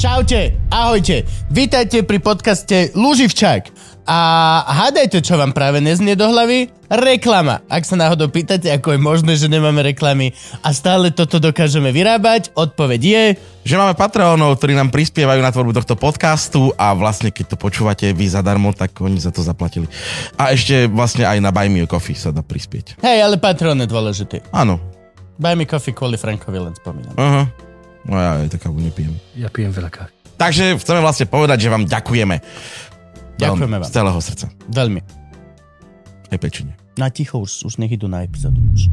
[0.00, 3.68] Čaute, ahojte, vítajte pri podcaste Luživčák.
[4.08, 4.18] A
[4.64, 6.72] hádajte, čo vám práve neznie do hlavy?
[6.88, 7.60] Reklama.
[7.68, 10.32] Ak sa náhodou pýtate, ako je možné, že nemáme reklamy
[10.64, 13.24] a stále toto dokážeme vyrábať, odpoveď je...
[13.68, 18.08] Že máme Patreonov, ktorí nám prispievajú na tvorbu tohto podcastu a vlastne keď to počúvate
[18.16, 19.84] vy zadarmo, tak oni za to zaplatili.
[20.40, 23.04] A ešte vlastne aj na Buy Me Coffee sa dá prispieť.
[23.04, 24.48] Hej, ale Patreon je dôležitý.
[24.48, 24.80] Áno.
[25.36, 27.12] Buy me coffee kvôli Frankovi len spomínam.
[27.20, 27.69] Aha.
[28.08, 29.12] No ja aj taká nepijem.
[29.36, 30.12] Ja pijem veľa kávy.
[30.40, 32.40] Takže chceme vlastne povedať, že vám ďakujeme.
[33.36, 33.88] Ďakujeme vám.
[33.88, 34.46] Z celého srdca.
[34.72, 35.00] Veľmi.
[36.32, 36.72] Aj pečine.
[36.96, 38.56] Na ticho, už, už nech idú na epizódu.
[38.72, 38.88] Už.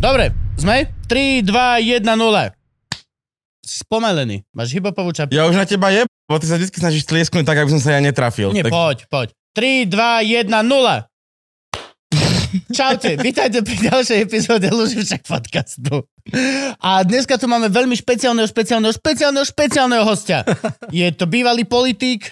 [0.00, 0.88] Dobre, sme?
[1.08, 2.52] 3, 2, 1, 0.
[3.62, 4.42] Si spomalený.
[4.50, 5.36] Máš hybopovú čapku?
[5.36, 7.94] Ja už na teba je, bo ty sa vždy snažíš tliesknúť tak, aby som sa
[7.94, 8.50] ja netrafil.
[8.50, 8.72] Nie, tak...
[8.72, 9.28] poď, poď.
[9.54, 11.11] 3, 2, 1, 0.
[12.68, 16.04] Čaute, vítajte pri ďalšej epizóde Luživčak podcastu.
[16.78, 20.44] A dneska tu máme veľmi špeciálneho, špeciálneho, špeciálneho, špeciálneho hostia.
[20.88, 22.28] Je to bývalý politík,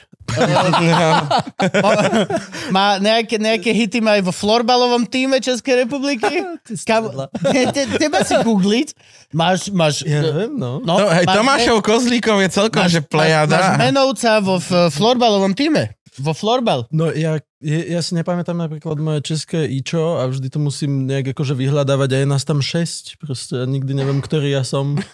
[2.70, 6.47] má nejaké, nejaké hity má aj vo florbalovom týme Českej republiky.
[6.89, 7.11] Kam,
[7.50, 8.89] te, te, teba si googliť.
[9.30, 10.78] Máš, máš, Ja neviem, no.
[10.78, 13.56] no, To, hej, máš- Tomášov Kozlíkov je celkom, že Máš, máš plejada.
[13.75, 15.98] menovca vo f- florbalovom týme.
[16.19, 16.91] Vo florbal.
[16.91, 21.36] No ja, ja, ja si nepamätám napríklad moje české ičo a vždy to musím nejak
[21.36, 23.22] akože vyhľadávať a je nás tam šesť.
[23.22, 24.98] Proste ja nikdy neviem, ktorý ja som.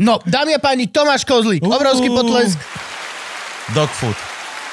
[0.00, 1.60] No, dámy a páni, Tomáš Kozlík.
[1.60, 2.56] Obrovský potlesk.
[3.76, 4.16] Dog food.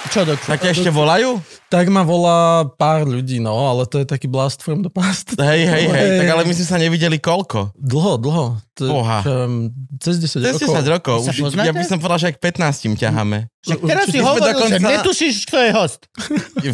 [0.08, 0.40] Čo, dok?
[0.40, 1.44] Tak ťa ešte volajú?
[1.68, 5.36] Tak ma volá pár ľudí, no, ale to je taký blast from the past.
[5.36, 6.08] Hej, hej, hej.
[6.24, 7.76] Tak ale my sme sa nevideli koľko?
[7.76, 8.46] Dlho, dlho.
[8.78, 9.20] To, Boha.
[9.20, 9.54] Čo, viem,
[9.98, 10.72] cez 10 Cez rokov.
[10.80, 11.18] 10 rokov.
[11.28, 13.38] Už, ja by som povedal, že aj k 15 ťaháme.
[13.68, 16.02] Však teraz si hovoril, dokonca- že netušíš, kto je host.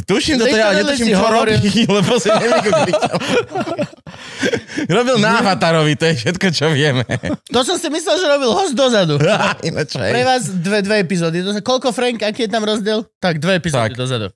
[0.06, 1.58] Tuším to, ja netuším, čo hovoril.
[1.58, 2.30] robí, lebo si.
[4.84, 7.08] Robil na Avatarovi, to je všetko, čo vieme.
[7.50, 9.16] To som si myslel, že robil host dozadu.
[10.14, 11.40] Pre vás dve, dve epizódy.
[11.64, 13.08] Koľko, Frank, aký je tam rozdiel?
[13.18, 13.98] Tak, dve epizódy Tak.
[13.98, 14.28] dozadu.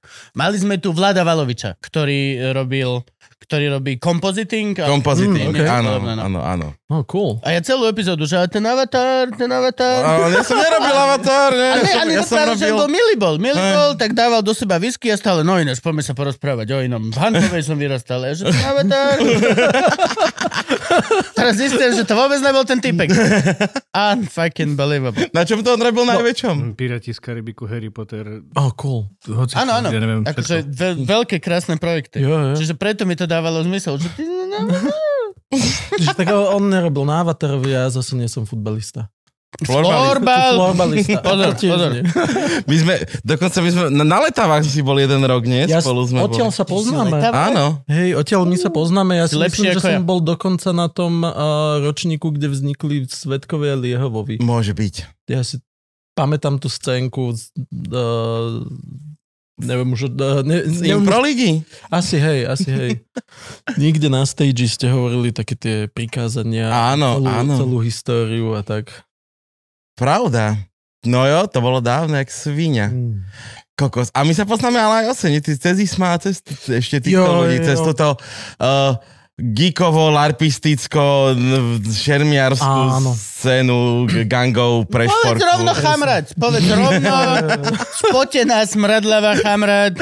[0.48, 3.03] Mali sme tu Vlada Valoviča, ktorý robil
[3.40, 4.74] ktorý robí compositing.
[4.78, 5.66] a- Kompozitín, Mm, okay.
[5.66, 6.09] áno, no.
[6.12, 6.68] áno, áno.
[6.88, 7.38] Oh, cool.
[7.42, 10.00] A ja celú epizódu, že ten avatar, ten avatar...
[10.00, 12.78] Ale ja som nerobil Avatar, ne, A ne, ani ja som práve, že robil...
[12.78, 13.36] bol milý bol.
[13.38, 16.80] Milý bol, tak dával do seba whisky a stále, no ináč, poďme sa porozprávať o
[16.80, 17.03] inom.
[17.06, 18.24] V Hankovej som vyrastal.
[18.24, 19.16] Ja, že ten avatar...
[21.34, 23.12] Teraz zistím, že to vôbec nebol ten typek.
[23.94, 25.30] Unfucking believable.
[25.30, 26.74] Na čom to on robil najväčšom?
[26.74, 29.12] Piráti z Karibiku, Harry Potter, Oh, cool.
[29.24, 29.88] hoci Áno, áno.
[29.88, 30.66] ja neviem, Akože
[30.98, 32.19] veľké, krásne projekty.
[32.19, 32.56] Jo, jo.
[32.56, 33.99] Čiže preto mi to dávalo zmysel.
[33.99, 34.57] Že ty, no,
[35.97, 39.07] Čiže tak on nerobil na Avatarovi ja zase nie som futbalista.
[39.57, 40.19] Florbal.
[40.53, 41.23] Florbalista.
[41.23, 41.91] Pozor, pozor.
[42.67, 42.93] My sme,
[43.23, 45.65] dokonca my sme, na, na letávach si bol jeden rok, nie?
[45.65, 46.57] Ja Spolu sme odtiaľ boli.
[46.59, 47.15] sa poznáme.
[47.25, 47.65] Áno.
[47.88, 49.15] Hej, odtiaľ my sa poznáme.
[49.15, 50.03] Ja Si si lepší myslím, že ako som ja.
[50.03, 51.31] bol dokonca na tom uh,
[51.79, 54.38] ročníku, kde vznikli Svetkovia Liehovovi.
[54.38, 54.95] Môže byť.
[55.25, 55.63] Ja si
[56.11, 57.31] pamätám tú scénku.
[57.31, 57.49] z-
[57.88, 58.67] Uh,
[59.57, 60.13] neviem už...
[60.13, 61.66] Uh, ne, neviem, Impro ligy?
[61.90, 62.91] asi hej, asi hej.
[63.81, 66.69] Nikde na stage ste hovorili také tie prikázania.
[66.69, 67.53] Áno, celú, áno.
[67.57, 68.94] celú históriu a tak.
[69.97, 70.56] Pravda.
[71.06, 72.90] No jo, to bolo dávno, jak svíňa.
[72.94, 73.25] Mm.
[73.78, 74.09] Kokos.
[74.09, 77.62] A my sa poznáme ale aj osene, ty cez Isma cez ešte týchto Jo, ľudí,
[77.62, 77.66] jo.
[77.69, 78.97] cez toto uh,
[79.38, 81.38] geekovo, larpisticko,
[81.86, 83.14] šermiarskú Áno.
[83.14, 83.78] scénu
[84.25, 85.46] gangov pre Povedz športu.
[85.46, 86.25] rovno chamrať.
[86.34, 87.14] Povedz rovno.
[88.02, 90.02] Spotená, smradlavá chamrať.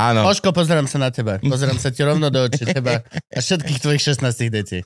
[0.00, 0.26] Áno.
[0.26, 1.40] Oško, pozerám sa na teba.
[1.40, 2.66] Pozerám sa ti rovno do očí.
[2.66, 4.84] Teba a všetkých tvojich 16 detí.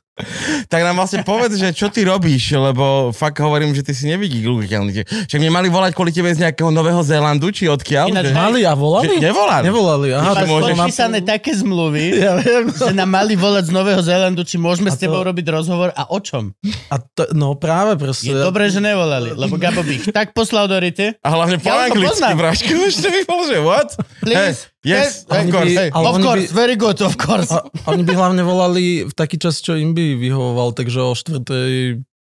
[0.69, 4.47] Tak nám vlastne povedz, že čo ty robíš, lebo fakt hovorím, že ty si nevidí
[4.47, 5.03] glukiteľný.
[5.27, 8.15] Však mne mali volať kvôli tebe z nejakého Nového Zélandu, či odkiaľ?
[8.15, 9.11] Ináč, že, Mali a volali?
[9.11, 9.65] že, nevolali.
[9.67, 10.06] Nevolali.
[10.12, 12.69] Aha, Máš podpísané také zmluvy, Ja viem.
[12.69, 15.91] že nám mali volať z Nového Zélandu, či môžeme s A to- tebou robiť rozhovor
[15.91, 16.52] a o čom.
[16.88, 18.28] A to, no práve proste.
[18.28, 21.16] Je dobré, že nevolali, lebo Gabo by ich tak poslal do rity.
[21.16, 22.36] A hlavne po Ja anglicky.
[22.36, 22.72] Braško,
[23.06, 23.88] mi bol, že what?
[24.20, 24.69] Please.
[24.78, 25.64] Hey, yes, Hey, of course.
[25.66, 25.88] by- Hey.
[25.91, 27.48] of course, by- very good, of course.
[27.48, 31.72] A, oni by hlavne volali v taký čas, čo im by vyhovoval, takže o štvrtej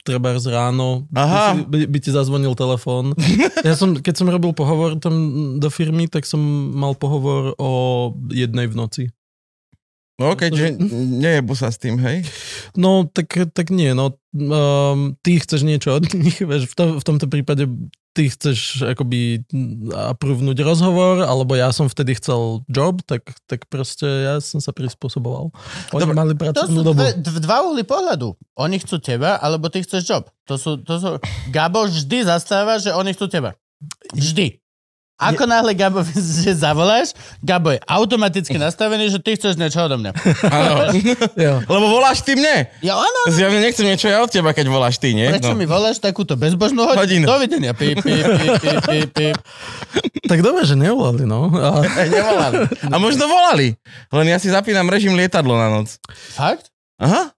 [0.04, 1.56] treba z ráno Aha.
[1.56, 3.16] By, si, by, by ti zazvonil telefón.
[3.64, 5.16] Ja som, keď som robil pohovor tam
[5.56, 6.40] do firmy, tak som
[6.70, 7.72] mal pohovor o
[8.28, 9.04] jednej v noci.
[10.32, 12.24] OK, čiže nejebu sa s tým, hej?
[12.80, 14.16] No, tak, tak nie, no.
[14.34, 17.68] Um, ty chceš niečo od nich, vieš, v, to, v tomto prípade
[18.14, 19.42] ty chceš akoby
[19.90, 25.50] aprúvnuť rozhovor, alebo ja som vtedy chcel job, tak, tak proste ja som sa prispôsoboval.
[25.98, 27.02] Oni Dobre, mali To pracovnú sú dobu.
[27.02, 28.38] dve, dva uhly pohľadu.
[28.62, 30.24] Oni chcú teba, alebo ty chceš job.
[30.46, 31.10] To sú, to sú...
[31.50, 33.58] Gabo vždy zastáva, že oni chcú teba.
[34.14, 34.63] Vždy.
[35.14, 36.02] Ako náhle Gabo,
[36.44, 40.12] že zavoláš, Gabo je automaticky nastavený, že ty chceš niečo odo mňa.
[40.50, 40.84] Áno.
[41.70, 42.74] Lebo voláš ty mne.
[42.82, 45.30] Ja áno, Zjavne nechcem niečo ja od teba, keď voláš ty, nie?
[45.30, 45.60] prečo No.
[45.60, 47.00] mi voláš takúto bezbožnú hodinu?
[47.00, 47.26] Hodinu.
[47.30, 47.72] Dovidenia.
[47.78, 48.54] Píp, píp, píp,
[48.90, 49.38] píp, píp.
[50.26, 51.48] Tak dobre, že nevolali, no.
[51.52, 52.66] A, Nevolali.
[52.90, 53.78] A možno volali.
[54.10, 56.02] Len ja si zapínam režim lietadlo na noc.
[56.34, 56.74] Fakt?
[56.98, 57.32] Aha.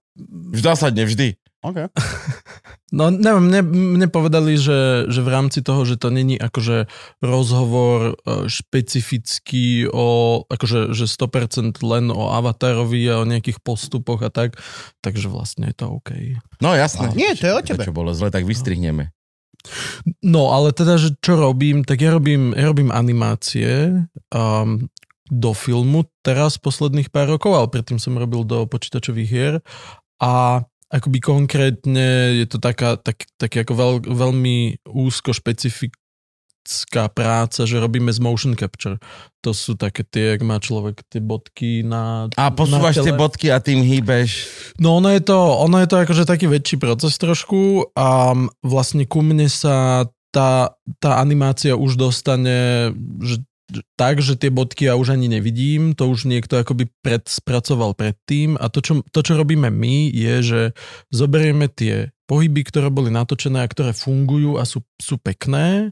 [0.52, 1.36] V zásadne vždy.
[1.66, 1.90] OK.
[2.98, 3.60] no neviem, mne,
[3.98, 6.86] mne povedali, že, že v rámci toho, že to není akože
[7.18, 14.30] rozhovor e, špecifický o, akože že 100% len o avatarovi a o nejakých postupoch a
[14.30, 14.54] tak,
[15.02, 16.38] takže vlastne je to OK.
[16.62, 17.10] No jasné.
[17.18, 17.82] Nie, to je o tebe.
[17.82, 19.10] Čo bolo zle, tak vystrihneme.
[20.22, 24.86] No, ale teda, že čo robím, tak ja robím, ja robím animácie um,
[25.26, 29.54] do filmu teraz posledných pár rokov, ale predtým som robil do počítačových hier
[30.22, 37.82] a akoby konkrétne je to taká, tak, taký ako veľ, veľmi úzko špecifická práca, že
[37.82, 39.02] robíme z motion capture.
[39.42, 43.50] To sú také tie, jak má človek tie bodky na A posúvaš na tie bodky
[43.50, 44.46] a tým hýbeš.
[44.78, 49.22] No ono je to, ono je to akože taký väčší proces trošku a vlastne ku
[49.26, 52.90] mne sa tá, tá animácia už dostane
[53.24, 53.42] že,
[53.98, 58.70] tak, že tie bodky ja už ani nevidím, to už niekto akoby predspracoval predtým a
[58.70, 60.60] to čo, to, čo robíme my, je, že
[61.10, 65.90] zoberieme tie pohyby, ktoré boli natočené a ktoré fungujú a sú, sú pekné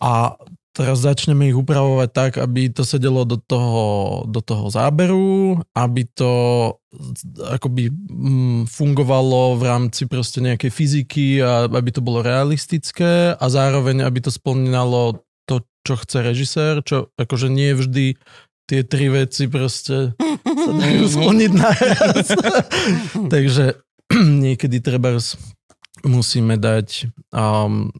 [0.00, 0.36] a
[0.72, 6.32] teraz začneme ich upravovať tak, aby to sedelo do toho, do toho záberu, aby to
[7.52, 14.06] akoby mm, fungovalo v rámci proste nejakej fyziky a aby to bolo realistické a zároveň,
[14.06, 15.20] aby to splňalo
[15.86, 18.20] čo chce režisér, čo akože nie vždy
[18.70, 20.14] tie tri veci proste
[20.46, 22.26] sa dajú splniť naraz.
[23.34, 23.82] Takže
[24.46, 25.18] niekedy treba
[26.06, 27.90] musíme dať, um,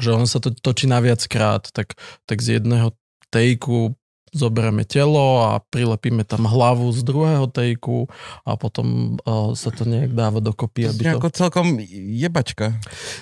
[0.00, 1.94] že on sa to točí na viackrát, tak,
[2.26, 2.96] tak z jedného
[3.30, 3.94] tejku
[4.34, 8.10] zoberieme telo a prilepíme tam hlavu z druhého tejku
[8.42, 11.18] a potom uh, sa to nejak dáva dokopy, aby to...
[11.22, 11.78] Ako celkom
[12.10, 12.74] jebačka.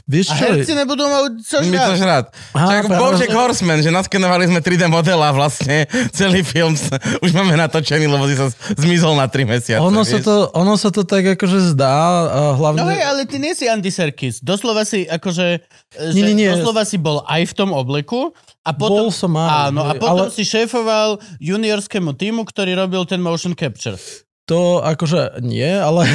[0.09, 0.44] Vieš A čo?
[0.49, 2.25] herci nebudú mať čo My to žrať.
[2.56, 5.85] Čak Bojack že- Horseman, že naskenovali sme 3D model a vlastne
[6.17, 8.49] celý film sa, už máme natočený, lebo si sa
[8.81, 9.85] zmizol na 3 mesiace.
[9.85, 11.93] Ono sa, to, ono sa to tak akože zdá,
[12.32, 12.81] a hlavne...
[12.81, 14.41] No hej, ale ty nie si Andy Serkis.
[14.41, 15.61] Doslova si akože...
[15.93, 16.49] Že Nie, nie, nie.
[16.49, 18.32] Doslova si bol aj v tom obleku
[18.62, 19.09] a potom...
[19.09, 23.59] Bol som aj, Áno, a potom ale- si šéfoval juniorskému týmu, ktorý robil ten motion
[23.59, 23.99] capture.
[24.50, 26.06] To akože nie, ale...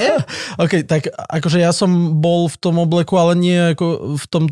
[0.00, 0.16] Nie?
[0.64, 4.44] OK, tak akože ja som bol v tom obleku, ale nie ako v, tom,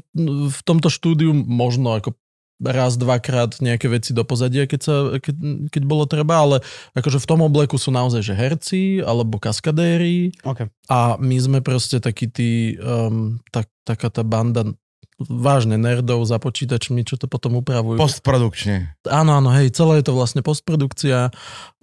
[0.53, 2.13] v tomto štúdiu možno ako
[2.61, 5.37] raz, dvakrát nejaké veci do pozadia, keď, sa, keď,
[5.69, 6.57] keď bolo treba, ale
[6.97, 10.73] akože v tom obleku sú naozaj že herci alebo kaskadéri OK.
[10.89, 14.73] a my sme proste takí tí, um, tak, taká tá banda
[15.17, 17.97] vážne nerdov za počítačmi, čo to potom upravujú.
[17.97, 18.97] Postprodukčne.
[19.09, 21.33] Áno, áno, hej, celé je to vlastne postprodukcia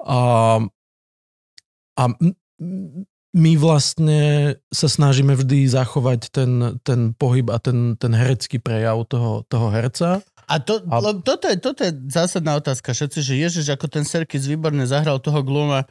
[0.06, 0.20] a,
[1.98, 2.04] a
[3.34, 9.42] my vlastne sa snažíme vždy zachovať ten, ten pohyb a ten, ten herecký prejav toho,
[9.50, 10.22] toho herca.
[10.46, 11.02] A, to, a...
[11.18, 12.94] toto, je, toto je zásadná otázka.
[12.94, 15.90] Všetci, že ježiš, ako ten Serkis výborne zahral toho gluma.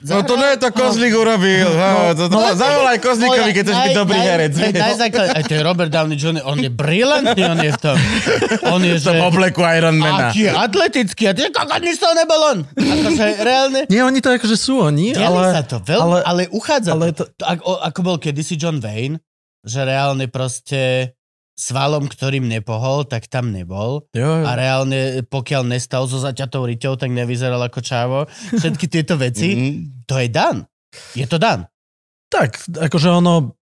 [0.00, 1.68] No to nie je to Kozlík urobil.
[1.68, 4.52] No, to, to, no, zavolaj Kozlíkovi, keď chceš byť dobrý herec.
[4.54, 7.96] Naj, najzáklad, aj to je Robert Downey Jr., on je brilantný, on je v tom.
[8.66, 9.20] On je, V že...
[9.20, 10.32] obleku Ironmana.
[10.32, 12.58] Aký atletický, a ty kokot, nič z toho nebol on.
[12.72, 15.52] Akože reálne, Nie, oni to akože sú oni, Deli ale...
[15.52, 17.28] sa to veľmi, ale, ale- uchádza ale to.
[17.28, 19.20] to ako, ako bol kedysi John Wayne,
[19.60, 21.12] že reálne proste
[21.52, 24.08] svalom, ktorým nepohol, tak tam nebol.
[24.16, 24.44] Jo, jo.
[24.48, 28.18] A reálne, pokiaľ nestal so zaťatou riťou, tak nevyzeral ako čávo.
[28.50, 29.99] Všetky tieto veci, Mhm.
[30.10, 30.66] To je dan.
[31.14, 31.70] Je to dan.
[32.26, 33.54] Tak, akože ono...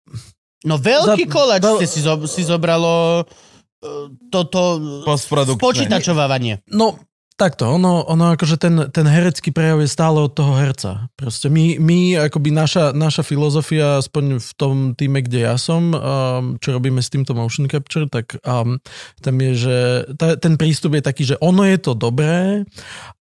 [0.64, 3.24] No veľký Za- koláč veľ- ste si, zo, si zobralo e,
[4.26, 5.60] toto Postprodukčné.
[5.62, 6.66] počítačovávanie.
[6.66, 6.98] No,
[7.38, 11.06] takto, ono, ono akože ten, ten herecký prejav je stále od toho herca.
[11.14, 16.00] Proste my, my akoby naša, naša filozofia, aspoň v tom týme, kde ja som, um,
[16.58, 18.82] čo robíme s týmto motion capture, tak um,
[19.22, 19.76] tam je, že
[20.18, 22.66] ta, ten prístup je taký, že ono je to dobré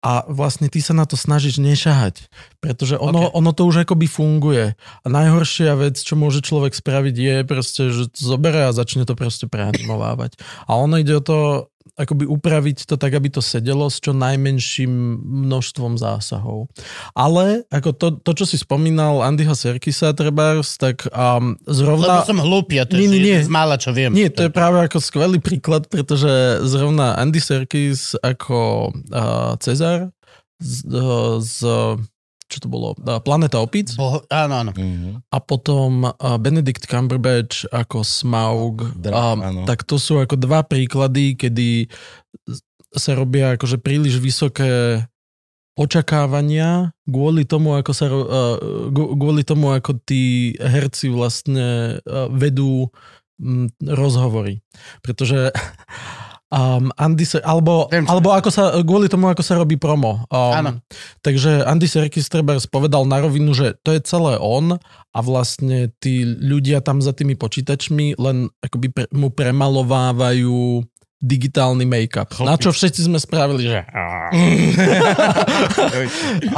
[0.03, 2.27] a vlastne ty sa na to snažíš nešahať,
[2.59, 3.31] pretože ono, Ok.
[3.31, 3.39] okay.
[3.39, 4.75] ono to už akoby funguje.
[4.75, 9.15] A najhoršia vec, čo môže človek spraviť, je proste, že to zoberie a začne to
[9.15, 10.43] proste preanimovávať.
[10.67, 15.21] A ono ide o to, akoby upraviť to tak, aby to sedelo s čo najmenším
[15.45, 16.73] množstvom zásahov.
[17.13, 22.25] Ale ako to, to čo si spomínal Andyho Serkisa trebárs, tak um, Lebo zrovna...
[22.25, 23.39] som hlúpy a to Nie, je nie, nie.
[23.45, 24.13] z mála, čo viem.
[24.17, 30.09] Nie, to je práve ako skvelý príklad, pretože zrovna Andy Serkis ako uh, Cezar
[30.65, 31.57] z, uh, z
[32.53, 34.73] čo to bolo, uh, Planeta opic Boho, áno, áno.
[34.77, 35.25] Mhm.
[35.33, 38.93] a potom uh, Benedict Cumberbatch ako Smaug.
[39.01, 39.65] Dra- áno.
[39.65, 41.89] tak to sú ako dva príklady, kedy
[42.93, 45.01] sa robia akože príliš vysoké
[45.73, 48.13] očakávania kvôli tomu, ako sa,
[48.93, 51.97] gu- kvôli tomu, ako tí herci vlastne
[52.29, 52.93] vedú
[53.41, 54.61] mm, rozhovory.
[55.01, 55.49] Pretože
[56.53, 60.29] um, Andy se, alebo, Viem, alebo ako sa, kvôli tomu, ako sa robí promo.
[60.29, 60.77] Áno.
[60.77, 60.85] Um,
[61.25, 64.77] takže Andy Serkis Trebers povedal na rovinu, že to je celé on
[65.13, 70.85] a vlastne tí ľudia tam za tými počítačmi len akoby pre, mu premalovávajú
[71.23, 72.35] digitálny make-up.
[72.35, 72.51] Chlpy.
[72.51, 73.87] Na čo všetci sme spravili, že...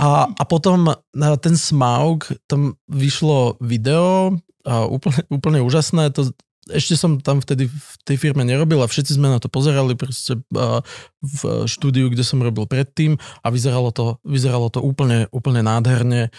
[0.01, 6.33] A, a potom na ten Smaug, tam vyšlo video, a úplne, úplne úžasné, to
[6.73, 10.41] ešte som tam vtedy v tej firme nerobil a všetci sme na to pozerali proste
[11.21, 16.33] v štúdiu, kde som robil predtým a vyzeralo to, vyzeralo to úplne, úplne nádherne.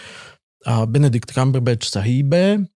[0.66, 2.66] A Benedict Cumberbatch sa hýbe,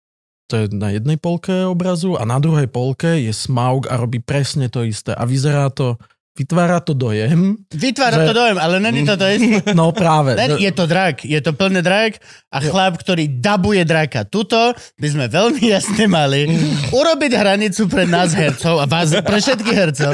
[0.50, 4.66] to je na jednej polke obrazu a na druhej polke je Smaug a robí presne
[4.66, 5.94] to isté a vyzerá to,
[6.32, 9.60] vytvára to dojem, Vytvára Že- to dojem, ale není to to isté.
[9.76, 10.32] no práve.
[10.32, 12.16] Len je to drak, je to plný drak
[12.48, 14.24] a chlap, ktorý dabuje draka.
[14.24, 16.48] Tuto by sme veľmi jasne mali
[16.88, 20.12] urobiť hranicu pre nás hercov a vás, pre všetkých hercov.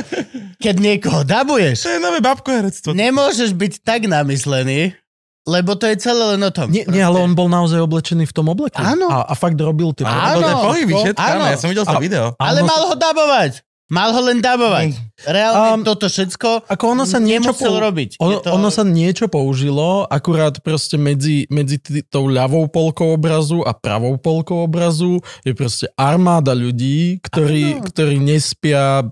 [0.56, 2.90] Keď niekoho dabuješ, To je nové babkoherectvo.
[2.90, 4.96] nemôžeš byť tak namyslený,
[5.44, 6.66] lebo to je celé len o tom.
[6.66, 8.74] Nie, nie, ale on bol naozaj oblečený v tom obleku.
[8.74, 9.06] Áno.
[9.06, 10.02] A, a fakt robil tie...
[10.02, 11.14] Pohyby, Áno.
[11.14, 11.44] áno.
[11.46, 12.24] Ja som videl to A- video.
[12.36, 12.66] Ale Áno.
[12.66, 13.62] mal ho dabovať.
[13.86, 14.98] Mal ho len dabovať.
[15.30, 18.18] Reálne Um, toto všetko Ako ono sa niečo pou- robiť.
[18.18, 18.50] Ono, to...
[18.52, 24.18] ono sa niečo použilo, akurát proste medzi, medzi tý, tou ľavou polkou obrazu a pravou
[24.18, 29.06] polkou obrazu je proste armáda ľudí, ktorí, ktorí nespia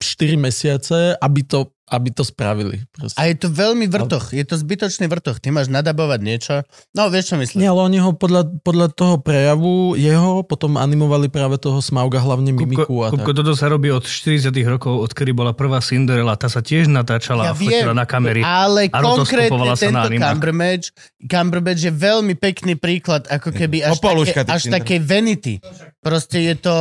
[0.00, 2.80] 4 mesiace, aby to, aby to spravili.
[2.88, 3.20] Proste.
[3.20, 4.32] A je to veľmi vrtoch.
[4.32, 5.44] Je to zbytočný vrtoch.
[5.44, 6.54] Ty máš nadabovať niečo.
[6.96, 7.60] No, vieš, čo myslím.
[7.60, 12.56] Nie, ale oni ho podľa, podľa toho prejavu jeho potom animovali práve toho Smauga, hlavne
[12.56, 16.32] mimiku a Kupko, toto sa robí od 40 rokov, odkedy bola prvá Cinderella.
[16.40, 18.40] Tá sa tiež natáčala Ja a fotila na kamery.
[18.40, 20.24] Ale A rotoskopovala konkrétne sa na tento.
[20.24, 20.86] Cumberbatch,
[21.28, 25.60] Cumberbatch je veľmi pekný príklad, ako keby až, také, až takej vanity.
[26.00, 26.76] Proste je to,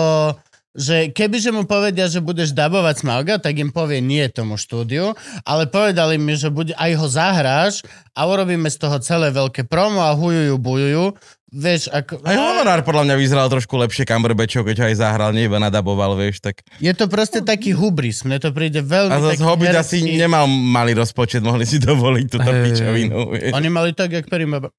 [0.80, 5.12] že kebyže mu povedia, že budeš dabovať Smauga, tak im povie nie tomu štúdiu,
[5.44, 7.84] ale povedali mi, že bude, aj ho zahráš
[8.16, 11.06] a urobíme z toho celé veľké promo a hujujú, bujujú.
[11.50, 12.22] Vieš, ako...
[12.22, 16.14] Aj honorár podľa mňa vyzeral trošku lepšie Cumberbatchov, keď ho aj zahral, nie iba nadaboval,
[16.14, 16.62] vieš, tak...
[16.78, 18.22] Je to proste taký hubris.
[18.22, 22.26] Mne to príde veľmi A zase Hobbit herecký- asi nemal malý rozpočet, mohli si dovoliť
[22.30, 23.52] túto pičovinu, vieš.
[23.58, 24.70] Oni mali tak, jak Perimaba.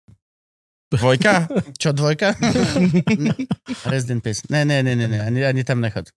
[0.91, 1.47] Dvojka?
[1.77, 2.35] Čo, dvojka?
[3.85, 4.43] Rest in peace.
[4.47, 5.19] Ne, ne, ne, ne, ne.
[5.21, 6.11] Ani, ani tam nechod.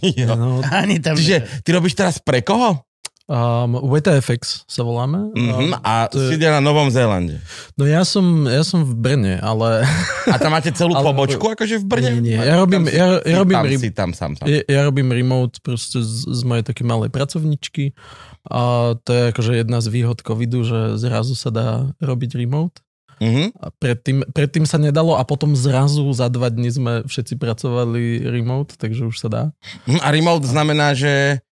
[0.00, 0.32] jo.
[0.32, 1.60] No, Ani tam Čiže nechod.
[1.60, 2.80] ty robíš teraz pre koho?
[3.24, 5.32] um, WTFX sa voláme.
[5.32, 7.40] Mhm, Um, a to je- si na Novom Zélande.
[7.72, 9.80] No ja som, ja som v Brne, ale
[10.26, 12.10] A tam máte celú Ale- pobočku akože v Brne?
[12.14, 14.30] Nie, nie, ja robím- Tam si- ja- ja si robím tam, rym- si tam sám,
[14.34, 14.44] sám.
[14.46, 17.96] ja, ja robím remote proste z, z mojej také malej pracovničky
[18.44, 18.60] a
[18.98, 22.84] to je akože jedna z výhod covidu, že zrazu sa dá robiť remote.
[23.22, 23.54] Mhm.
[23.60, 28.74] A predtým, predtým sa nedalo a potom zrazu za dva dní sme všetci pracovali remote,
[28.78, 29.42] takže už sa dá.
[29.86, 31.44] Mhm, A remote znamená, že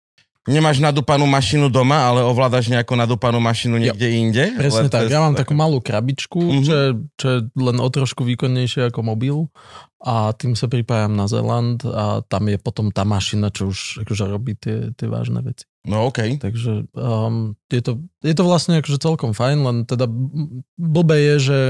[0.42, 4.44] nemáš nadúpanú mašinu doma, ale ovládaš nejakú nadúpanú mašinu niekde inde?
[4.58, 5.06] Presne tak.
[5.06, 6.62] Ja mám takú malú krabičku, Mhm.
[6.66, 9.37] čo, je, čo je len o trošku výkonnejšie ako mobil
[10.02, 14.25] a tým sa pripájam na Zeland a tam je potom tá mašina, čo už akože
[14.26, 15.62] robí tie, tie vážne veci.
[15.87, 16.38] No okej.
[16.38, 20.11] Takže um, je, to, je to vlastne akože celkom fajn, len teda
[20.75, 21.61] blbé je, že,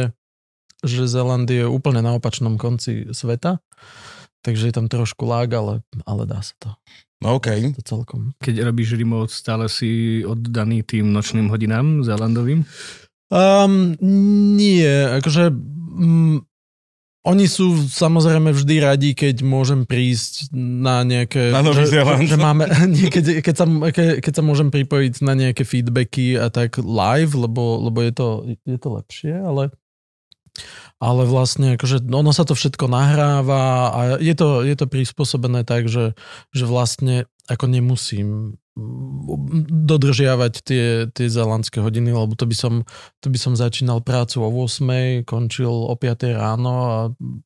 [0.81, 3.61] že Zeland je úplne na opačnom konci sveta,
[4.43, 6.71] takže je tam trošku lag, ale, ale dá sa to.
[7.23, 7.73] No okej.
[7.79, 8.35] To celkom.
[8.43, 12.67] Keď robíš remote, stále si oddaný tým nočným hodinám zelandovým?
[13.33, 13.95] Um,
[14.59, 14.91] nie,
[15.23, 16.45] akože mm,
[17.23, 21.55] oni sú samozrejme vždy radi, keď môžem prísť na nejaké...
[21.55, 22.27] Na Nový že, Zéland.
[22.27, 26.51] že máme, nie, keď, keď, sa, ke, keď sa môžem pripojiť na nejaké feedbacky a
[26.51, 28.29] tak live, lebo, lebo je, to,
[28.67, 29.71] je to lepšie, ale
[31.03, 35.91] ale vlastne akože ono sa to všetko nahráva a je to, je to prispôsobené tak,
[35.91, 36.15] že,
[36.55, 42.87] že vlastne ako nemusím mm, dodržiavať tie, tie zelandské hodiny, lebo to by som,
[43.19, 47.41] to by som začínal prácu o 8, končil o 5 ráno a mm,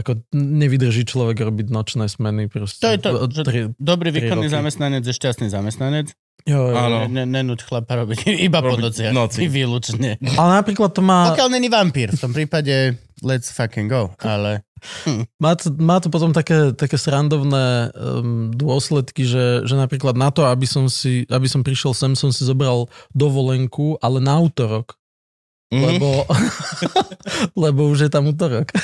[0.00, 2.48] ako nevydrží človek robiť nočné smeny.
[2.48, 2.80] Proste.
[2.80, 4.56] To je to, že tri- Dobrý výkonný roky.
[4.56, 6.16] zamestnanec je šťastný zamestnanec.
[6.46, 6.76] Jo, jo.
[6.76, 6.98] Áno.
[7.10, 9.12] Ne, nenúť chlapa robiť iba po nociach.
[9.12, 9.48] noci.
[9.60, 10.16] Výlučne.
[10.20, 11.34] Ale napríklad to má...
[11.34, 14.14] Pokiaľ není vampír, v tom prípade let's fucking go.
[14.20, 14.64] Ale
[15.44, 20.48] Má to, má to potom také, také srandovné um, dôsledky, že, že napríklad na to,
[20.48, 24.96] aby som, si, aby som prišiel sem, som si zobral dovolenku, ale na útorok.
[25.70, 25.82] Mhm.
[25.86, 26.26] lebo,
[27.54, 28.74] lebo už je tam útorok.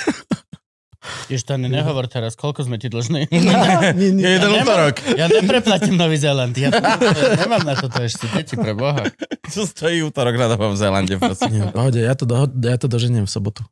[1.26, 3.26] Jež to nehovor teraz, koľko sme ti dlžní.
[3.98, 4.24] nie, nie.
[4.24, 4.94] Jeden Ja útorok.
[5.12, 6.52] Ja nepreplatím Nový Zéland.
[6.52, 6.80] Ja to,
[7.36, 9.06] nemám na toto ešte, deti pre Boha.
[9.46, 11.66] Čo stojí útorok na Novom Zélande, prosím.
[11.72, 13.62] Pohode, ja to, doho- ja to doženiem v sobotu.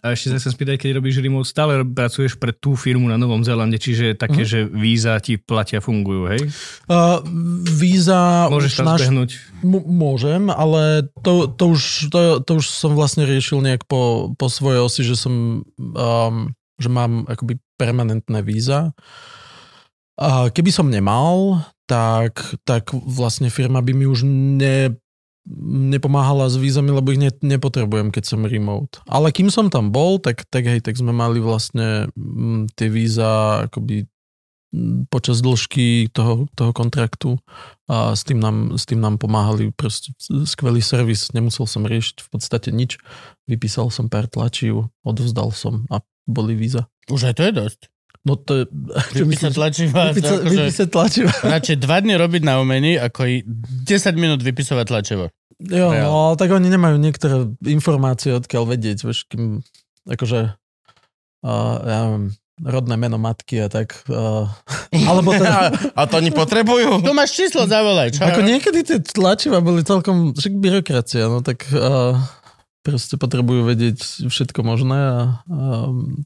[0.00, 3.40] A ešte sa chcem spýtať, keď robíš remote, stále pracuješ pre tú firmu na Novom
[3.40, 4.48] Zélande, čiže také, Mhm.
[4.48, 6.40] že víza ti platia, fungujú, hej?
[6.86, 7.20] Uh,
[7.68, 8.48] víza...
[8.48, 9.30] Môžeš tam náš- zbehnúť.
[9.60, 14.48] M- môžem, ale to, to, už, to, to už som vlastne riešil nejak po, po
[14.48, 16.34] svojej osi, že som, um,
[16.78, 18.94] že mám akoby permanentné víza.
[20.18, 24.26] A keby som nemal, tak, tak vlastne firma by mi už
[24.58, 24.98] ne,
[25.94, 29.00] nepomáhala s vízami, lebo ich ne, nepotrebujem, keď som remote.
[29.08, 33.64] Ale kým som tam bol, tak, tak hej, tak sme mali vlastne mm, tie víza
[33.70, 34.04] akoby
[34.74, 37.40] mm, počas dĺžky toho, toho kontraktu
[37.88, 40.12] a s tým, nám, s tým nám pomáhali proste
[40.44, 43.00] skvelý servis, nemusel som riešiť v podstate nič.
[43.48, 46.86] Vypísal som pár tlačiv, odovzdal som a boli víza.
[47.08, 47.80] Už aj to je dosť.
[48.28, 48.64] No to je...
[49.16, 51.32] Vypísať to Vypísať, akože, vypísať tlačiva.
[51.40, 53.88] radšej dva dny robiť na umení, ako i 10
[54.20, 55.32] minút vypisovať tlačivo.
[55.58, 56.06] Jo, Reál.
[56.06, 59.64] no, ale tak oni nemajú niektoré informácie, odkiaľ vedieť, vieš, kým,
[60.06, 60.54] akože,
[61.42, 62.30] uh, ja neviem,
[62.62, 64.02] rodné meno matky a tak.
[64.06, 64.46] Uh,
[65.08, 65.58] alebo A, teda,
[65.94, 66.98] a to oni potrebujú?
[67.06, 68.14] Tu máš číslo, zavolaj.
[68.18, 68.26] Čo?
[68.26, 72.14] ako niekedy tie tlačiva boli celkom, však byrokracia, no tak uh,
[72.88, 75.64] proste potrebujú vedieť všetko možné a, a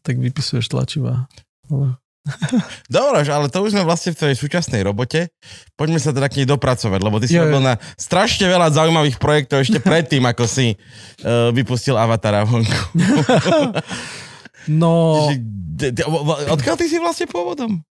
[0.06, 1.26] tak vypisuješ tlačiva.
[1.66, 1.98] Ale,
[2.92, 5.34] Dobre, ale to už sme vlastne v tvojej súčasnej robote.
[5.74, 9.18] Poďme sa teda k nej dopracovať, lebo ty si Jo, robil na strašne veľa zaujímavých
[9.18, 13.02] projektov ešte predtým, ako si uh, vypustil Avatara vonku.
[14.82, 15.26] no,
[16.54, 17.82] Odkiaľ ty si vlastne pôvodom?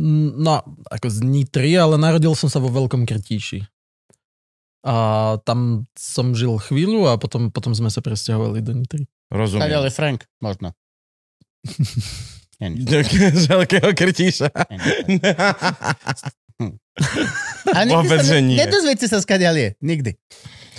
[0.00, 3.66] no, ako z Nitry, ale narodil som sa vo Veľkom Krtíši.
[4.80, 9.04] A tam som žil chvíľu a potom, potom sme sa presťahovali do Nitry.
[9.28, 9.68] Rozumiem.
[9.68, 10.72] Ale Frank, možno.
[13.50, 14.52] Veľkého krtíša.
[17.72, 18.56] A nikdy Vôbec, sa že nie.
[18.60, 19.68] Nedozviete sa, skadiaľ je.
[19.80, 20.20] Nikdy.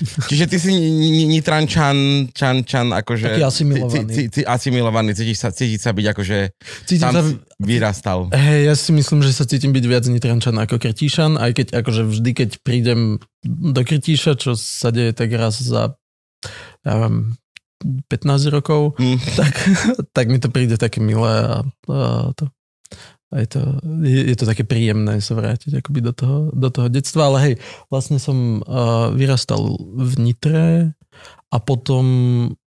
[0.01, 3.37] Čiže ty si ni- ni- nitrančan, čan, čan, akože...
[3.37, 4.09] Taký asimilovaný.
[4.09, 6.37] Ci, ci, asimilovaný, cítiš sa, cítiť sa byť akože...
[6.85, 7.21] Cítim Tam sa...
[7.61, 8.19] vyrastal.
[8.33, 12.03] Hej, ja si myslím, že sa cítim byť viac Nitrančan ako Krtíšan, aj keď akože
[12.09, 15.93] vždy, keď prídem do Krtíša, čo sa deje tak raz za,
[16.81, 17.37] ja viem,
[18.09, 19.17] 15 rokov, Hm.
[19.37, 19.53] tak,
[20.13, 22.49] tak mi to príde také milé a, a to,
[23.39, 23.61] je, to,
[24.03, 27.53] je, je to také príjemné sa vrátiť akoby do toho, do toho detstva, ale hej,
[27.87, 30.91] vlastne som uh, vyrastal v Nitre
[31.51, 32.05] a potom,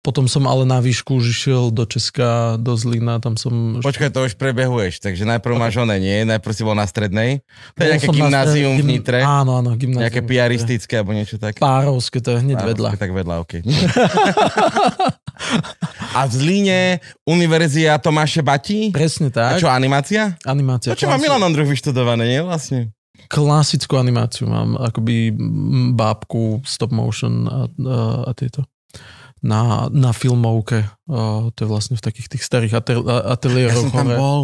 [0.01, 3.85] potom som ale na výšku už išiel do Česka, do Zlína, tam som...
[3.85, 6.25] Počkaj, to už prebehuješ, takže najprv máš oné, nie?
[6.25, 7.45] Najprv si bol na strednej.
[7.77, 9.21] To je nejaké na gymnázium v Nitre.
[9.21, 10.09] Áno, áno, gymnázium.
[10.09, 11.61] Nejaké piaristické alebo niečo také.
[11.61, 12.91] Párovské, to je hneď Áno, vedľa.
[12.97, 13.53] Tak vedľa, OK.
[16.17, 18.89] A v Zlíne univerzia Tomáše Batí?
[18.97, 19.61] Presne A tak.
[19.61, 20.33] čo, animácia?
[20.49, 20.97] Animácia.
[20.97, 22.89] To čo má Milan Ondruch vyštudované, nie vlastne?
[23.29, 25.37] Klasickú animáciu mám, akoby
[25.93, 28.65] bábku, stop motion a, a, a tieto.
[29.41, 30.85] Na, na filmovke.
[31.07, 34.17] A to je vlastne v takých tých starých atel, a- Ja ateliéroch som tam hore
[34.17, 34.43] bol.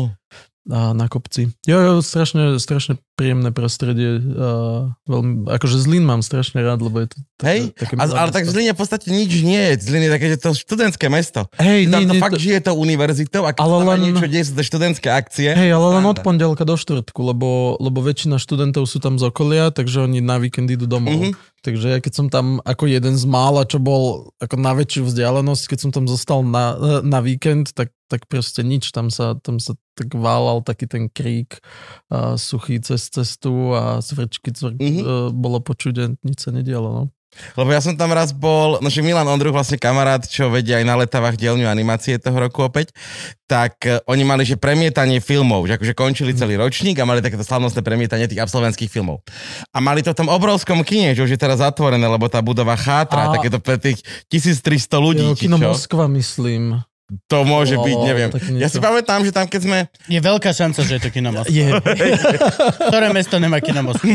[0.67, 1.53] a na kopci.
[1.63, 4.21] Jo, jo, strašne, strašne príjemné prostredie.
[4.21, 4.49] A
[5.09, 8.45] veľmi, akože Zlín mám strašne rád, lebo je to Hej, také, také a, ale tak
[8.45, 8.53] v.
[8.53, 9.89] Zlíne v podstate nič nie je.
[9.89, 11.49] Zlín je také, že to študentské mesto.
[11.57, 14.29] Hej, Tam nie, to nie, fakt to, žije to univerzitou a keď Ale len- niečo
[14.29, 15.49] deje, sú to študentské akcie.
[15.51, 19.73] Hej, ale len od pondelka do štvrtku, lebo, lebo väčšina študentov sú tam z okolia,
[19.73, 21.33] takže oni na víkend idú domov.
[21.33, 21.57] Mhm.
[21.67, 25.75] Takže ja keď som tam ako jeden z mála, čo bol ako na väčšiu vzdialenosť,
[25.75, 28.95] keď som tam zostal na, na víkend, tak, tak proste nič.
[28.95, 31.59] Tam sa, tam sa tak válal taký ten krík
[32.07, 34.83] a suchý cez cestu a zvrčky cvr- Mhm.
[34.83, 35.31] mm-hmm.
[35.33, 36.89] bolo počuť a nič sa nedialo.
[36.89, 37.05] No.
[37.53, 40.85] Lebo ja som tam raz bol, no že Milan Ondruch, vlastne kamarát, čo vedia aj
[40.85, 42.97] na letavách dielňu animácie toho roku opäť,
[43.45, 47.45] tak eh, oni mali, že premietanie filmov, že akože končili celý ročník a mali takéto
[47.45, 49.21] slavnostné premietanie tých absolventských filmov.
[49.69, 52.73] A mali to v tom obrovskom kine, čo už je teraz zatvorené, lebo tá budova
[52.73, 55.69] chátra, A- takéto pre tých 1300 ľudí, Jo, Kino čo?
[55.69, 56.81] Moskva, myslím.
[57.31, 58.31] To môže Bolo byť, neviem.
[58.59, 59.79] Ja si pamätám, že tam keď sme,
[60.11, 61.55] Je veľká šanca, že je to kino Moskva.
[61.55, 61.71] Je.
[62.91, 64.11] Ktoré mesto nemá kino Moskva?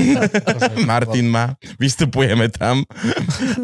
[0.92, 2.84] Martin má, vystupujeme tam.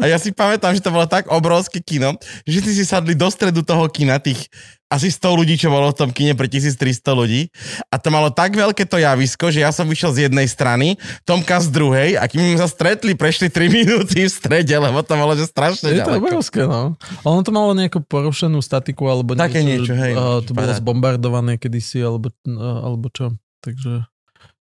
[0.00, 2.16] A ja si pamätám, že to bolo tak obrovské kino,
[2.48, 4.48] že ty si sadli do stredu toho kina, tých
[4.88, 7.52] asi 100 ľudí, čo bolo v tom kine pre 1300 ľudí.
[7.92, 10.96] A to malo tak veľké to javisko, že ja som vyšiel z jednej strany,
[11.28, 15.36] Tomka z druhej a kým sa stretli, prešli 3 minúty v strede, lebo to bolo
[15.36, 16.96] že strašne Je to obrovské, no.
[17.28, 21.60] Ono to malo nejakú porušenú statiku, alebo Také niečo, že, hej, že to bolo zbombardované
[21.60, 23.36] kedysi, alebo, a, alebo čo.
[23.60, 24.08] Takže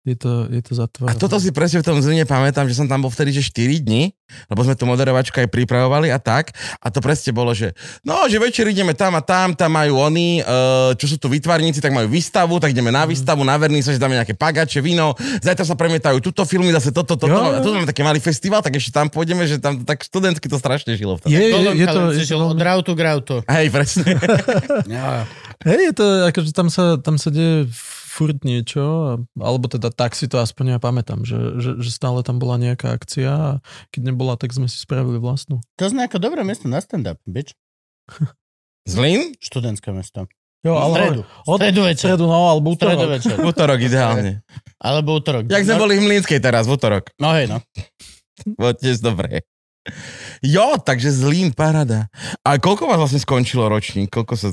[0.06, 1.18] Je to, je to A zatvorené.
[1.18, 4.14] toto si presne v tom Zlíne pamätám, že som tam bol vtedy, že 4 dní,
[4.46, 6.54] lebo sme tu moderovačku aj pripravovali a tak.
[6.78, 10.40] A to presne bolo, že no, že večer ideme tam a tam, tam majú oni,
[10.40, 12.96] uh, čo sú tu vytvarníci, tak majú výstavu, tak ideme Mhm.
[12.96, 16.70] na výstavu, na verný sa, že dáme nejaké pagače, víno, zajtra sa premietajú tuto filmy,
[16.70, 17.26] zase toto, toto.
[17.26, 17.66] Jo, A jo.
[17.66, 20.94] tu máme taký malý festival, tak ešte tam pôjdeme, že tam tak študentky to strašne
[20.94, 21.18] žilo.
[21.18, 21.30] V tom.
[21.30, 23.36] Je, je, je to, je to, od rautu k rautu.
[23.48, 24.06] Hej, presne.
[24.86, 25.26] Ja.
[25.66, 27.66] hej, je to, akože tam sa, tam sa deje
[28.16, 28.84] furt niečo,
[29.36, 32.96] alebo teda tak si to aspoň ja pamätám, že, že, že stále tam bola nejaká
[32.96, 33.52] akcia a
[33.92, 35.60] keď nebola, tak sme si spravili vlastnú.
[35.76, 37.52] To zná ako dobré mesto na stand-up, bitch.
[38.88, 39.36] Zlín?
[39.38, 40.32] Študentské mesto.
[40.62, 41.22] Jo, ale stredu.
[41.46, 42.08] Od stredu večer.
[42.10, 43.12] stredu, no, alebo Stredu útorok.
[43.12, 43.36] večer.
[43.38, 44.32] V útorok ideálne.
[44.80, 45.44] Alebo útorok.
[45.46, 47.14] Jak sme No- boli v Mlínskej teraz, v útorok.
[47.18, 47.62] No hej, no.
[48.58, 49.46] Bolo tiež dobré.
[50.42, 52.10] Jo, takže Zlín, parada.
[52.42, 54.10] A koľko vás vlastne skončilo ročník?
[54.10, 54.50] Koľko sa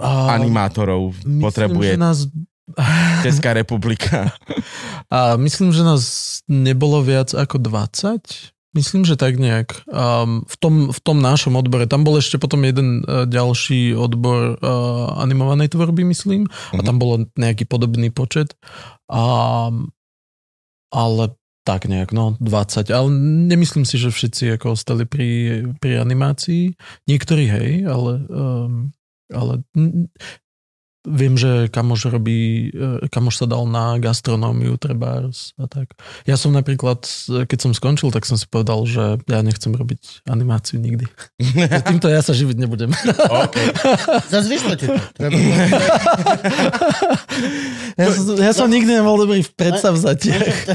[0.00, 2.18] A, animátorov myslím, potrebuje Že nás,
[3.24, 4.32] Česká republika?
[5.10, 6.02] a myslím, že nás
[6.46, 8.20] nebolo viac ako 20.
[8.70, 9.82] Myslím, že tak nejak.
[9.90, 11.90] Um, v, tom, v tom našom odbore.
[11.90, 16.46] Tam bol ešte potom jeden uh, ďalší odbor uh, animovanej tvorby, myslím.
[16.70, 16.86] A Mhm.
[16.86, 18.54] tam bolo nejaký podobný počet.
[19.10, 19.90] Um,
[20.94, 21.34] ale
[21.66, 22.94] tak nejak, no 20.
[22.94, 23.10] Ale
[23.50, 25.28] nemyslím si, že všetci ako ostali pri,
[25.82, 26.70] pri animácii.
[27.10, 28.94] Niektorí hej, ale, um,
[29.34, 29.66] ale
[31.08, 35.96] viem, že kamoš robí, eh, kamoš sa dal na gastronómiu trebárs a tak.
[36.28, 40.28] Ja som napríklad, eh, keď som skončil, tak som si povedal, že ja nechcem robiť
[40.28, 41.08] animáciu nikdy.
[41.60, 42.90] Že Týmto ja sa živiť nebudem.
[43.44, 43.66] okay.
[44.28, 44.96] Zas vyšlo ti to.
[45.16, 45.36] Treba...
[48.00, 50.72] Ja som, ja som nikdy nebol dobrý v predstavzatiach.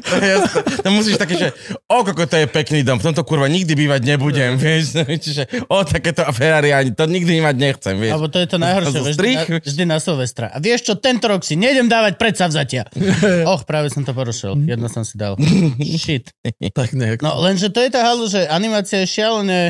[0.00, 0.34] to, je,
[0.80, 1.48] to musíš také, že
[1.84, 4.96] o, koko, to je pekný dom, v tomto kurva nikdy bývať nebudem, vieš.
[5.04, 8.09] Čiže, o, takéto Ferrari ani, to nikdy mať nechcem, vieš.
[8.12, 10.46] Alebo to je to najhoršie, vieš, vždy, na, vždy na Silvestra.
[10.50, 12.86] A vieš čo, tento rok si nejdem dávať predsavzatia.
[13.52, 14.58] Och, práve som to porušil.
[14.66, 15.38] Jedno som si dal.
[15.80, 16.34] Shit.
[16.78, 17.22] tak nejak.
[17.22, 19.60] No, lenže to je tá halu, že animácia je šialené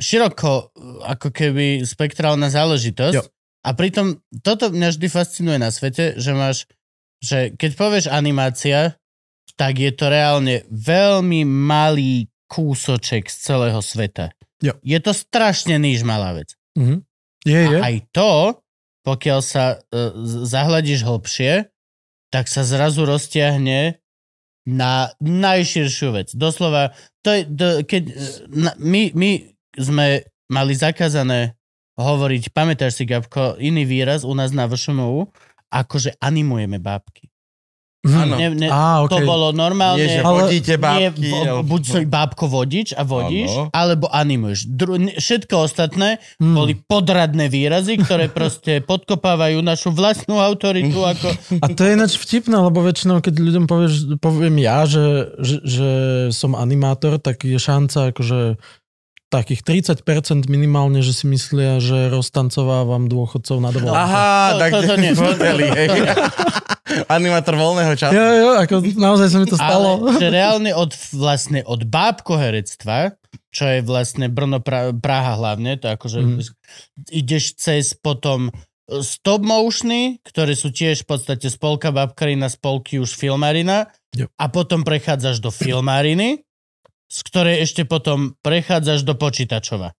[0.00, 0.72] široko,
[1.04, 3.16] ako keby spektrálna záležitosť.
[3.16, 3.24] Jo.
[3.62, 6.66] A pritom toto mňa vždy fascinuje na svete, že máš,
[7.22, 8.98] že keď povieš animácia,
[9.54, 14.34] tak je to reálne veľmi malý kúsoček z celého sveta.
[14.62, 14.78] Jo.
[14.82, 16.54] Je to strašne níž malá vec.
[16.78, 17.04] Mhm.
[17.42, 17.78] Je, je.
[17.78, 18.60] A aj to,
[19.02, 20.14] pokiaľ sa uh,
[20.46, 21.72] zahľadíš hlbšie,
[22.32, 23.98] tak sa zrazu roztiahne
[24.62, 26.28] na najširšiu vec.
[26.38, 26.94] Doslova,
[27.26, 28.14] to je, to, keď eh,
[28.46, 29.30] na, my, my
[29.74, 31.58] sme mali zakázané
[31.98, 35.28] hovoriť, pamätáš si, Gabko, iný výraz u nás na VŠMU,
[35.72, 37.31] akože animujeme bábky.
[38.02, 38.18] Mhm.
[38.18, 38.34] Áno.
[38.34, 39.22] Ne, ne, Á, To okej.
[39.24, 40.02] bolo normálne...
[40.02, 41.22] Nie, že Ale- vodíte bábky.
[41.22, 43.70] Nie, alebo- buď si bábko vodič a vodíš, Áno.
[43.70, 44.66] alebo animuješ.
[44.66, 46.50] Dru, ne- všetko ostatné Hmm.
[46.52, 50.98] boli podradné výrazy, ktoré proste podkopávajú našu vlastnú autoritu.
[50.98, 51.30] Ako...
[51.56, 55.90] A to je ináč vtipné, lebo väčšinou, keď ľuďom povieš, poviem ja, že, že, že
[56.30, 58.58] som animátor, tak je šanca akože
[59.32, 60.04] takých 30%
[60.46, 63.96] minimálne, že si myslia, že roztancovávam dôchodcov na dovolenke.
[63.98, 65.88] Aha, To- tak to- to hoteli, hej.
[67.08, 68.12] Animátor voľného času.
[68.12, 70.04] Jo, jo, ako naozaj sa mi to stalo.
[70.04, 73.16] Ale že reálne od, vlastne od bábkoherectva,
[73.48, 76.40] čo je vlastne Brno, pra, Praha hlavne, to akože Mhm.
[77.10, 78.52] ideš cez potom e,
[79.00, 84.28] stop motiony, ktoré sú tiež v podstate spolka babkarina, spolky už filmarina Jo.
[84.36, 86.44] a potom prechádzaš do filmariny,
[87.12, 89.92] z ktorej ešte potom prechádzaš do počítačova.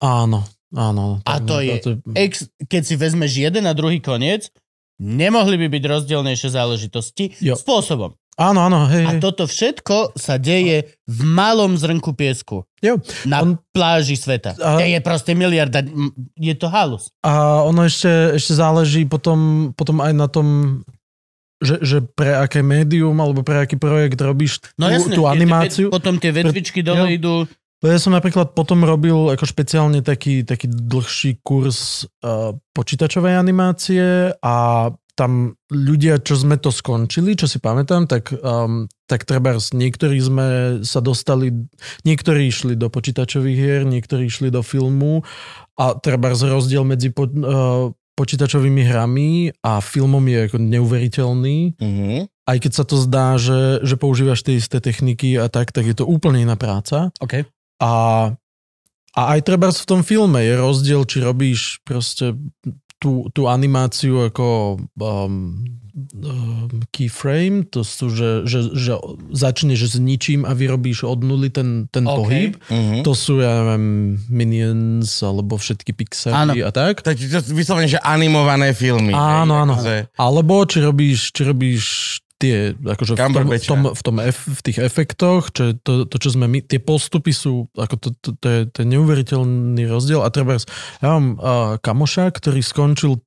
[0.00, 0.40] Áno,
[0.72, 1.20] áno.
[1.22, 1.76] A to je
[2.16, 4.48] Ex, keď si vezmeš jeden a druhý koniec,
[4.96, 7.52] nemohli by byť rozdielnejšie záležitosti Jo.
[7.54, 8.16] spôsobom.
[8.34, 9.22] Áno, áno, hej, A hej.
[9.22, 12.66] toto všetko sa deje v malom zrnku piesku.
[12.82, 12.98] Jo.
[13.22, 14.58] Na On- pláži sveta.
[14.58, 14.82] A-.
[14.82, 15.86] Je proste miliarda.
[16.34, 17.14] Je to halus.
[17.22, 20.46] A ono ešte, ešte záleží potom, potom aj na tom,
[21.64, 25.14] že, že pre aké médium alebo pre aký projekt robíš No tú, jasne.
[25.16, 25.86] tú tie animáciu.
[25.88, 27.16] Ve, potom tie vetvičky dole Jo.
[27.16, 27.34] idú.
[27.82, 34.32] To ja som napríklad potom robil ako špeciálne taký, taký dlhší kurz uh, počítačovej animácie
[34.40, 34.54] a
[35.14, 40.46] tam ľudia, čo sme to skončili, čo si pamätám, tak, um, tak treba niektorí sme
[40.82, 41.54] sa dostali,
[42.02, 45.22] niektorí išli do počítačových hier, niektorí išli do filmu
[45.78, 52.30] a treba rozdiel medzi po, uh, počítačovými hrami a filmom je ako neuveriteľný Mhm.
[52.46, 55.96] aj keď sa to zdá, že, že používaš tie isté techniky a tak, tak je
[55.96, 57.10] to úplne iná práca.
[57.18, 57.42] OK.
[57.80, 57.92] A,
[59.16, 62.36] a aj treba v tom filme je rozdiel, či robíš proste
[63.02, 65.60] tú, tú animáciu ako um,
[66.90, 68.98] keyframe, to sú, že, že, že
[69.30, 72.14] začneš s ničím a vyrobíš od nuly ten, ten OK.
[72.18, 72.52] pohyb.
[72.66, 73.06] Mhm.
[73.06, 76.52] To sú, ja neviem, Minions alebo všetky Pixely Áno.
[76.58, 77.06] a tak.
[77.06, 79.14] To je to vyslovene, že animované filmy.
[79.14, 79.72] Áno, hej, áno.
[79.78, 81.84] akože- Alebo či robíš, či robíš
[82.34, 86.16] tie, akože v, tom, v, tom, v, tom F, v tých efektoch, čo to, to,
[86.18, 90.20] čo sme my, tie postupy sú, ako to, to, to, je, to je neuveriteľný rozdiel.
[90.20, 93.22] A treba, ja mám uh, kamoša, ktorý skončil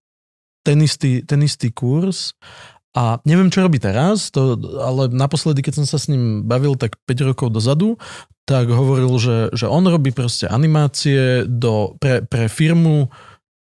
[0.68, 2.36] ten istý, ten istý kurz.
[2.92, 7.00] A neviem, čo robí teraz, to, ale naposledy, keď som sa s ním bavil tak
[7.08, 7.96] 5 rokov dozadu,
[8.44, 13.08] tak hovoril, že, že on robí proste animácie do, pre, pre firmu,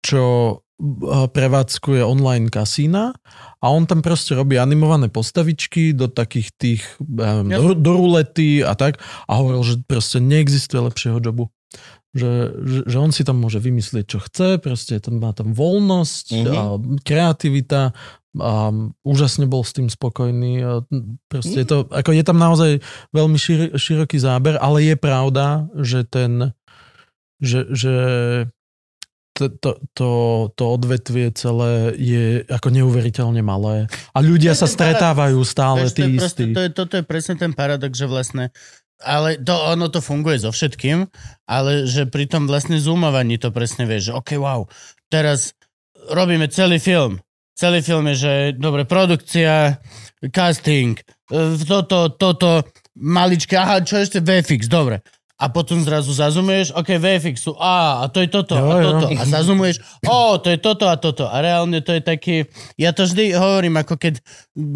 [0.05, 3.15] čo eh, prevádzkuje online kasína.
[3.57, 8.61] A on tam proste robí animované postavičky do takých tých, ja neviem, do, do rulety
[8.61, 9.01] a tak.
[9.25, 11.49] A hovoril, že proste neexistuje lepšieho jobu.
[12.13, 12.29] Že,
[12.85, 16.53] že, on si tam môže vymyslieť, čo chce, proste tam má tam voľnosť, Mhm.
[16.53, 16.61] a
[17.01, 17.89] kreativita
[18.33, 18.73] a
[19.05, 20.53] úžasne bol s tým spokojný.
[20.61, 20.71] A
[21.29, 22.71] proste je, to, ako je tam naozaj
[23.13, 26.53] veľmi šir, široký záber, ale je pravda, že ten
[27.43, 27.93] že, že
[29.33, 30.09] to, to, to,
[30.53, 33.89] to odvetvie celé je ako neuveriteľne malé.
[34.13, 36.53] A ľudia sa stretávajú stále, tí istí.
[36.53, 38.53] to je, toto je presne ten paradox, že vlastne
[39.03, 41.05] ale to, ono to funguje so všetkým,
[41.45, 44.65] ale že pri tom vlastne zoomovaní to presne vieš, že OK, wow,
[45.11, 45.53] teraz
[46.09, 47.19] robíme celý film.
[47.53, 49.77] Celý film je, že dobre, produkcia,
[50.33, 51.03] casting, e,
[51.61, 52.65] toto, toto,
[52.97, 55.05] maličké, aha, čo ešte VFX, dobre.
[55.43, 58.87] A potom zrazu zazumuješ, OK, VFX sú, a, a to je toto, Jo, a jo.
[58.95, 59.05] toto.
[59.11, 61.27] A zazumuješ, o, to je toto a toto.
[61.27, 62.35] A reálne to je taký,
[62.73, 64.23] ja to vždy hovorím, ako keď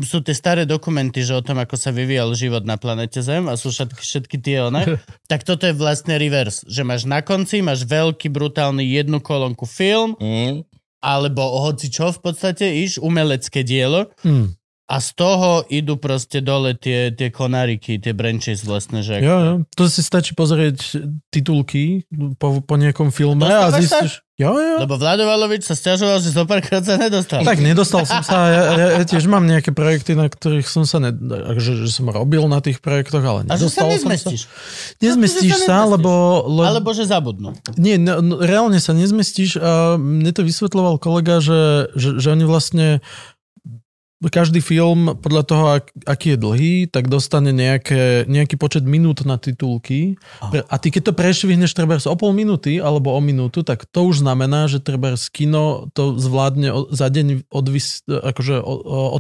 [0.04, 3.56] sú tie staré dokumenty, že o tom, ako sa vyvíjal život na planete Zem a
[3.56, 5.00] sú všetky, všetky tie one,
[5.32, 10.20] tak toto je vlastne reverse, že máš na konci, máš veľký, brutálny jednu kolónku film,
[10.20, 10.68] Mhm.
[10.98, 14.52] alebo hoci čo v podstate, iš, umelecké dielo Hm.
[14.88, 19.20] A z toho idú proste dole tie, tie konáriky, tie branches vlastne, že...
[19.20, 19.54] Jo, jo.
[19.76, 22.08] To si stačí pozrieť titulky
[22.40, 23.84] po, po nejakom filme a sa?
[23.84, 24.24] zistíš...
[24.38, 24.78] Jo, jo.
[24.86, 27.42] Lebo Vlado Valovič sa stiažoval, že zopárkrát sa nedostal.
[27.42, 31.02] Tak nedostal som sa, ja, ja, ja tiež mám nejaké projekty, na ktorých som sa,
[31.02, 31.10] ne,
[31.58, 33.96] že, že som robil na tých projektoch, ale a že sa nedostal som sa.
[33.98, 34.42] nezmestíš.
[35.02, 35.94] Nezmestíš No, sa nezmestíš.
[35.98, 36.12] lebo...
[36.54, 37.50] lebo Alebo že zabudnú.
[37.82, 42.46] Nie, no, no, reálne sa nezmestíš a mne to vysvetloval kolega, že, že, že oni
[42.46, 43.02] vlastne
[44.26, 49.38] každý film podľa toho, ak, aký je dlhý, tak dostane nejaké, nejaký počet minút na
[49.38, 50.18] titulky.
[50.42, 54.10] Pre- A ty keď to prešvihneš treba o pol minúty alebo o minútu, tak to
[54.10, 58.58] už znamená, že treba kino to zvládne za deň odvis, akože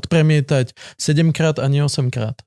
[0.01, 2.41] odpremietať 7 krát a nie 8 krát.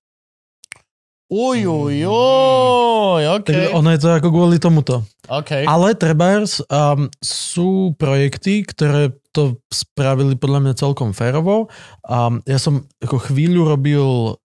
[1.31, 3.71] Uj, uj, uj, okay.
[3.71, 5.07] ono je to ako kvôli tomuto.
[5.31, 5.62] okay.
[5.62, 11.71] Ale trebárs um, sú projekty, ktoré to spravili podľa mňa celkom férovo.
[12.03, 14.07] Um, ja som ako chvíľu robil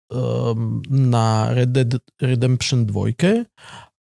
[0.10, 3.14] um, na Red Dead Redemption 2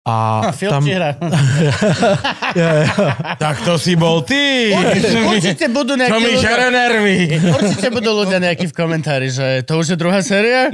[0.07, 0.15] a
[0.59, 0.83] Film tam...
[0.87, 1.19] hra?
[2.61, 2.91] ja, ja.
[3.35, 4.71] Tak to si bol ty!
[4.71, 7.19] Určite, určite budú nejakí Čo mi ľudia, žere nervy?
[7.51, 10.71] určite budú ľudia nejakí v komentári, že to už je druhá séria?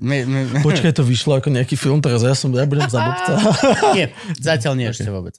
[0.00, 3.32] my, my, Počkaj, to vyšlo ako nejaký film, teraz ja som, ja budem za blbca.
[3.92, 4.08] nie,
[4.40, 5.36] zatiaľ nie ešte vôbec.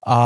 [0.00, 0.18] A,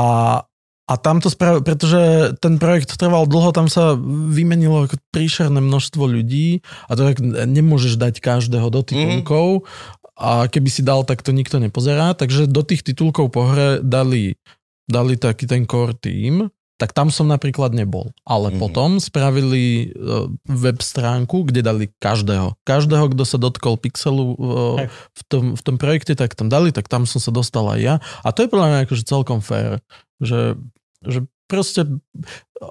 [0.87, 3.99] a tam to spravil, pretože ten projekt trval dlho, tam sa
[4.31, 7.19] vymenilo príšerné množstvo ľudí a to tak
[7.51, 9.67] nemôžeš dať každého do titulkov
[10.15, 14.39] a keby si dal, tak to nikto nepozerá, takže do tých titulkov po hre dali,
[14.87, 18.11] dali taký ten core team, tak tam som napríklad nebol.
[18.27, 18.59] Ale Mhm.
[18.59, 22.59] potom spravili uh, web stránku, kde dali každého.
[22.67, 24.35] Každého, kto sa dotkol pixelu
[24.83, 24.89] Hej.
[24.91, 27.95] v, tom, v tom projekte, tak tam dali, tak tam som sa dostal aj ja.
[28.27, 29.79] A to je podľa mňa akože celkom fér,
[30.19, 30.59] že,
[31.07, 31.85] že proste,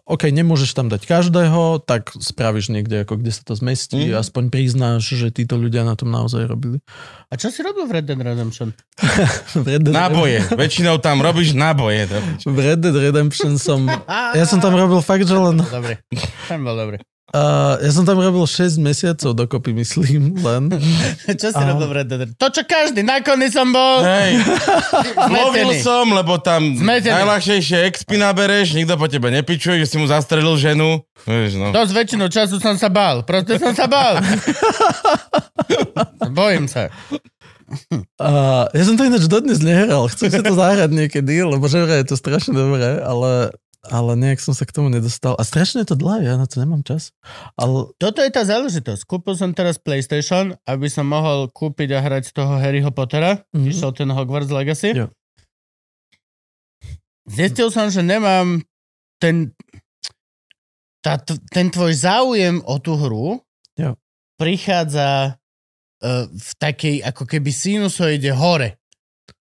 [0.04, 4.18] OK, nemôžeš tam dať každého, tak spravíš niekde, ako kde sa to zmestí, Mhm.
[4.18, 6.82] aspoň priznáš, že títo ľudia na tom naozaj robili.
[7.28, 8.74] A čo si robil v Red Dead Redemption?
[9.54, 10.42] V Red Dead, Náboje.
[10.52, 12.10] Väčšinou tam robíš náboje.
[12.42, 13.86] v Red Dead Redemption som...
[14.38, 15.62] Ja som tam robil fakt, že len...
[15.62, 16.02] Dobre,
[16.50, 16.98] ten bol dobrý.
[17.34, 20.70] Uh, ja som tam robil 6 mesiacov dokopy, myslím, len.
[21.42, 21.74] Čo si Áno.
[21.74, 22.30] robil v Red Dead?
[22.38, 24.06] To, čo každý, na koni som bol.
[24.06, 24.38] Hej,
[25.42, 27.10] lovil som, lebo tam Zmetený.
[27.10, 31.02] najľahšejšie expy nabereš, nikto po tebe nepičuje, že si mu zastrelil ženu.
[31.26, 31.74] Vieš, no.
[31.74, 33.26] Dosť väčšinu času som sa bál.
[33.26, 34.22] Proste som sa bál.
[36.38, 36.94] Bojím sa.
[38.22, 42.06] Uh, ja som to ináč dodnes nehral, chcem si to zahrať niekedy, lebo že je
[42.06, 43.50] to strašne dobré, ale,
[43.84, 45.36] ale nejak som sa k tomu nedostal.
[45.36, 47.12] A strašne je to dlhé, ja na to nemám čas.
[47.60, 49.04] Ale Toto je tá záležitosť.
[49.04, 53.44] Kúpil som teraz PlayStation, aby som mohol kúpiť a hrať z toho Harryho Pottera.
[53.52, 53.68] Mhm.
[53.68, 54.96] Išiel ten Hogwarts Legacy.
[54.96, 55.12] Jo.
[57.28, 58.64] Zistil som, že nemám
[59.20, 59.52] ten...
[61.04, 61.20] tá,
[61.52, 63.40] ten tvoj záujem o tú hru
[63.80, 63.96] Jo.
[64.40, 68.80] prichádza uh, v takej ako keby sinusoide hore.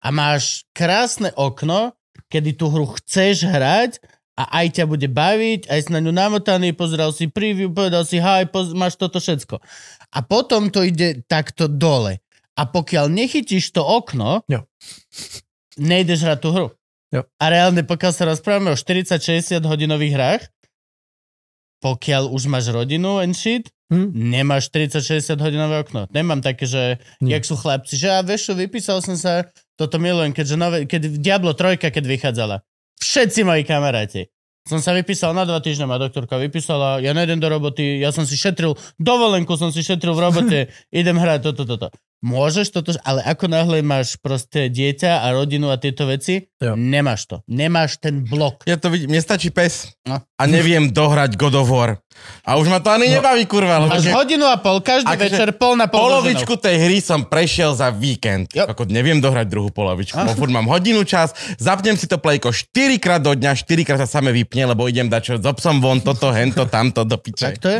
[0.02, 1.94] A máš krásne okno,
[2.30, 4.02] kedy tú hru chceš hrať
[4.42, 8.18] a aj ťa bude baviť, aj si na ňu namotaný, pozeral si preview, povedal si
[8.18, 9.62] hi, poz- máš toto všetko.
[10.10, 12.18] A potom to ide takto dole.
[12.58, 14.66] A pokiaľ nechytíš to okno, Jo.
[15.78, 16.68] nejdeš hrať tú hru.
[17.12, 17.22] Jo.
[17.38, 20.44] A reálne, pokiaľ sa rozprávame o 40-60 hodinových hrách,
[21.82, 24.08] pokiaľ už máš rodinu and shit, Hm?
[24.16, 26.08] nemáš 40-60 hodinové okno.
[26.16, 27.36] Nemám také, že Nie.
[27.36, 31.20] jak sú chlapci, že a vieš čo, vypísal som sa, toto milujem, keďže nové, keď
[31.20, 32.64] Diablo 3, keď vychádzala,
[33.02, 34.30] všetci moji kamaráti,
[34.62, 38.30] som sa vypísal na dva týždne, ma doktorka vypísala, ja nejdem do roboty, ja som
[38.30, 40.60] si šetril, dovolenku som si šetril v robote,
[40.94, 41.90] idem hrať toto, toto.
[42.22, 46.78] Môžeš toto, ale ako náhle máš proste dieťa a rodinu a tieto veci, Jo.
[46.78, 47.42] nemáš to.
[47.50, 48.62] Nemáš ten blok.
[48.70, 50.22] Ja to vidím, mne stačí pes No.
[50.22, 51.98] a neviem dohrať God of War.
[52.46, 53.82] A už ma to ani nebaví, kurva.
[53.82, 55.98] Máš že hodinu a pol, každý Akože večer, pol na pol.
[56.06, 58.54] polovičku tej hry som prešiel za víkend.
[58.54, 58.70] Jo.
[58.70, 60.14] Ako neviem dohrať druhú polovičku.
[60.14, 60.30] Ah.
[60.30, 63.98] No, furt mám hodinu čas, zapnem si to plejko 4 krát do dňa, 4 krát
[63.98, 67.50] sa same vypne, lebo idem dať čo, psom von, toto, hento, tamto, do piče.
[67.50, 67.80] Tak to je?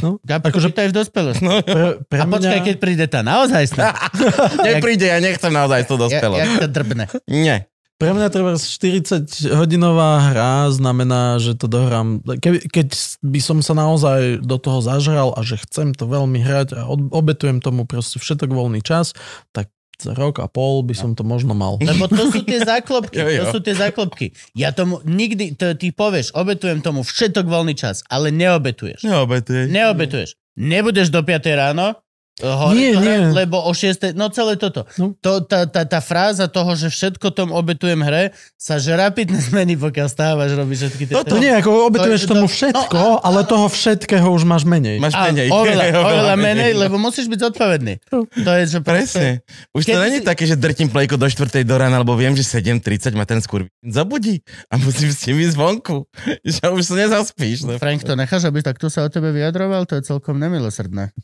[0.00, 0.88] No, Gabko, akože akože...
[0.88, 1.42] v dospelosti.
[1.44, 3.90] No, pre, pre A počkaj, keď príde tá naozaj sná.
[4.68, 6.34] nepríde, ja nechcem naozaj to Ja, dospelo.
[6.34, 7.04] jak to drbne.
[7.26, 7.66] Nie.
[7.94, 12.18] Pre mňa treba 40-hodinová hra znamená, že to dohrám.
[12.20, 12.88] Keby, keď
[13.20, 17.10] by som sa naozaj do toho zažral a že chcem to veľmi hrať a od-
[17.10, 19.14] obetujem tomu proste všetok voľný čas,
[19.50, 21.78] tak za rok a pol by som to možno mal.
[21.78, 23.14] Lebo to sú tie záklopky.
[23.20, 23.40] Jo, jo.
[23.40, 24.26] To sú tie záklopky.
[24.52, 29.06] Ja tomu nikdy, to ty povieš, obetujem tomu všetok voľný čas, ale neobetuješ.
[29.06, 29.70] Neobetuješ.
[29.70, 30.30] Neobetuješ.
[30.54, 31.94] Nebudeš do 5 ráno,
[32.42, 33.18] hore Nie, hrať, nie.
[33.30, 34.82] lebo o 6, no celé toto.
[34.98, 35.14] No.
[35.22, 39.78] To, tá, tá, tá fráza toho, že všetko tom obetujem hre, sa že rapidne zmení,
[39.78, 41.14] pokiaľ stávaš, robíš všetky tie...
[41.14, 44.66] To nie, ako obetuješ To- to- tomu no, všetko, a- ale toho všetkého už máš
[44.66, 44.98] menej.
[44.98, 45.46] Máš A, menej.
[45.62, 46.78] oveľa, oveľa menej, no.
[46.82, 47.94] lebo musíš byť zodpovedný.
[48.10, 49.46] To je, že Presne.
[49.70, 51.62] Už to není si- také, že drtím plejko do 4.
[51.62, 55.54] do rána, lebo viem, že 7.30 ma ten skurv zabudí a musím s tým ísť
[55.54, 56.02] vonku.
[56.42, 57.62] Že už sa nezaspíš.
[57.62, 57.78] No.
[57.78, 59.86] Frank, to necháš, aby takto sa o tebe vyjadroval?
[59.86, 61.14] To je celkom nemilosrdné.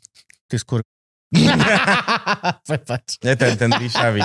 [0.46, 0.81] Ty skôr...
[2.66, 3.23] Prepač.
[3.23, 4.21] Nie ten, ten ríšavý.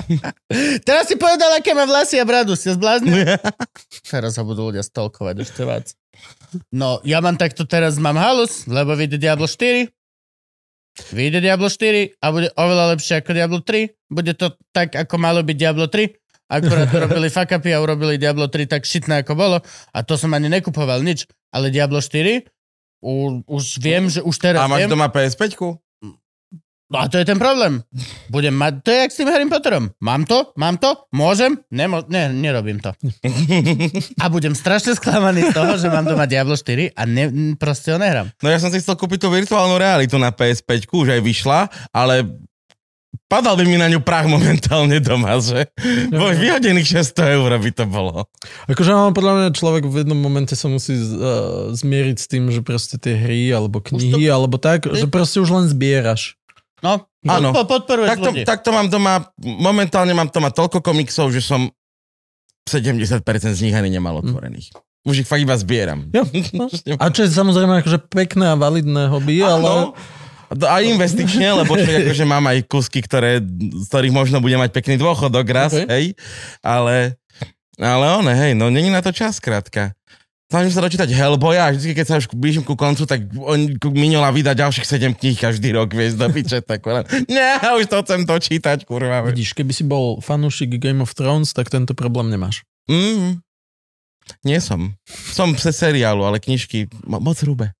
[0.86, 2.54] Teraz si povedal, aké má vlasy a bradu.
[2.54, 3.26] Ste zbláznili?
[4.06, 5.90] Teraz sa budú ľudia stolkovať ešte viac.
[6.70, 9.86] No, ja mám takto teraz, mám halus, lebo vyjde Diablo 4.
[11.14, 14.10] Vyjde Diablo 4 a bude oveľa lepšie ako Diablo 3.
[14.10, 16.10] Bude to tak, ako malo byť Diablo 3.
[16.50, 19.56] Akurát robili fuck upy a urobili Diablo 3 tak šitné, ako bolo.
[19.94, 21.26] A to som ani nekupoval nič.
[21.54, 22.42] Ale Diablo 4,
[23.00, 24.90] u, už viem, že už teraz A máš viem.
[24.90, 25.56] doma PS5?
[26.90, 27.86] No a to je ten problém.
[28.26, 29.94] Budem mať, to je jak s tým Harry Potterom.
[30.02, 30.50] Mám to?
[30.58, 31.06] Mám to?
[31.14, 31.62] Môžem?
[31.70, 32.90] Nemo, ne, nerobím to.
[34.22, 37.98] A budem strašne sklamaný z toho, že mám doma Diablo 4 a ne, proste ho
[38.02, 38.34] nehrám.
[38.42, 42.26] No ja som si chcel kúpiť tú virtuálnu realitu na PS5, už aj vyšla, ale
[43.30, 45.70] padal by mi na ňu prach momentálne doma, že?
[46.10, 48.26] Bo vyhodených 600 eur by to bolo.
[48.66, 52.66] Akože no, podľa mňa človek v jednom momente sa musí uh, zmieriť s tým, že
[52.66, 56.39] proste tie hry alebo knihy alebo tak, že proste už len zbieraš.
[56.80, 57.52] No, Áno.
[57.52, 61.68] po, podporuješ Tak to, tak to mám doma, momentálne mám doma toľko komiksov, že som
[62.64, 63.20] 70%
[63.56, 64.72] z nich ani nemal otvorených.
[65.04, 66.08] Už ich fakt iba zbieram.
[66.12, 66.24] Jo,
[66.58, 66.68] no.
[67.00, 69.92] A čo je samozrejme akože pekné a validné hobby, ale...
[69.92, 69.96] Áno.
[70.50, 74.98] A investične, lebo človek akože mám aj kusky, ktoré, z ktorých možno bude mať pekný
[74.98, 75.86] dôchodok raz, okay.
[75.86, 76.04] hej,
[76.58, 77.14] ale,
[77.78, 79.94] ale one, hej, no není na to čas, krátka.
[80.50, 84.34] Snažím sa dočítať Hellboya a vždy, keď sa už blížim ku koncu, tak on Minola
[84.34, 88.26] vydá ďalších 7 kníh každý rok, vieš, do piče, tak len, nie, už to chcem
[88.26, 89.22] dočítať, kurva.
[89.22, 89.30] vieš.
[89.30, 92.66] Vidíš, keby si bol fanúšik Game of Thrones, tak tento problém nemáš.
[92.90, 93.38] Mm,
[94.42, 94.98] nie som.
[95.06, 97.70] Som se seriálu, ale knižky mo- moc hrubé.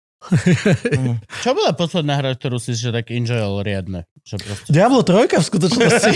[0.95, 1.19] Mm.
[1.43, 4.07] Čo bola posledná hra, ktorú si že tak enjoyal riadne?
[4.23, 4.69] Že proste...
[4.71, 6.13] Diablo 3 v skutočnosti.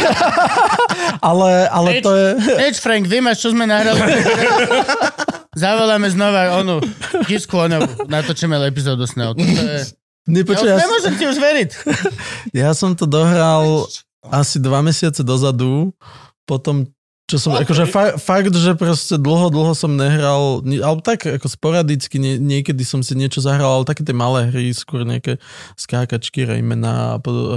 [1.35, 2.27] ale, ale to je...
[2.63, 3.99] Neč, Frank, vymaš, čo sme nahrali.
[5.55, 6.83] Zavoláme znova onu
[7.25, 9.35] Kisku, onu, natočíme epizódu s ňou.
[9.35, 9.81] To je...
[10.25, 11.71] Nepočuj, Ja, ja, nemôžem ti už veriť.
[12.65, 13.85] ja som to dohral
[14.25, 15.93] asi dva mesiace dozadu,
[16.49, 16.89] potom
[17.25, 17.65] čo som, Ok.
[17.65, 22.85] akože fa- fakt, že proste dlho, dlho som nehral, alebo tak ako sporadicky, nie, niekedy
[22.85, 25.41] som si niečo zahral, ale také tie malé hry, skôr nejaké
[25.77, 27.49] skákačky, Raymana a pod, uh,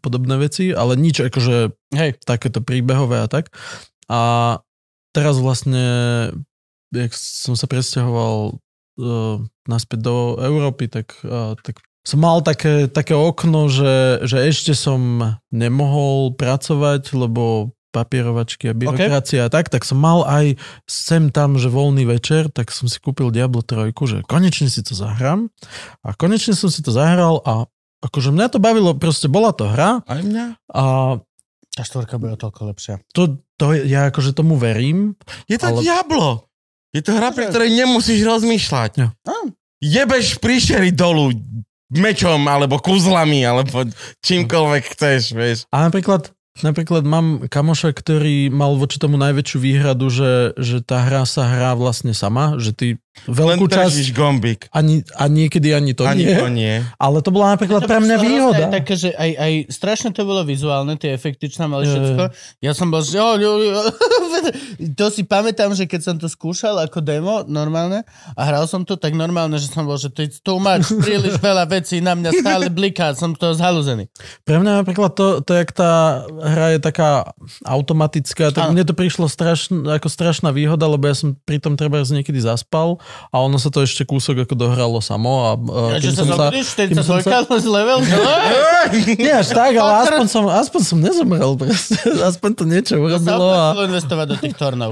[0.00, 3.52] podobné veci, ale nič akože, hej, takéto príbehové a tak.
[4.08, 4.20] A
[5.12, 5.84] teraz vlastne,
[6.90, 8.56] jak som sa presťahoval
[8.98, 14.72] uh, naspäť do Európy, tak, uh, tak som mal také, také okno, že, že ešte
[14.72, 15.20] som
[15.52, 21.72] nemohol pracovať, lebo papierovačky a byrokracia a tak, tak som mal aj sem tam, že
[21.72, 25.48] voľný večer, tak som si kúpil Diablo 3, že konečne si to zahrám.
[26.04, 27.64] A konečne som si to zahral a
[28.04, 30.46] akože mňa to bavilo, proste bola to hra Aj mňa.
[30.72, 30.84] a
[31.72, 32.94] Tá štvorka bude o toľko lepšia.
[33.14, 35.14] to, to ja akože tomu verím.
[35.46, 36.47] Je to Ale- Diablo.
[36.96, 38.92] Je to hra, pri ktorej nemusíš rozmýšľať.
[39.04, 39.36] Á.
[39.78, 41.36] Jebeš príšery dolu
[41.92, 43.88] mečom, alebo kúzlami, alebo
[44.24, 45.58] čímkoľvek chceš, vieš.
[45.72, 51.24] A napríklad, napríklad mám kamoša, ktorý mal voči tomu najväčšiu výhradu, že, že tá hra
[51.24, 52.88] sa hrá vlastne sama, že ty
[53.26, 54.60] veľkú držíš časť gombík.
[54.70, 56.36] ani, a niekedy ani to Ani nie.
[56.36, 56.74] to nie.
[56.94, 58.56] Ale to bola napríklad pre mňa To bolo výhoda.
[58.62, 62.22] hrozné Také, že aj, aj strašne to bolo vizuálne, tie efekty, čo tam mali všetko.
[62.60, 63.18] Ja som bol, že...
[64.94, 68.94] To si pamätám, že keď som to skúšal ako demo normálne a hral som to
[68.94, 72.30] tak normálne, že som bol, že to je too much, príliš veľa vecí na mňa
[72.38, 74.06] stále bliká, som to zhalúzený.
[74.44, 77.32] Pre mňa napríklad to, to jak tá hra je taká
[77.64, 78.72] automatická, tak Áno.
[78.76, 82.96] mne to prišlo strašn, ako strašná výhoda, lebo ja som pri tom treba niekedy zaspal
[83.28, 85.32] a ono sa to ešte kúsok ako dohralo samo.
[85.44, 85.50] A,
[85.94, 87.98] Ja, a že sa sa, zobudíš, kým som 42 sa- level,
[89.20, 91.50] nie až tak, ale aspoň som, aspoň som nezomrel.
[91.54, 91.96] Proste.
[92.28, 93.52] Aspoň to niečo To sa urobilo.
[93.52, 93.86] A...
[93.86, 94.90] investovať do tých tornov.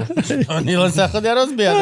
[0.53, 1.75] Oni len sa chodia rozbíjať.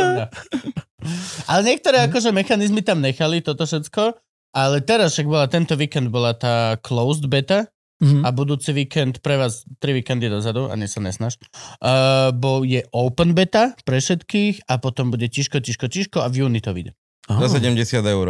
[1.46, 4.18] Ale niektoré akože mechanizmy tam nechali, toto všetko.
[4.56, 8.28] Ale teraz však bola, tento víkend bola tá closed beta Mhm.
[8.28, 11.40] a budúci víkend pre vás, tri víkendy dozadu, ani sa nesnaž,
[11.80, 16.44] uh, bo je open beta pre všetkých a potom bude tiško, tiško, tiško a v
[16.44, 16.92] júni to vyjde.
[17.32, 17.48] Aha.
[17.48, 18.28] Za 70 eur.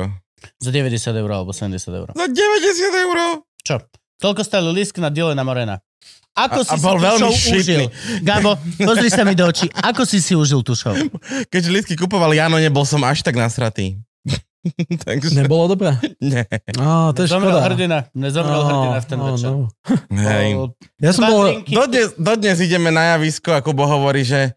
[0.61, 2.07] Za 90 eur alebo 70 eur.
[2.13, 3.17] Za 90 eur?
[3.65, 3.75] Čo?
[4.21, 5.81] Toľko stále lístky na Dylena Morena.
[6.35, 7.81] Ako A- si a bol si veľmi užil?
[8.21, 9.65] Gabo, pozri sa mi do očí.
[9.71, 10.93] Ako si si užil tú show?
[11.51, 13.97] Keďže lístky kupoval Jano, nebol som až tak nasratý.
[15.05, 15.35] Takže...
[15.37, 15.93] Nebolo dobré?
[16.17, 16.45] Nie.
[16.75, 17.65] Á, to je Zomrel škoda.
[17.65, 17.97] hrdina.
[18.11, 19.51] Nezomrel Á, hrdina v ten á, večer.
[19.51, 19.67] no.
[20.27, 20.49] Hej.
[20.97, 21.43] Ja som bol...
[21.61, 24.53] Dodnes, dodnes ideme na javisko a Kubo hovorí, že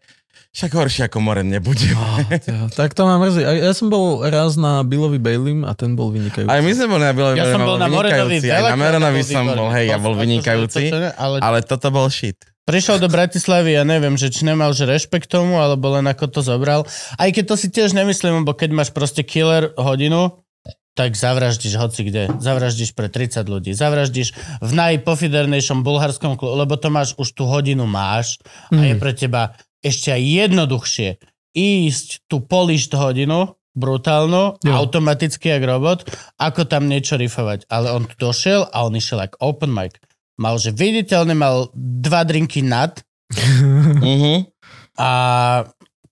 [0.49, 1.93] však horšie ako Moren nebude.
[2.41, 3.45] To- tak to ma mrzí.
[3.45, 6.49] Ja som bol raz na Billovi Baileym a ten bol vynikajúci.
[6.49, 8.41] Aj my sme boli na Bilovi, Ja som bol na Morenovi.
[8.41, 10.89] Aj na bol som bol, hej, ja bol vynikajúci.
[10.89, 12.41] to- to- Ale Ale toto bol shit.
[12.69, 16.39] Prišiel do Bratislavy, ja neviem, že či nemal že rešpekt tomu, alebo len ako to
[16.45, 16.85] zobral.
[17.17, 20.45] Aj keď to si tiež nemyslím, lebo keď máš proste killer hodinu,
[20.93, 22.27] tak zavraždíš hoci kde.
[22.43, 23.71] Zavraždíš pre 30 ľudí.
[23.71, 28.35] Zavraždíš v najpofidernejšom bulharskom klubu, lebo to máš, už tú hodinu máš
[28.69, 28.99] a je Mm.
[28.99, 31.09] pre teba ešte aj jednoduchšie
[31.55, 34.73] ísť tú polišť hodinu, brutálnu, Jo.
[34.75, 36.03] automaticky jak robot,
[36.35, 37.71] ako tam niečo rifovať.
[37.71, 39.95] Ale on tu došiel a on išiel ako open mic.
[40.39, 44.41] Mal, že viditeľne mal dva drinky nad Uh-huh.
[44.97, 45.11] a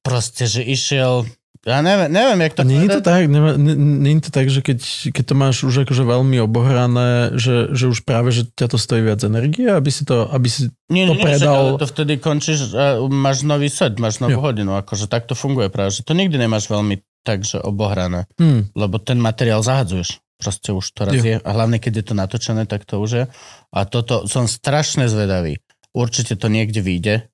[0.06, 1.26] proste, že išiel
[1.68, 4.48] ja neviem, neviem, jak to nie je to tak, nie, nie, nie je to tak,
[4.48, 4.80] že keď,
[5.12, 9.04] keď to máš už akože veľmi obohrané, že, že už práve, že ťa to stojí
[9.04, 10.72] viac energie, aby si to, aby si...
[10.88, 11.76] Nie, nie, to nie, predal.
[11.76, 12.72] ale to vtedy končíš
[13.12, 14.48] máš nový set, máš novú Jo.
[14.48, 18.72] hodinu, akože tak to funguje práve, že to nikdy nemáš veľmi tak, že obohrané, Hm,
[18.72, 20.24] lebo ten materiál zahadzuješ.
[20.38, 21.42] Proste už to raz je.
[21.42, 23.24] A hlavne, keď je to natočené, tak to už je.
[23.74, 25.58] A toto som strašne zvedavý.
[25.98, 27.26] Určite to niekde vyjde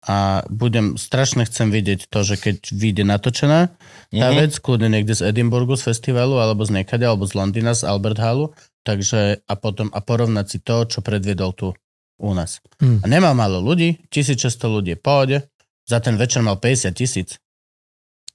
[0.00, 3.68] a budem, strašne chcem vidieť to, že keď vyjde natočená
[4.08, 4.36] tá Mhm.
[4.36, 8.16] vec, kľudne niekde z Edinburgu, z festivalu, alebo z niekade, alebo z Londýna, z Albert
[8.16, 8.52] Hallu,
[8.84, 11.76] takže a potom a porovnať si to, čo predviedol tu
[12.20, 12.60] u nás.
[12.80, 13.04] Hm.
[13.04, 15.36] A nemal málo ľudí, 1600 ľudí je v pohode,
[15.84, 17.36] za ten večer mal 50 tisíc.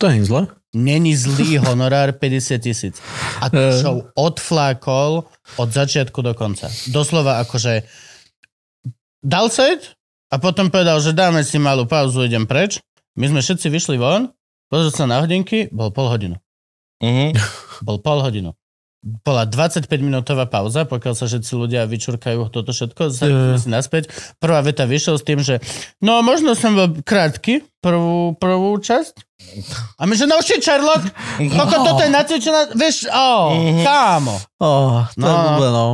[0.05, 0.41] To je zle.
[0.75, 3.01] Není zlý honorár 50 tisíc.
[3.41, 3.81] A to Eh.
[3.81, 5.25] show odflákol
[5.57, 6.69] od začiatku do konca.
[6.93, 7.81] Doslova akože
[9.25, 9.97] dal set
[10.29, 12.77] a potom povedal, že dáme si malú pauzu, idem preč.
[13.17, 14.29] My sme všetci vyšli von,
[14.69, 16.35] pozrel sa na hodinky, bol pol hodinu.
[17.01, 17.31] Uh-huh.
[17.81, 18.53] Bol pol hodinu.
[19.05, 24.09] Bola 25 minútová pauza, pokiaľ sa všetci ľudia vyčurkajú toto všetko, sa si naspäť.
[24.35, 25.61] Prvá veta vyšiel s tým, že
[26.01, 29.13] no možno som bol krátky, prvú, prvú časť.
[29.95, 31.05] A my že no shit, Sherlock,
[31.53, 33.85] koľko toto je nacvičená, vieš, oh, Mhm.
[33.85, 34.35] kámo.
[34.57, 35.29] Oh, to No.
[35.29, 35.85] je blbé, no.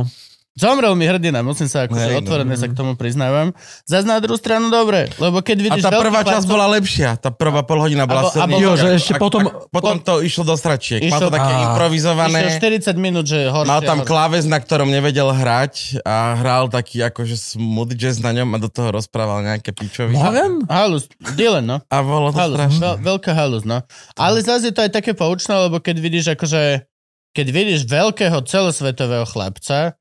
[0.52, 2.20] Zomrel mi hrdina, musím sa akože no.
[2.20, 3.56] otvorene sa k tomu priznávam.
[3.88, 7.16] Zas na druhú stranu dobre, lebo keď A vidíš tá veľký prvá časť bola lepšia.
[7.16, 8.60] Tá prvá polhodina bola A bo- a silnejšia.
[8.60, 11.00] Jo, že ešte A- potom- a- potom to išlo do stračiek.
[11.00, 11.60] Má Išlo- to také Á.
[11.66, 12.38] improvizované.
[12.44, 13.64] Išiel 40 minút, že horšie.
[13.66, 18.52] Mal tam kláves, na ktorom nevedel hrať a hral taký akože smooth jazz na ňom
[18.52, 20.20] a do toho rozprával nejaké pičoviny.
[20.20, 20.68] Moren?
[20.68, 21.76] Halus, Dylan, no.
[21.82, 22.76] A bolo to Halus, strašné.
[22.78, 23.80] veľ, veľká halus, no.
[24.14, 26.84] Ale zase je to aj také poučné, lebo keď vidíš akože,
[27.32, 29.96] keď vidíš veľkého celosvetového chlapca,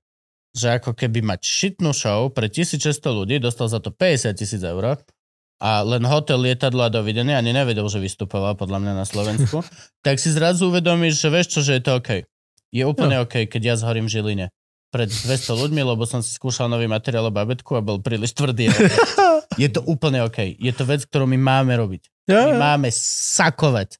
[0.51, 4.99] že ako keby mať šitnú show pre 1600 ľudí, dostal za to 50 tisíc eur
[5.61, 9.61] a len hotel, lietadlo a dovidenia, ani nevedel, že vystupoval podľa mňa na Slovensku,
[10.05, 12.25] tak si zrazu uvedomíš, že vieš čo, že je to OK.
[12.71, 14.45] Je úplne OK, keď ja zhorím v Žiline
[14.91, 18.67] pred 200 ľuďmi, lebo som si skúšal nový materiál o babetku a bol príliš tvrdý.
[19.55, 20.59] Je to úplne OK.
[20.59, 22.11] Je to vec, ktorú my máme robiť.
[22.27, 23.99] My máme sakovať.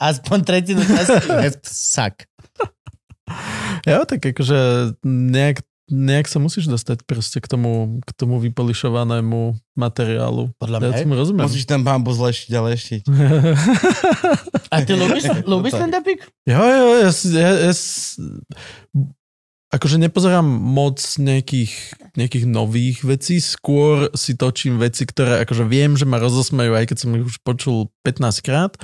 [0.00, 1.20] Aspoň tretinu času
[1.68, 2.24] suck.
[3.84, 4.58] ja, tak akože
[5.04, 5.60] nejak,
[5.90, 10.54] nejak sa musíš dostať proste k tomu, k tomu vypolišovanému materiálu.
[10.56, 10.98] Podľa Ja mňa.
[11.02, 11.44] tomu rozumiem.
[11.44, 13.02] Musíš ten bambus leštiť a leštiť.
[14.70, 16.22] A ty ľúbiš, ľúbiš stand-upik?
[16.46, 17.72] Jo, jo, ja, ja, ja,
[19.70, 21.70] akože nepozerám moc nejakých,
[22.18, 26.96] nejakých nových vecí, skôr si točím veci, ktoré akože viem, že ma rozosmejú, aj keď
[26.98, 28.74] som ich už počul 15 krát.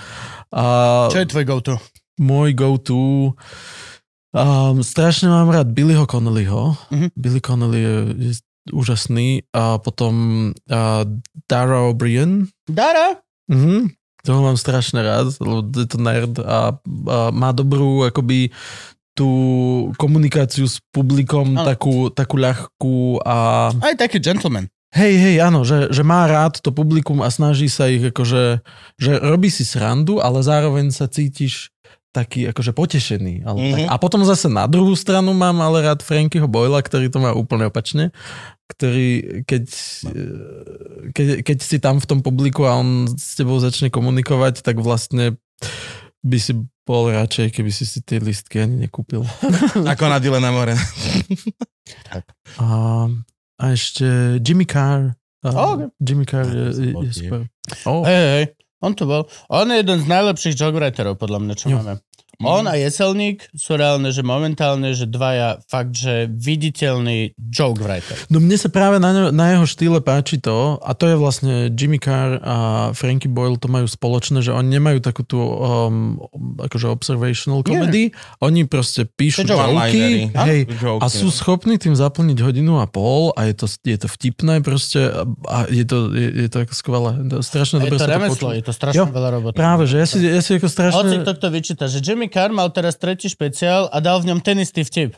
[0.54, 1.76] A Čo je tvoj go-to?
[2.16, 3.34] môj go-to...
[4.36, 6.76] Um, strašne mám rád Billyho Connellyho.
[6.92, 7.08] Mhm.
[7.16, 8.32] Billy Connelly je, je
[8.68, 9.48] úžasný.
[9.56, 10.14] A potom
[10.52, 11.02] uh,
[11.48, 12.44] Dara O'Brien.
[12.68, 13.16] Dara?
[13.48, 13.96] Mhm.
[14.26, 18.50] Toho mám strašne rád, lebo je to nerd a, a má dobrú akoby
[19.14, 19.30] tú
[19.96, 21.62] komunikáciu s publikom Áno.
[21.64, 24.66] takú, takú ľahkú a Aj taký gentleman.
[24.92, 28.60] hej, hej, áno, že, že má rád to publikum a snaží sa ich akože,
[28.98, 31.70] že robí si srandu, ale zároveň sa cítiš
[32.16, 33.44] taký akože potešený.
[33.44, 33.72] Ale Mhm.
[33.76, 33.80] tak.
[33.92, 37.68] A potom zase na druhú stranu mám ale rád Frankyho Boyla, ktorý to má úplne
[37.68, 38.08] opačne,
[38.66, 39.64] ktorý keď,
[40.08, 44.80] eh, keď, keď si tam v tom publiku a on s tebou začne komunikovať, tak
[44.80, 45.36] vlastne
[46.24, 49.20] by si bol radšej, keby si si tie listky ani nekúpil.
[49.92, 50.74] Ako na Dile na more.
[52.58, 52.66] A,
[53.58, 54.06] a ešte
[54.40, 55.14] Jimmy Carr.
[55.42, 55.88] A Oh, okay.
[56.00, 57.46] Jimmy Carr je, je, je super.
[57.86, 58.02] Oh.
[58.02, 58.44] Hej, hej,
[58.80, 59.24] on to bol.
[59.48, 61.80] On je jeden z najlepších jogwriterov, podľa mňa, čo Jo.
[61.80, 62.00] máme.
[62.44, 68.16] On a Jeselník sú reálne, že momentálne, že dvaja fakt, že viditeľný joke writer.
[68.28, 71.72] No mne sa práve na, ňo- na jeho štýle páči to, a to je vlastne
[71.72, 72.56] Jimmy Carr a
[72.92, 76.20] Frankie Boyle to majú spoločné, že oni nemajú takú tú um,
[76.60, 78.12] akože observational comedy,
[78.44, 79.72] oni proste píšu joke.
[79.72, 81.34] joky, hej, Joky, a sú no.
[81.34, 85.00] schopní tým zaplniť hodinu a pol a je to, je to vtipné proste
[85.48, 87.10] a- je to, je, je to ako skvelé.
[87.40, 89.56] Strašne Je dobre to sa to remeslo, je to strašne Jo, veľa roboty.
[89.56, 90.98] Práve, že ja si, ja si ako strašne...
[91.00, 94.40] Hoci kto to vyčíta, že Jimmy Carr mal teraz tretí špeciál a dal v ňom
[94.40, 95.16] ten istý vtip.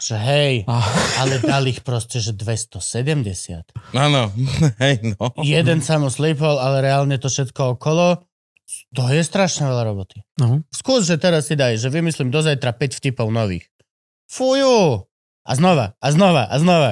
[0.00, 0.80] Že hej, Ah.
[1.20, 3.68] ale dal ich proste, že 270.
[3.92, 4.32] Áno,
[4.82, 5.28] hej, no.
[5.38, 8.24] Jeden sa mu slípol, ale reálne to všetko okolo.
[8.94, 10.22] To je strašne veľa roboty.
[10.38, 10.62] No.
[10.70, 13.66] Skús, že teraz si daj, že vymyslím do zajtra 5 vtipov nových.
[14.30, 15.04] Fujú!
[15.42, 16.90] A znova, a znova, a znova.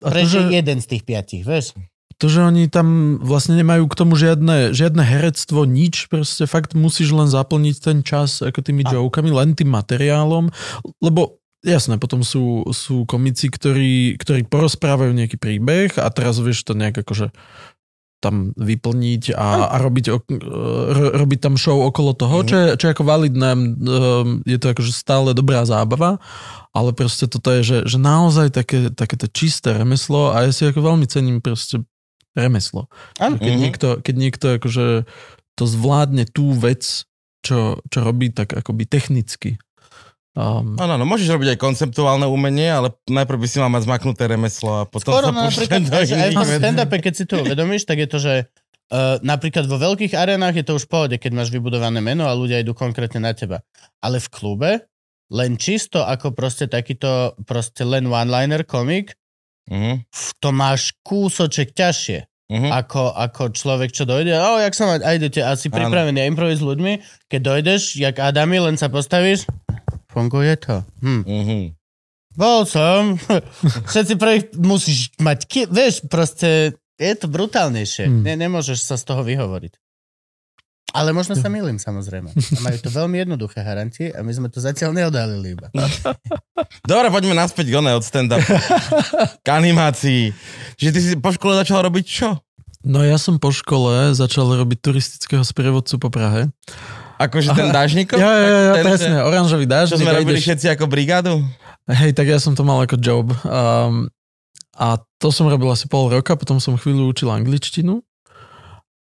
[0.00, 1.76] A to, že, jeden z tých piatich, vieš?
[2.20, 7.16] To, že oni tam vlastne nemajú k tomu žiadne, žiadne herectvo, nič, proste fakt musíš
[7.16, 10.52] len zaplniť ten čas ako tými A- jokami, len tým materiálom,
[11.00, 16.76] lebo jasné, potom sú, sú komici, ktorí, ktorí porozprávajú nejaký príbeh a teraz vieš to
[16.76, 17.32] nejak akože
[18.20, 22.92] tam vyplniť a, a robiť, ro- robiť tam show okolo toho, čo je, čo je
[22.92, 26.20] ako validné, um, je to akože stále dobrá zábava,
[26.76, 30.84] ale proste toto je, že, že naozaj také, takéto čisté remeslo a ja si ako
[30.84, 31.80] veľmi cením proste
[32.36, 32.86] remeslo.
[33.18, 33.36] Áno.
[33.38, 33.60] Keď, Mhm.
[33.60, 34.86] niekto, keď niekto akože
[35.58, 37.04] to zvládne tú vec,
[37.40, 39.56] čo, čo robí tak akoby technicky.
[40.38, 44.30] Um, Áno, no, môžeš robiť aj konceptuálne umenie, ale najprv by si mal mať zmaknuté
[44.30, 47.24] remeslo a potom Skoro sa no, napríklad, do že aj v iných stand-upe, keď si
[47.26, 48.34] to uvedomíš, tak je to, že
[48.94, 52.32] uh, napríklad vo veľkých arenách je to už v pohode, keď máš vybudované meno a
[52.38, 53.66] ľudia idú konkrétne na teba.
[53.98, 54.70] Ale v klube
[55.30, 59.18] len čisto ako proste takýto proste len one-liner komik,
[60.06, 62.24] F- to máš kúsoček ťažšie.
[62.50, 62.70] mhm.
[62.72, 66.58] Ako, ako človek, čo dojde, o, jak sa má, a idete asi pripravený a improviz
[66.58, 66.92] s ľuďmi,
[67.26, 69.46] keď dojdeš, jak Adami, len sa postavíš,
[70.08, 70.82] funguje to.
[71.00, 71.22] Hm.
[71.22, 71.58] Mhm.
[72.30, 73.18] Bol som.
[73.90, 78.06] Všetci prvých musíš mať, ki- vieš, proste je to brutálnejšie.
[78.06, 78.22] Hmm.
[78.22, 79.72] Ne, nemôžeš sa z toho vyhovoriť.
[80.90, 82.34] Ale možno sa milím, samozrejme.
[82.34, 85.70] A majú to veľmi jednoduché haranti a my sme to zatiaľ neodhalili iba.
[86.90, 88.42] Dobre, poďme naspäť k oné od stand-up.
[89.44, 90.34] k animácii.
[90.74, 92.28] Čiže ty si po škole začal robiť čo?
[92.80, 96.48] no ja som po škole začal robiť turistického sprievodcu po Prahe.
[97.20, 98.16] Akože ten dážnikov?
[98.16, 100.00] Ja, ja, ja, ten, presne, oranžový Čo dážnik.
[100.00, 101.44] sme a robili ideš- všetci ako brigádu?
[101.84, 103.28] Hej, tak ja som to mal ako job.
[103.44, 104.08] Um,
[104.72, 108.00] a to som robil asi pol roka, potom som chvíľu učil angličtinu.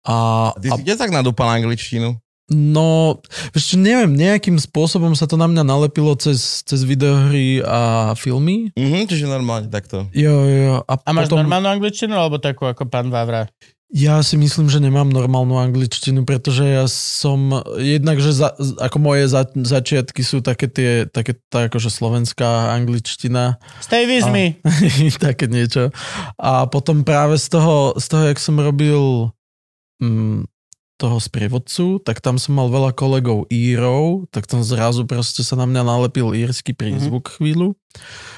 [0.05, 2.21] A, Ty a si kde tak nadúpal angličtinu?
[2.53, 3.25] no,
[3.57, 8.69] čo, neviem, nejakým spôsobom sa to na mňa nalepilo cez, cez videohry a filmy.
[8.77, 10.13] Mhm, čiže normálne takto.
[10.13, 13.49] Jo, jo, a, A máš potom, normálnu angličtinu alebo takú ako pán Vávra?
[13.95, 18.51] Ja si myslím, že nemám normálnu angličtinu, pretože ja som, jednak, že za,
[18.83, 24.35] ako moje za, začiatky sú také tie, také tá akože slovenská angličtina, Stay with A-
[24.35, 24.59] me.
[25.23, 25.95] také niečo.
[26.43, 29.31] A potom práve z toho, z toho, jak som robil
[30.03, 30.49] mm,
[30.95, 35.67] toho sprievodcu, tak tam som mal veľa kolegov Írov, tak tam zrazu proste sa na
[35.67, 37.37] mňa nalepil írsky prízvuk mm-hmm.
[37.37, 37.69] chvíľu.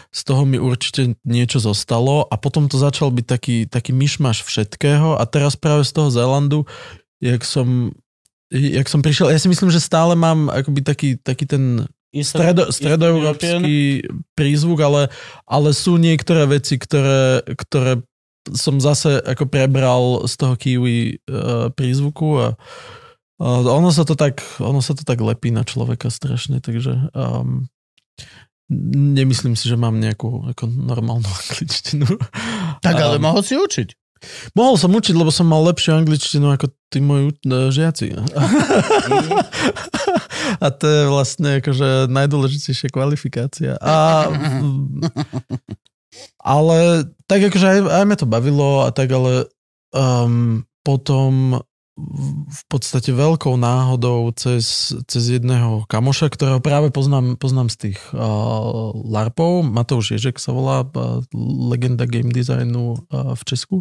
[0.09, 5.21] Z toho mi určite niečo zostalo a potom to začal byť taký, taký myšmaš všetkého
[5.21, 6.65] a teraz práve z toho Zélandu,
[7.21, 7.93] jak som,
[8.49, 11.85] jak som prišiel, ja si myslím, že stále mám akoby taký, taký ten
[12.25, 15.13] stredo, stredoeurópsky prízvuk, ale,
[15.45, 18.01] ale sú niektoré veci, ktoré, ktoré
[18.55, 22.47] som zase ako prebral z toho Kiwi uh, prízvuku a
[23.43, 27.67] uh, ono sa to tak, ono sa to tak lepí na človeka strašne, takže um,
[29.17, 32.07] nemyslím si, že mám nejakú ako normálnu angličtinu.
[32.83, 33.91] Tak ale um, mohol si učiť.
[34.57, 38.17] Mohol som učiť, lebo som mal lepšiu angličtinu ako tí moji uh, žiaci.
[40.65, 43.77] a to je vlastne akože najdôležitejšia kvalifikácia.
[43.77, 44.27] A
[46.41, 49.51] ale tak akože aj, aj ma to bavilo a tak, ale
[49.91, 51.59] um, potom
[52.47, 58.93] v podstate veľkou náhodou cez, cez jedného kamoša, ktorého práve poznám, poznám z tých uh,
[58.93, 61.25] LARPov, Matouš Ježek sa volá, uh,
[61.73, 63.77] legenda game designu uh, v Česku.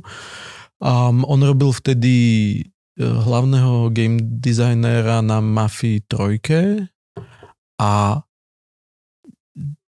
[0.80, 2.16] Um, on robil vtedy
[2.64, 6.88] uh, hlavného game designera na Mafii 3
[7.84, 8.24] a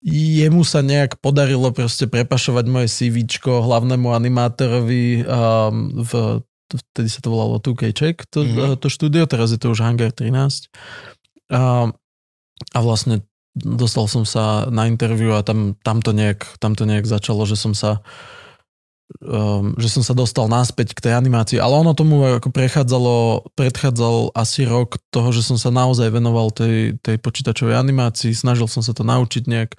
[0.07, 7.31] jemu sa nejak podarilo proste prepašovať moje CVčko hlavnému animátorovi um, v vtedy sa to
[7.31, 8.83] volalo 2K Check, to, mm-hmm.
[8.83, 10.67] to štúdio, teraz je to už Hangar 13.
[11.55, 11.95] A,
[12.75, 13.23] a vlastne
[13.55, 17.55] dostal som sa na interviu a tam, tam, to, nejak, tam to nejak začalo, že
[17.55, 18.03] som sa
[19.23, 24.35] um, že som sa dostal naspäť k tej animácii, ale ono tomu ako prechádzalo, predchádzal
[24.35, 28.91] asi rok toho, že som sa naozaj venoval tej, tej počítačovej animácii, snažil som sa
[28.91, 29.71] to naučiť nejak.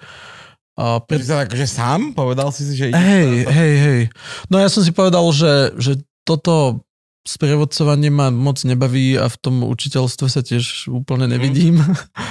[0.78, 1.26] A pred...
[1.26, 2.14] Sa akože sám?
[2.14, 4.02] Povedal si si, že Hej, hej, hej.
[4.46, 6.86] No ja som si povedal, že, že toto
[7.28, 11.32] sprievodcovanie ma moc nebaví a v tom učiteľstve sa tiež úplne mhm.
[11.36, 11.76] nevidím.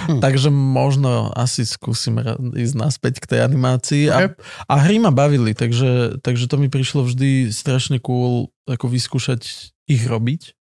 [0.09, 0.21] Mm.
[0.25, 2.17] Takže možno asi skúsim
[2.57, 4.03] ísť naspäť k tej animácii.
[4.09, 4.33] A,
[4.65, 10.03] a hry ma bavili, takže, takže to mi prišlo vždy strašne cool ako vyskúšať ich
[10.09, 10.57] robiť.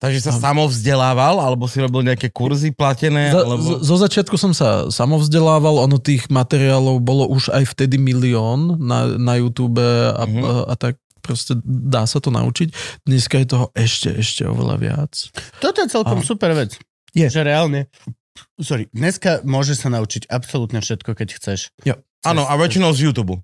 [0.00, 0.40] Takže sa a...
[0.40, 3.36] samovzdelával, alebo si robil nejaké kurzy platené?
[3.36, 3.84] Za, alebo...
[3.84, 9.36] Zo začiatku som sa samovzdelával, ono tých materiálov bolo už aj vtedy milión na, na
[9.36, 10.40] YouTube a, mm-hmm.
[10.40, 12.68] a, a tak proste dá sa to naučiť.
[13.04, 15.12] Dneska je toho ešte, ešte oveľa viac.
[15.60, 16.26] Toto je celkom a...
[16.26, 16.76] super vec.
[17.14, 17.26] Je.
[17.26, 17.90] Že reálne,
[18.60, 21.74] sorry, dneska môže sa naučiť absolútne všetko, keď chceš.
[21.82, 21.98] Jo.
[22.22, 23.40] Áno, a väčšinou z YouTube.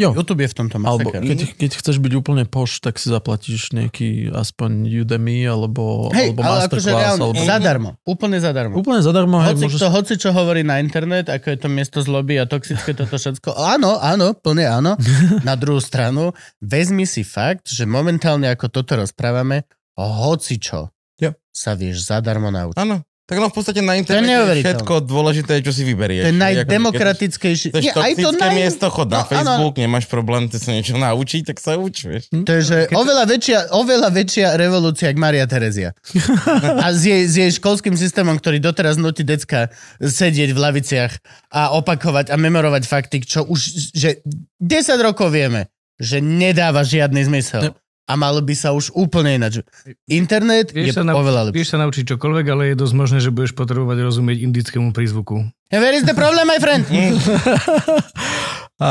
[0.00, 0.16] Jo.
[0.16, 1.20] YouTube je v tomto masaker.
[1.20, 6.32] Alebo keď, keď chceš byť úplne poš, tak si zaplatíš nejaký aspoň Udemy alebo, hej,
[6.32, 7.44] alebo ale akože reálne, alebo...
[7.44, 7.90] zadarmo.
[8.08, 8.74] Úplne zadarmo.
[8.80, 9.36] Úplne zadarmo.
[9.44, 12.96] Hoci, hej, to, hoci čo hovorí na internet, ako je to miesto zloby a toxické
[12.96, 13.52] toto všetko.
[13.52, 14.96] Áno, áno, plne áno.
[15.48, 16.32] na druhú stranu,
[16.64, 19.68] vezmi si fakt, že momentálne ako toto rozprávame,
[20.00, 20.88] hoci čo
[21.20, 21.36] jo.
[21.52, 22.80] sa vieš zadarmo naučiť.
[22.80, 23.04] Áno.
[23.30, 24.26] Tak no v podstate na internete
[24.58, 26.26] je všetko dôležité, čo si vyberieš.
[26.26, 27.70] To je najdemokratickejšie.
[27.70, 28.54] Keď, keď, aj to naj...
[28.58, 29.82] miesto, chod na no, Facebook, ano.
[29.86, 32.26] nemáš problém ty sa niečo naučiť, tak sa uč, vieš.
[32.34, 32.98] To je, že keď...
[32.98, 35.94] oveľa, väčšia, oveľa väčšia revolúcia, ako Maria Terezia.
[36.82, 39.70] a s jej, s jej školským systémom, ktorý doteraz nutí decka
[40.02, 41.12] sedieť v laviciach
[41.54, 44.26] a opakovať a memorovať fakty, čo už, že
[44.58, 45.70] 10 rokov vieme,
[46.02, 49.62] že nedáva žiadny zmysel a malo by sa už úplne ináč.
[50.10, 51.56] Internet vieš je sa oveľa lepší.
[51.60, 55.46] Vieš sa naučiť čokoľvek, ale je dosť možné, že budeš potrebovať rozumieť indickému prízvuku.
[55.70, 56.82] Yeah, where is the problem, my friend?
[58.82, 58.90] a...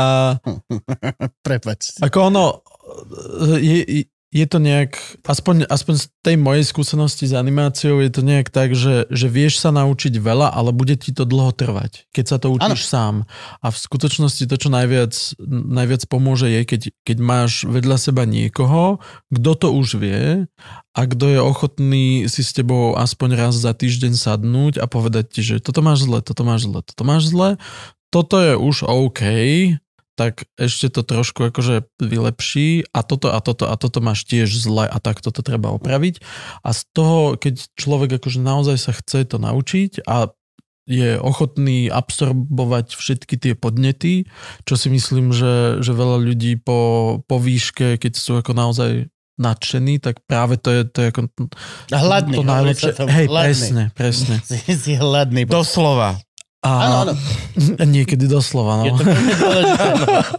[1.46, 2.00] Prepač.
[2.00, 2.64] Ako ono,
[3.58, 4.94] je, je to nejak,
[5.26, 9.58] aspoň, aspoň z tej mojej skúsenosti s animáciou, je to nejak tak, že, že vieš
[9.58, 12.92] sa naučiť veľa, ale bude ti to dlho trvať, keď sa to učíš ano.
[12.94, 13.14] sám.
[13.58, 15.12] A v skutočnosti to, čo najviac,
[15.50, 19.02] najviac pomôže, je, keď, keď máš vedľa seba niekoho,
[19.34, 20.46] kto to už vie
[20.94, 25.40] a kto je ochotný si s tebou aspoň raz za týždeň sadnúť a povedať ti,
[25.42, 27.58] že toto máš zle, toto máš zle, toto máš zle,
[28.14, 29.22] toto je už OK,
[30.20, 34.84] tak ešte to trošku akože vylepší a toto a toto a toto máš tiež zle
[34.84, 36.20] a tak toto treba opraviť.
[36.60, 40.28] A z toho, keď človek akože naozaj sa chce to naučiť a
[40.84, 44.28] je ochotný absorbovať všetky tie podnety,
[44.68, 49.08] čo si myslím, že, že veľa ľudí po, po výške, keď sú ako naozaj
[49.40, 51.22] nadšení, tak práve to je, to je ako
[51.88, 52.92] hladný, to najlepšie.
[52.92, 53.48] Hej, hladný.
[53.48, 54.36] presne, presne.
[54.44, 55.48] Si, si hladný.
[55.48, 56.20] Doslova.
[56.60, 57.12] A áno, áno.
[57.96, 58.84] Niekedy doslova, no.
[58.84, 59.86] Je to veľmi dôležité.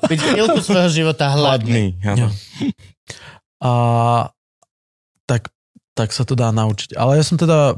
[0.06, 1.98] Byť chvíľku svojho života hladný.
[1.98, 2.30] hladný
[3.62, 3.72] A
[5.26, 5.50] tak,
[5.98, 6.94] tak sa to dá naučiť.
[6.94, 7.78] Ale ja som teda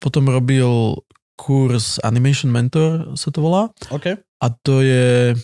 [0.00, 0.96] potom robil
[1.36, 3.68] kurz Animation Mentor, sa to volá.
[3.92, 4.16] Okay.
[4.40, 5.36] A to je,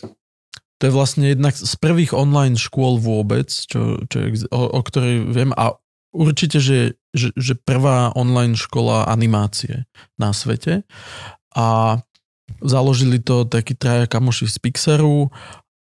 [0.81, 4.17] to je vlastne jednak z prvých online škôl vôbec, čo, čo,
[4.49, 5.53] o, o ktorej viem.
[5.55, 5.77] A
[6.15, 10.87] určite, že, že, že prvá online škola animácie na svete
[11.55, 11.99] a
[12.65, 15.29] založili to takí traja kamoši z Pixaru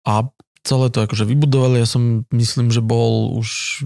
[0.08, 0.26] a
[0.60, 1.80] celé to akože vybudovali.
[1.80, 3.80] Ja som, myslím, že bol už,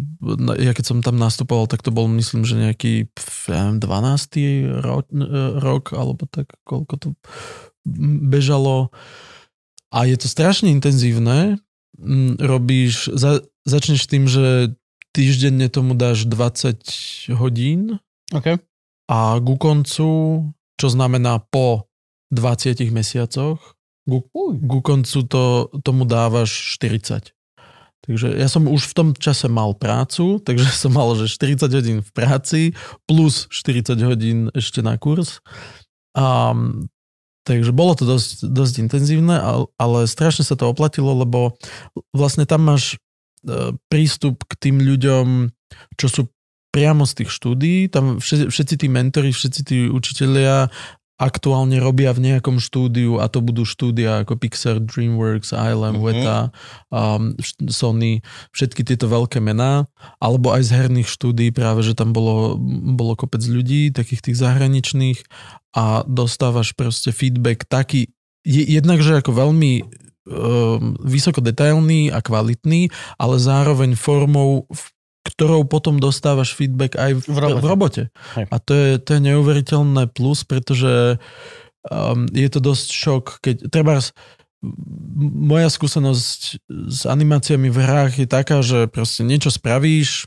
[0.59, 3.11] ja keď som tam nastupoval, tak to bol, myslím, že nejaký
[3.51, 4.83] ja neviem, 12.
[4.83, 5.07] Rok,
[5.63, 7.09] rok, alebo tak, koľko to
[8.27, 8.91] bežalo.
[9.95, 11.63] A je to strašne intenzívne.
[11.95, 14.75] Mm, robíš, za, začneš tým, že
[15.15, 18.03] týždenne tomu dáš 20 hodín
[18.35, 18.59] OK.
[19.07, 20.09] a ku koncu,
[20.75, 21.87] čo znamená po
[22.33, 23.61] 20 mesiacoch,
[24.09, 24.21] ku,
[24.57, 27.35] ku koncu to, tomu dávaš 40.
[28.05, 31.99] Takže ja som už v tom čase mal prácu, takže som mal, že 40 hodín
[32.05, 32.61] v práci
[33.09, 35.41] plus 40 hodín ešte na kurz.
[36.13, 36.53] A,
[37.49, 39.41] takže bolo to dosť, dosť intenzívne,
[39.81, 41.57] ale, strašne sa to oplatilo, lebo
[42.13, 43.01] vlastne tam máš
[43.49, 45.49] e, prístup k tým ľuďom,
[45.97, 46.23] čo sú
[46.77, 50.69] priamo z tých štúdií, tam všetci, všetci tí mentori, všetci tí učitelia
[51.15, 56.03] aktuálne robia v nejakom štúdiu a to budú štúdia ako Pixar, DreamWorks, ILM, Mhm.
[56.03, 56.39] Weta,
[56.91, 57.39] um,
[57.71, 58.19] Sony,
[58.51, 59.87] všetky tieto veľké mená,
[60.19, 62.59] alebo aj z herných štúdií práve, že tam bolo,
[62.99, 65.23] bolo kopec ľudí, takých tých zahraničných
[65.79, 68.11] a dostávaš proste feedback taký,
[68.43, 69.73] je, jednak, že ako veľmi
[70.27, 72.91] um, vysoko detailný a kvalitný,
[73.23, 74.85] ale zároveň formou, v
[75.25, 77.61] ktorou potom dostávaš feedback aj v, V robote.
[77.61, 78.03] v robote.
[78.37, 78.45] Hej.
[78.47, 81.17] A to je, to je neuveriteľné plus, pretože
[81.89, 83.99] um, je to dosť šok, keď treba
[85.21, 86.41] moja skúsenosť
[86.89, 90.25] s animáciami v hrách je taká, že proste niečo spravíš,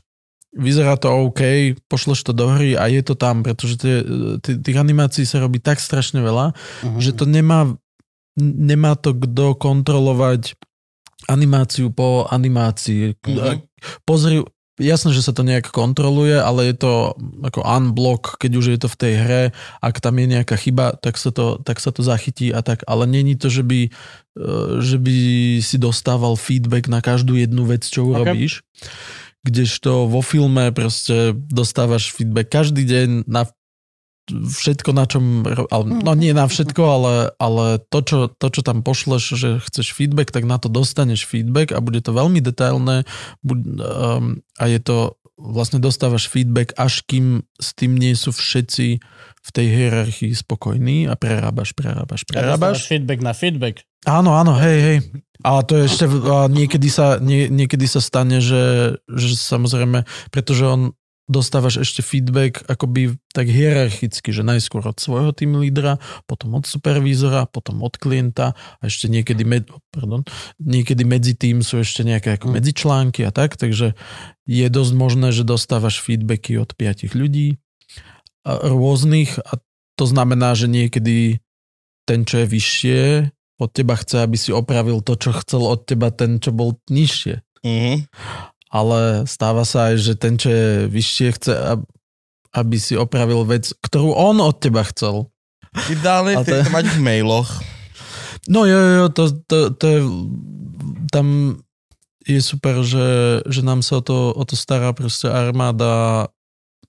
[0.54, 1.42] vyzerá to OK,
[1.86, 4.02] pošleš to do hry a je to tam, pretože tie,
[4.38, 6.54] tie, tých animácií sa robí tak strašne veľa,
[6.86, 6.98] Mhm.
[6.98, 7.74] že to nemá,
[8.38, 10.54] nemá to kto kontrolovať
[11.26, 13.18] animáciu po animácii.
[13.20, 13.66] Mhm.
[14.06, 14.42] Pozri,
[14.78, 16.92] jasné, že sa to nejak kontroluje, ale je to
[17.42, 19.42] ako unblock, keď už je to v tej hre,
[19.82, 23.10] ak tam je nejaká chyba, tak sa to, tak sa to zachytí a tak, ale
[23.10, 23.90] není to, že by, e,
[24.78, 25.16] že by
[25.60, 28.62] si dostával feedback na každú jednu vec, čo urobíš.
[29.42, 33.46] Kdežto vo filme proste dostávaš feedback každý deň na
[34.30, 38.84] všetko, na čom, ale, no nie na všetko, ale, ale to, čo, to, čo tam
[38.84, 43.08] pošleš, že chceš feedback, tak na to dostaneš feedback a bude to veľmi detailné
[43.42, 48.86] um, a je to, vlastne dostávaš feedback, až kým s tým nie sú všetci
[49.38, 52.90] v tej hierarchii spokojní a prerábaš, prerábaš, A prerábaš.
[52.90, 53.86] feedback na feedback.
[54.04, 54.98] Áno, áno, hej, hej.
[55.46, 60.02] Ale to je ešte, a niekedy sa, nie, niekedy sa stane, že, že samozrejme,
[60.34, 60.97] pretože on
[61.28, 67.44] dostávaš ešte feedback akoby tak hierarchicky, že najskôr od svojho tým lídra, potom od supervízora,
[67.44, 70.24] potom od klienta a ešte niekedy, med, pardon,
[70.56, 72.54] niekedy medzi tým sú ešte nejaké ako Mm.
[72.58, 73.92] medzičlánky a tak, takže
[74.48, 77.60] je dosť možné, že dostávaš feedbacky od piatich ľudí
[78.48, 79.60] a rôznych a
[80.00, 81.44] to znamená, že niekedy
[82.08, 83.00] ten, čo je vyššie,
[83.58, 87.42] od teba chce, aby si opravil to, čo chcel od teba ten, čo bol nižšie.
[87.66, 88.06] Mhm.
[88.68, 91.88] Ale stáva sa aj, že ten, čo je vyššie, chce, ab-
[92.52, 95.28] aby si opravil vec, ktorú on od teba chcel.
[95.88, 97.50] Ideálne to- to mať v mailoch.
[98.48, 100.00] No jo, jo, jo, to, to, to je,
[101.12, 101.26] tam
[102.24, 106.28] je super, že, že nám sa o to, o to stará proste armáda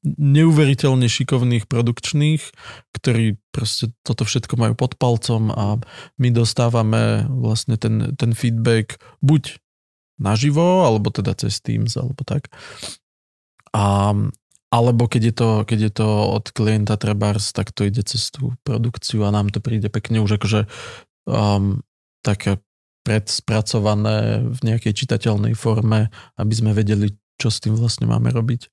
[0.05, 2.39] neuveriteľne šikovných produkčných,
[2.95, 5.75] ktorí proste toto všetko majú pod palcom a
[6.15, 9.59] my dostávame vlastne ten, ten feedback buď
[10.19, 12.51] naživo, alebo teda cez Teams, alebo tak.
[13.71, 14.13] A,
[14.69, 18.53] alebo keď je, to, keď je to od klienta trebárs, tak to ide cez tú
[18.61, 20.69] produkciu a nám to príde pekne už akože
[21.25, 21.81] um,
[22.21, 22.61] také
[23.07, 28.69] predspracované v nejakej čitateľnej forme, aby sme vedeli, čo s tým vlastne máme robiť.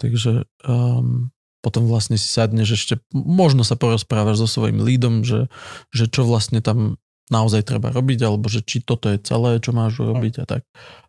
[0.00, 1.30] Takže um,
[1.60, 5.50] potom vlastne si sadneš ešte, možno sa porozprávaš so svojím lídom, že,
[5.90, 9.98] že čo vlastne tam naozaj treba robiť, alebo že či toto je celé, čo máš
[9.98, 10.62] urobiť a tak.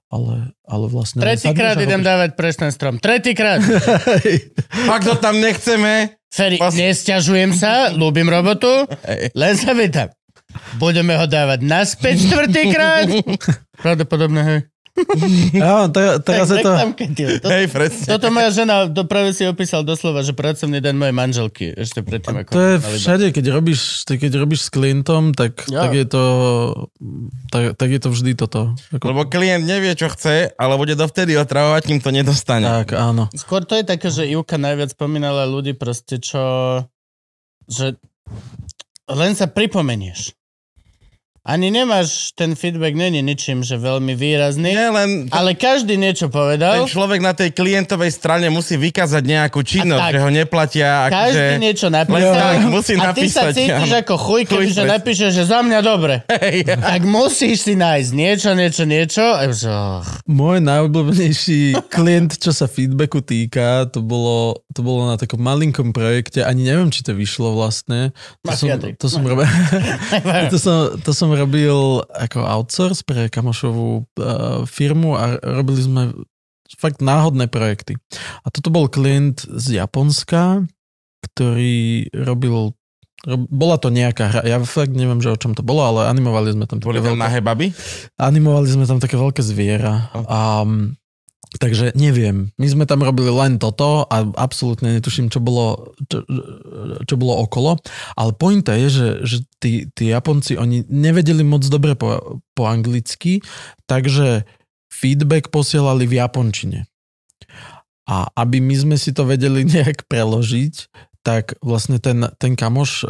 [0.08, 1.20] Ale, ale vlastne...
[1.20, 2.96] Tretíkrát idem robíš- dávať preč ten strom.
[2.96, 3.60] Tretíkrát.
[4.90, 6.16] Fakt to tam nechceme.
[6.32, 8.72] Ferry, Vás- nesťažujem sa, ľúbim robotu,
[9.04, 9.36] Hej.
[9.36, 10.08] len sa vytam.
[10.80, 13.08] Budeme ho dávať naspäť štvrtýkrát.
[13.84, 14.60] Pravdepodobne, hej.
[15.54, 16.72] Ja, te, teraz je to...
[16.74, 18.06] To- Hej, presne.
[18.10, 21.70] Toto moja žena do práve si opísal doslova, že pracovný den mojej manželky.
[21.72, 22.50] Ešte predtým, ako...
[22.50, 25.86] To je všade, keď robíš, keď robíš s klientom, tak, Ja.
[25.86, 26.24] tak, je to,
[27.48, 28.74] tak, tak je to vždy toto.
[28.90, 32.66] Ako, Lebo klient nevie, čo chce, ale bude dovtedy otravovať, kým to nedostane.
[32.66, 33.30] tak, áno.
[33.34, 36.42] Skôr to je také, že Ivka najviac spomínala ľudí proste, čo...
[37.68, 38.00] Že
[39.08, 40.36] len sa pripomenieš.
[41.48, 46.36] Ani nemáš, ten feedback není ničím, že veľmi výrazný, Nie len ale každý niečo ten
[46.36, 50.14] povedal, človek na tej klientovej strane musí vykázať nejakú činnosť, A tak.
[50.14, 50.90] že ho neplatia.
[51.08, 51.64] každý akože...
[51.64, 54.02] niečo Len napísal tak musí a ty sa napísať, cítiš áno.
[54.04, 56.14] ako chuj, kebyže Chuj, napíšeš, že za mňa dobre.
[56.44, 59.24] Hej, Tak musíš si nájsť niečo, niečo, niečo.
[59.24, 60.04] Oh.
[60.28, 66.44] Môj najobľúbenejší klient, čo sa feedbacku týka, to bolo, to bolo na takom malinkom projekte,
[66.44, 68.12] ani neviem, či to vyšlo vlastne.
[68.44, 68.92] To som, Mafia tri.
[69.00, 69.48] to som, robil,
[70.52, 76.02] to som, to som robil ako outsource pre kamošovú uh, firmu a robili sme
[76.76, 77.96] fakt náhodné projekty.
[78.44, 80.68] A toto bol klient z Japonska,
[81.24, 82.76] ktorý robil
[83.26, 86.54] rob- bola to nejaká hra, ja fakt neviem, že o čom to bolo, ale animovali
[86.54, 87.72] sme tam Boli tam nahé baby?
[88.20, 90.12] animovali sme tam také veľké zviera.
[90.14, 90.62] A,
[91.56, 96.28] takže neviem, my sme tam robili len toto a absolútne netuším, čo bolo, čo,
[97.08, 97.80] čo bolo okolo.
[98.20, 103.40] Ale pointa je, že, že tí, tí Japonci, oni nevedeli moc dobre po, po anglicky,
[103.88, 104.44] takže
[104.92, 106.80] feedback posielali v japončine.
[108.08, 110.92] A aby my sme si to vedeli nejak preložiť,
[111.24, 113.10] tak vlastne ten, ten kamoš, eh,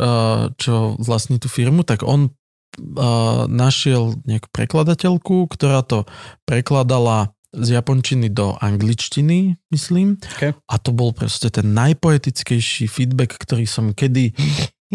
[0.57, 2.33] čo vlastní tú firmu, tak on
[2.77, 6.05] uh, našiel nejakú prekladateľku, ktorá to
[6.45, 10.17] prekladala z japončiny do angličtiny, myslím.
[10.37, 10.53] Okay.
[10.53, 14.37] A to bol proste ten najpoetickejší feedback, ktorý som kedy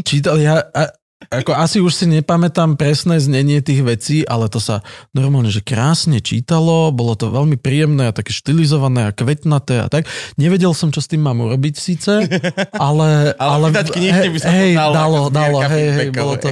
[0.06, 0.38] čítal.
[0.38, 0.94] Ja, a,
[1.28, 4.82] ako asi už si nepamätám presné znenie tých vecí, ale to sa
[5.14, 10.08] normálne, že krásne čítalo, bolo to veľmi príjemné a také štilizované a kvetnaté a tak.
[10.40, 12.12] Nevedel som, čo s tým mám urobiť síce,
[12.86, 13.36] ale...
[13.36, 16.48] Ale vydať knižne by sa to hej, dalo dalo, dalo, zbierka hej, hej, bolo to,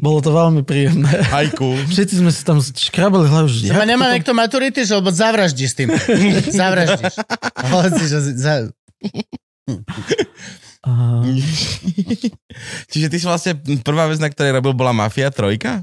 [0.00, 1.12] bolo to veľmi príjemné.
[1.28, 1.68] Hajku.
[1.90, 5.70] Všetci sme si tam škrabali hlavu, že jak nemá to- niekto maturity, že lebo zavraždíš
[5.70, 5.88] s tým.
[6.60, 7.14] zavraždíš.
[7.70, 8.54] Hoci, že za...
[10.82, 11.22] Aha.
[12.90, 15.82] Čiže ty si vlastne prvá vec, na ktorej robil, bola Mafia trojka?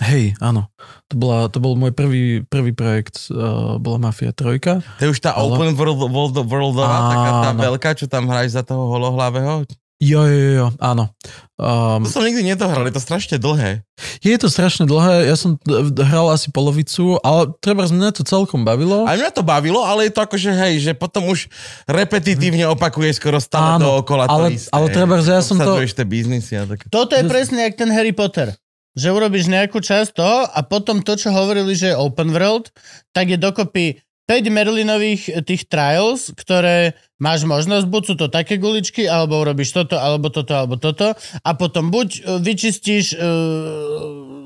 [0.00, 0.72] Hej, áno.
[1.12, 4.56] To, bola, to bol môj prvý, prvý projekt, uh, bola Mafia 3.
[4.96, 7.60] To je už tá Ale- Open World, World, Worldová, taká tá Áno.
[7.60, 9.68] veľká, čo tam hráš za toho holohlavého?
[10.00, 11.12] Jo, jo, jo, áno.
[11.60, 13.84] Um, To som nikdy nedohral, je to strašne dlhé.
[14.24, 15.60] je to strašne dlhé, ja som
[16.00, 19.04] hral asi polovicu, ale treba mňa to celkom bavilo.
[19.04, 21.52] A mňa to bavilo, ale je to akože, hej, že potom už
[21.84, 24.72] repetitívne opakuje skoro stále Áno, dookola to ale- isté.
[24.72, 26.88] ale trebárs, ja som to- tie biznisy a tak.
[26.88, 28.56] Toto je presne jak ten Harry Potter.
[28.96, 32.72] Že urobíš nejakú časť toho a potom to, čo hovorili, že je open world,
[33.12, 38.56] tak je dokopy 5 Merlinových eh, tých trials, ktoré máš možnosť, buď sú to také
[38.56, 41.12] guličky, alebo urobíš toto, alebo toto, alebo toto
[41.44, 44.40] a potom buď eh, vyčistíš uh,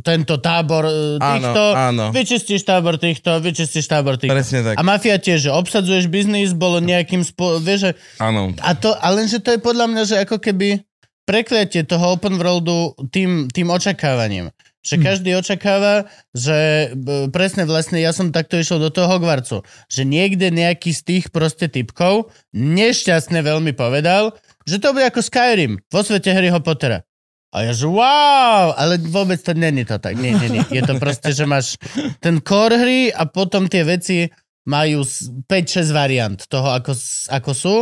[0.00, 2.04] tento tábor Áno, týchto, áno.
[2.10, 4.32] vyčistíš tábor týchto, vyčistíš tábor týchto.
[4.32, 4.74] Presne tak.
[4.80, 7.60] A mafia tiež, že obsadzuješ biznis, bolo nejakým spo...
[7.60, 8.50] Vieš, že Áno.
[8.58, 10.82] a to, a lenže to je podľa mňa, že ako keby
[11.28, 14.50] prekliatie toho open worldu tým, tým očakávaním.
[14.84, 15.02] Že Hm.
[15.02, 15.94] každý očakáva,
[16.30, 16.92] že
[17.32, 21.66] presne vlastne ja som takto išiel do toho Hogwartsu, že niekde nejaký z tých proste
[21.66, 27.00] typkov nešťastne veľmi povedal, že to bude ako Skyrim vo svete Harryho Pottera.
[27.48, 30.18] A ja že wow, ale vôbec to není to tak.
[30.18, 30.64] Nie, nie, nie.
[30.68, 31.78] Je to proste, že máš
[32.18, 34.26] ten core hry a potom tie veci
[34.66, 36.92] majú s- 5-6 variant toho, ako,
[37.30, 37.76] ako sú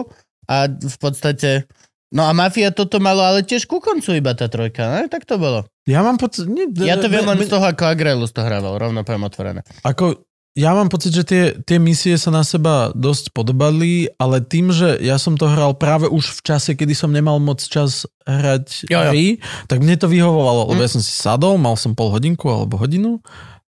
[0.47, 1.67] a v podstate...
[2.13, 5.09] No a Mafia toto malo, ale tiež ku koncu iba tá trojka, ne?
[5.09, 5.65] Tak to bolo.
[5.89, 6.45] Ja mám pocit...
[6.45, 9.61] Nie, Ja to viem len z toho, ako Agrelus to hrával, rovno poviem otvorené.
[9.81, 10.21] Ako,
[10.53, 15.01] ja mám pocit, že tie, tie misie sa na seba dosť podobali, ale tým, že
[15.01, 19.09] ja som to hral práve už v čase, kedy som nemal moc čas hrať Jo,
[19.09, 19.11] jo.
[19.17, 19.27] hry,
[19.65, 23.25] tak mne to vyhovovalo, lebo ja som si sadol, mal som pol hodinku alebo hodinu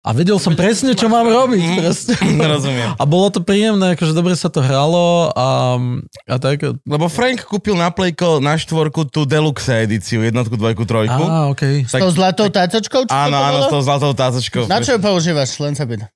[0.09, 1.61] a vedel som presne, čo mám robiť.
[1.61, 1.77] Mm.
[1.85, 2.17] Presne.
[2.57, 2.97] Rozumiem.
[2.97, 5.77] A bolo to príjemné, akože dobre sa to hralo a,
[6.25, 6.65] a tak.
[6.89, 11.13] Lebo Frank kúpil na Playko na štvorku tú deluxe edíciu, jednotku, dvojku, trojku.
[11.13, 11.85] Á, okej.
[11.85, 13.05] S tou zlatou tácočkou?
[13.05, 14.65] Čo Áno, to áno, s tou zlatou tácočkou.
[14.65, 15.61] Na čo ju používaš?
[15.61, 16.09] Len sa pýtam.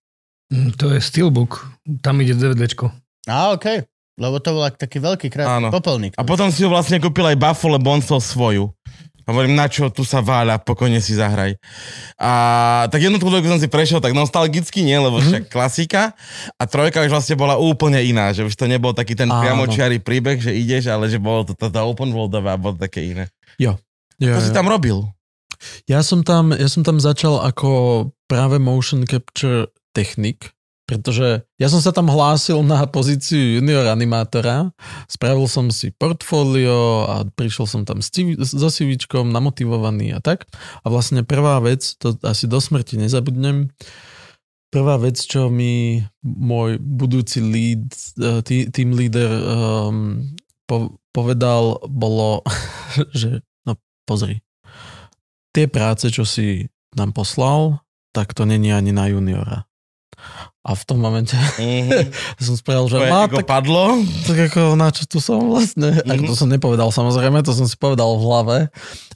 [0.48, 1.68] Mm, To je Steelbook.
[2.00, 2.88] Tam ide DVDčko.
[3.28, 3.84] Á, okej.
[4.20, 5.68] Lebo to bol ak- taký veľký krásny Áno.
[5.72, 6.12] popolník.
[6.16, 8.72] A potom si ju vlastne kúpil aj Buffalo, lebo on svoju.
[9.22, 11.54] Hovorím, na čo, tu sa váľa, pokojne si zahraj.
[12.18, 12.30] A
[12.90, 16.14] tak jednotku dvojku som si prešiel tak nostalgicky, nie, lebo však klasika.
[16.58, 19.38] A trojka už vlastne bola úplne iná, že už to nebol taký ten Áno.
[19.38, 23.30] priamočiarý príbeh, že ideš, ale že bolo to tá open worldové a bolo také iné.
[23.60, 23.78] Jo,
[24.18, 24.56] Čo si jo.
[24.56, 25.06] tam robil?
[25.86, 30.50] Ja som tam, ja som tam začal ako práve motion capture technik,
[30.82, 34.74] pretože ja som sa tam hlásil na pozíciu junior animátora,
[35.06, 40.44] spravil som si portfólio a prišiel som tam so CVčkom, namotivovaný a tak.
[40.82, 43.70] A vlastne prvá vec, to asi do smrti nezabudnem,
[44.72, 47.86] prvá vec, čo mi môj budúci lead,
[48.18, 48.40] eh,
[48.72, 49.30] team leader
[50.66, 52.40] po, povedal, bolo,
[53.20, 53.76] že no
[54.08, 54.40] pozri,
[55.52, 56.66] tie práce, čo si
[56.96, 57.84] nám poslal,
[58.16, 59.68] tak to není ani na juniora.
[60.62, 62.14] A v tom momente Mhm.
[62.46, 63.98] som spravil, že má, tak, padlo.
[64.22, 65.98] tak ako na čo tu som vlastne.
[65.98, 66.12] Mm-hmm.
[66.14, 68.56] Ako to som nepovedal samozrejme, to som si povedal v hlave.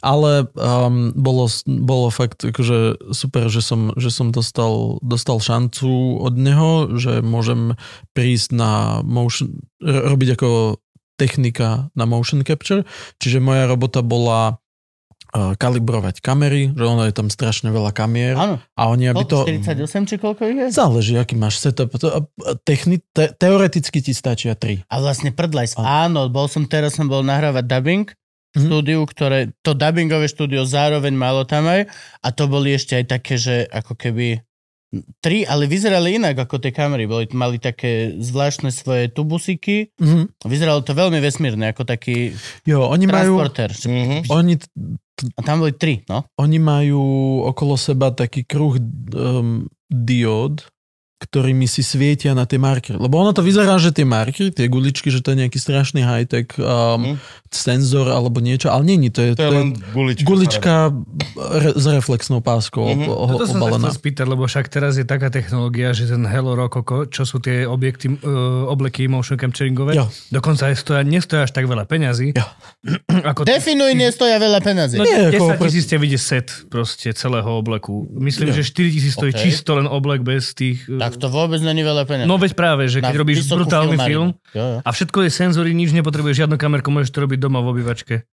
[0.02, 6.34] Ale um, bolo, bolo fakt akože super, že som, že som dostal, dostal šancu od
[6.34, 7.78] neho, že môžem
[8.11, 10.82] prísť na motion, robiť ako
[11.16, 12.84] technika na motion capture.
[13.22, 14.59] Čiže moja robota bola
[15.55, 18.57] kalibrovať kamery, že ono je tam strašne veľa kamier Áno.
[18.72, 19.45] a oni, aby to...
[19.45, 20.66] 48 či koľko je?
[20.70, 21.93] Záleží, aký máš setup.
[22.62, 24.82] Techni, te, teoreticky ti stačia tri.
[24.87, 25.76] A vlastne prdlajs.
[25.76, 28.14] Áno, bol som teraz, som bol nahrávať dubbing v
[28.57, 28.64] Mhm.
[28.64, 31.93] štúdiu, ktoré, to dubbingové štúdio zároveň malo tam aj
[32.24, 34.41] a to boli ešte aj také, že ako keby
[35.20, 37.09] tri, ale vyzerali inak ako tie kamery.
[37.09, 39.90] Boli, mali také zvláštne svoje tubusíky.
[39.99, 40.47] Mhm.
[40.47, 42.36] Vyzeralo to veľmi vesmírne, ako taký
[42.68, 43.70] Jo, oni majú, transporter.
[43.72, 44.18] Mhm.
[44.30, 44.55] oni,
[45.36, 46.28] A tam boli tri, no.
[46.36, 47.01] oni majú
[47.49, 48.76] okolo seba taký kruh
[49.16, 50.61] um, diód,
[51.19, 52.95] ktorými si svietia na tie markery.
[52.95, 56.53] Lebo ono to vyzerá, že tie markery, tie guličky, že to je nejaký strašný high-tech
[56.55, 57.17] um, Mhm.
[57.49, 60.25] senzor alebo niečo, ale není, to je, To je len gulička.
[60.25, 60.75] gulička
[61.57, 63.01] re, s reflexnou páskou Mhm.
[63.03, 63.31] mm-hmm.
[63.33, 63.89] Toto som sa obalená.
[63.89, 67.64] chcel spýtať, lebo však teraz je taká technológia, že ten Hello Rococo, čo sú tie
[67.64, 68.19] objekty, uh,
[68.67, 70.12] obleky motion capturingové, Jo.
[70.29, 72.37] dokonca aj stoja, nestoja až tak veľa peňazí.
[72.37, 72.45] Jo.
[73.31, 74.97] ako Definuj, nestoja veľa peniazy.
[74.97, 78.05] No, Nie, 10 ako pre- tisíc ste vidie set proste celého obleku.
[78.12, 78.61] Myslím, Jo.
[78.61, 79.41] že 4 tisíc stojí OK.
[79.41, 80.85] čisto len oblek bez tých...
[81.09, 82.28] Tak to vôbec není veľa peniazy.
[82.28, 84.78] No veď práve, že keď Na robíš brutálny film Jo, jo.
[84.82, 88.26] a všetko je senzory, nič nepotrebuješ, žiadnu kamerku, môžeš to robiť doma v obývačke.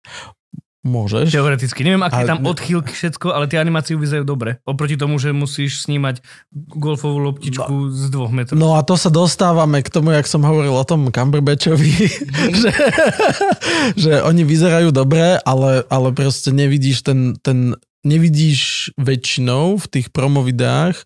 [0.82, 1.30] Môžeš.
[1.30, 1.86] Teoreticky.
[1.86, 4.58] Neviem, aké Ale tam odchýlky, všetko, ale tie animácie vyzerajú dobre.
[4.66, 6.26] Oproti tomu, že musíš snímať
[6.74, 8.58] golfovú loptičku z dvoch metrov.
[8.58, 11.94] No a to sa dostávame k tomu, jak som hovoril o tom Cumberbatchovi,
[12.66, 12.72] že,
[13.94, 20.98] že oni vyzerajú dobre, ale, ale proste nevidíš ten, ten nevidíš väčšinou v tých promovideách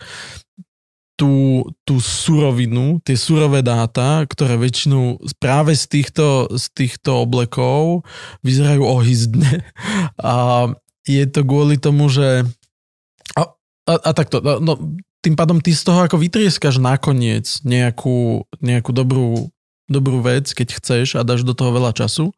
[1.15, 8.03] tú, tú surovinu, tie surové dáta, ktoré väčšinou práve z týchto, z týchto oblekov
[8.43, 9.63] vyzerajú ohyzdne.
[10.19, 10.67] A
[11.07, 12.43] je to kvôli tomu, že
[13.39, 13.41] a,
[13.87, 14.73] a, a takto, no, no,
[15.23, 19.49] tým pádom ty z toho ako vytrieskaš nakoniec nejakú, nejakú dobrú,
[19.87, 22.35] dobrú vec, keď chceš a dáš do toho veľa času,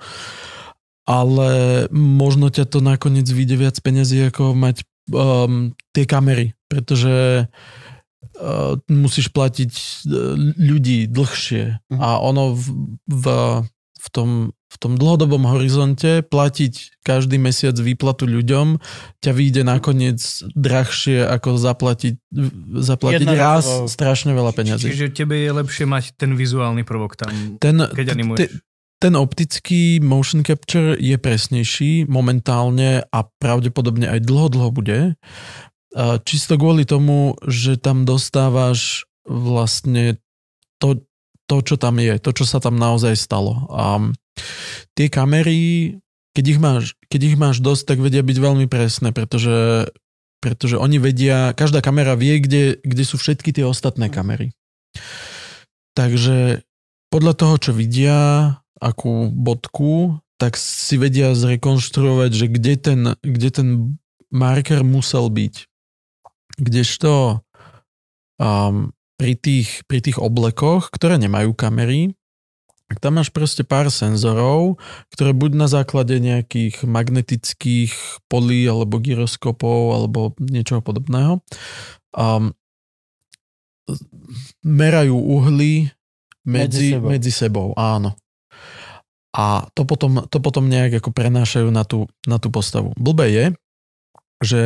[1.09, 7.86] ale možno ťa to nakoniec vyjde viac peniazy ako mať um, tie kamery, pretože uh,
[8.87, 9.71] musíš platiť
[10.05, 10.11] uh,
[10.55, 11.97] ľudí dlhšie Mhm.
[11.97, 12.65] a ono v,
[13.05, 13.25] v,
[13.97, 18.77] v, tom, v tom dlhodobom horizonte platiť každý mesiac výplatu ľuďom
[19.17, 20.19] ťa vyjde nakoniec
[20.51, 22.13] drahšie ako zaplatiť,
[22.77, 23.87] zaplatiť raz Jednorazovo.
[23.87, 24.85] strašne veľa peňazí.
[24.87, 28.39] Čiže tebe je lepšie mať ten vizuálny prvok tam, Ten, keď animuješ.
[28.43, 28.53] t-
[28.97, 34.99] ten optický motion capture je presnejší momentálne a pravdepodobne aj dlho, dlho bude.
[35.97, 40.21] Čisto kvôli tomu, že tam dostávaš vlastne
[40.77, 41.01] to,
[41.49, 43.65] to, čo tam je, to, čo sa tam naozaj stalo.
[43.73, 44.13] A
[44.93, 45.97] tie kamery,
[46.37, 49.89] keď ich máš, keď ich máš dosť, tak vedia byť veľmi presné, pretože,
[50.37, 54.53] pretože oni vedia, každá kamera vie, kde, kde sú všetky tie ostatné kamery.
[55.97, 56.61] Takže
[57.09, 63.67] podľa toho, čo vidia, akú bodku, tak si vedia zrekonštruovať, že kde ten, kde ten
[64.29, 65.65] marker musel byť.
[66.55, 67.43] Kdežto
[68.39, 72.15] um, pri, tých, pri tých oblekoch, ktoré nemajú kamery,
[72.87, 74.79] tak tam máš proste pár senzorov,
[75.11, 77.91] ktoré buď na základe nejakých magnetických
[78.31, 81.43] polí alebo gyroskopov alebo niečoho podobného
[82.15, 82.55] um,
[84.63, 85.91] merajú uhly
[86.47, 87.07] Medzi medzi, sebou.
[87.11, 87.67] medzi sebou.
[87.75, 88.15] Áno.
[89.35, 92.95] A to potom, to potom nejak ako prenášajú na tú, na tú postavu.
[92.95, 93.45] Blbé je,
[94.39, 94.63] že,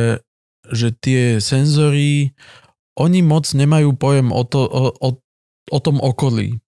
[0.70, 2.36] že tie senzory,
[2.94, 5.08] oni moc nemajú pojem o, to, o, o,
[5.72, 6.60] o tom okolí.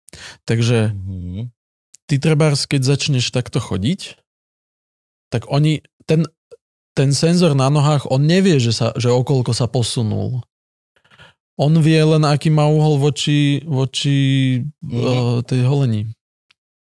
[0.45, 1.49] Takže Mhm.
[2.09, 4.17] ty trebárs, keď začneš takto chodiť,
[5.33, 6.29] tak oni, ten,
[6.93, 10.45] ten senzor na nohách, on nevie, že, sa, že okolko sa posunul.
[11.53, 14.17] On vie len, aký má uhol voči, voči
[14.81, 14.97] Mhm.
[14.97, 16.09] uh, tej holení.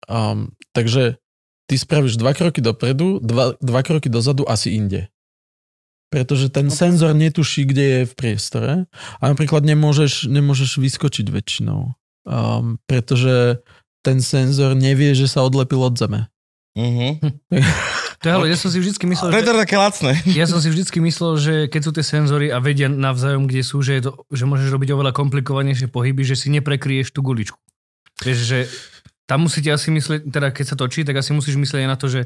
[0.08, 1.20] Um, takže
[1.68, 5.11] ty spravíš dva kroky dopredu, dva, dva kroky dozadu, asi inde.
[6.12, 8.72] Pretože ten senzor netuší, kde je v priestore
[9.16, 11.96] a napríklad nemôžeš, nemôžeš vyskočiť väčšinou.
[12.28, 13.64] Um, pretože
[14.04, 16.28] ten senzor nevie, že sa odlepil od zeme.
[16.76, 17.40] Mhm.
[18.22, 20.14] To je, ale ja som si vždycky myslel, že, je to také lacné.
[20.30, 23.82] ja som si vždycky myslel, že keď sú tie senzory a vedia navzájom, kde sú,
[23.82, 27.58] že, je to, že môžeš robiť oveľa komplikovanejšie pohyby, že si neprekryješ tú guličku.
[28.22, 28.58] Vieš, že
[29.26, 32.06] tam musíte asi myslieť, teda keď sa točí, tak asi musíš myslieť aj na to,
[32.10, 32.20] že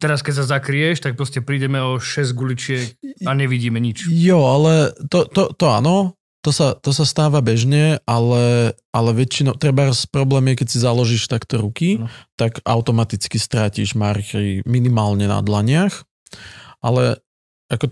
[0.00, 2.96] teraz keď sa zakrieš, tak proste prídeme o 6 guličiek
[3.28, 4.08] a nevidíme nič.
[4.08, 9.58] Jo, ale to, to, to áno, to sa, to sa stáva bežne, ale, ale väčšinou,
[9.58, 12.06] treba problém je, keď si založíš takto ruky, No.
[12.38, 16.06] tak automaticky strátiš markery minimálne na dlaniach,
[16.80, 17.18] ale
[17.66, 17.90] ako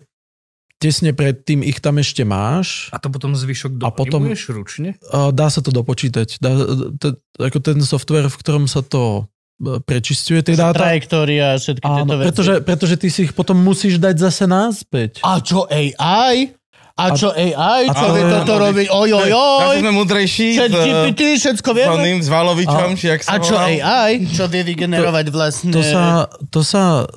[0.84, 5.00] tesne predtým ich tam ešte máš, A to potom zvyšok A potom- ručne?
[5.32, 6.36] dá sa to dopočítať.
[6.36, 6.52] Dá,
[7.00, 9.24] to, ako ten software, v ktorom sa to
[9.56, 10.84] e, prečistuje tie dáta.
[10.84, 12.26] Trajektória a všetky tieto Áno, veci.
[12.28, 15.24] pretože, pretože ty si ich potom musíš dať zase náspäť.
[15.24, 16.52] A čo AI?
[16.94, 17.90] A čo AI?
[17.90, 18.86] Čo vie toto robiť?
[18.86, 19.76] Oj, oj, oj.
[19.82, 21.90] Sme múdrejší Chat s, GPT, všetko s vieme.
[21.90, 23.58] oným, s Valovičom, či jak sa A čo.
[23.58, 24.22] AI?
[24.30, 25.72] Čo vie vygenerovať vlastne?
[25.72, 27.08] To sa, to sa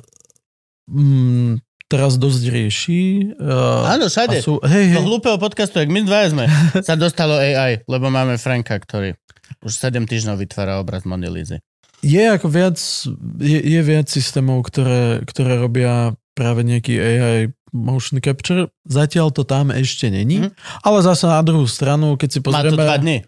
[0.90, 3.02] mm, teraz dosť rieši.
[3.40, 4.44] Uh, Áno, všade.
[4.44, 6.44] sú, hej, Do hej, hlúpeho podcastu, jak my dvaja sme,
[6.86, 9.16] sa dostalo AI, lebo máme Franka, ktorý
[9.64, 11.64] už 7 týždňov vytvára obraz Monilízy.
[12.04, 12.76] je ako viac,
[13.40, 18.66] je, je viac systémov, ktoré, ktoré robia práve nejaký AI motion capture.
[18.84, 20.50] Zatiaľ to tam ešte není, Mhm.
[20.80, 22.78] ale zase na druhú stranu, keď si Má to pozrieme...
[22.78, 23.18] dva dni,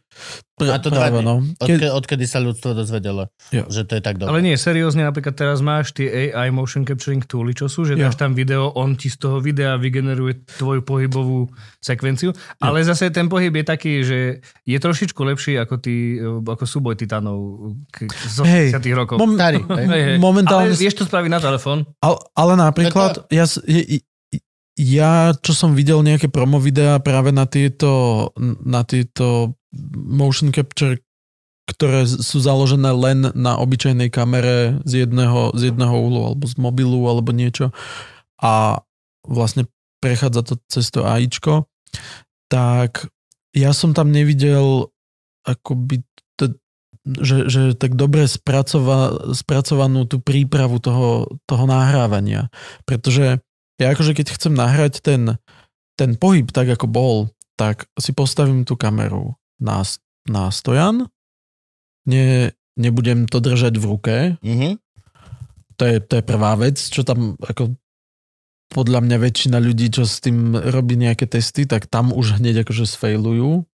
[0.55, 1.27] Pr- má to dva práve, dni.
[1.27, 1.35] no.
[1.55, 3.65] odkedy, Keď, odkedy sa ľudstvo dozvedelo, Jo.
[3.67, 4.29] že to je tak dobré.
[4.31, 8.07] Ale nie, seriózne, napríklad teraz máš tie AI motion capturing tooly, čo sú, že Jo.
[8.07, 13.27] dáš tam video, on ti z toho videa vygeneruje tvoju pohybovú sekvenciu, ale zase ten
[13.27, 14.19] pohyb je taký, že
[14.63, 17.39] je trošičku lepší ako, tí, ako súboj titanov
[17.89, 18.67] k- z Hej.
[18.75, 19.17] 80 rokov.
[19.17, 19.87] mom, Starý, hej.
[19.87, 20.17] Hej, hej.
[20.19, 20.69] momentálne...
[20.69, 21.79] Ale vieš to spraviť na telefón?
[21.99, 24.03] Ale, ale napríklad, ja, je, i- i-
[24.79, 28.31] ja, čo som videl nejaké promo videá práve na tieto,
[28.65, 29.59] na tieto
[29.95, 31.03] motion capture,
[31.71, 37.01] ktoré sú založené len na obyčajnej kamere z jedného, z jedného uhlu, alebo z mobilu,
[37.07, 37.71] alebo niečo.
[38.43, 38.83] A
[39.23, 39.71] vlastne
[40.03, 41.69] prechádza to cez to AIčko,
[42.51, 43.07] tak
[43.55, 44.91] ja som tam nevidel
[45.47, 46.03] akoby
[46.35, 46.59] t-
[47.05, 52.49] že, že tak dobre spracova, spracovanú tú prípravu toho, toho nahrávania.
[52.85, 53.45] Pretože
[53.81, 55.41] ja akože keď chcem nahrať ten,
[55.97, 57.17] ten pohyb tak, ako bol,
[57.57, 59.81] tak si postavím tú kameru na,
[60.29, 61.09] na stojan,
[62.05, 64.77] ne, nebudem to držať v ruke, Mhm.
[65.77, 67.77] to je, to je prvá vec, čo tam ako
[68.71, 72.87] podľa mňa väčšina ľudí, čo s tým robí nejaké testy, tak tam už hneď akože
[72.87, 73.67] sfejlujú.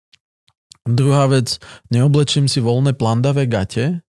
[0.89, 1.61] Druhá vec,
[1.93, 4.01] neoblečím si voľné plandavé gate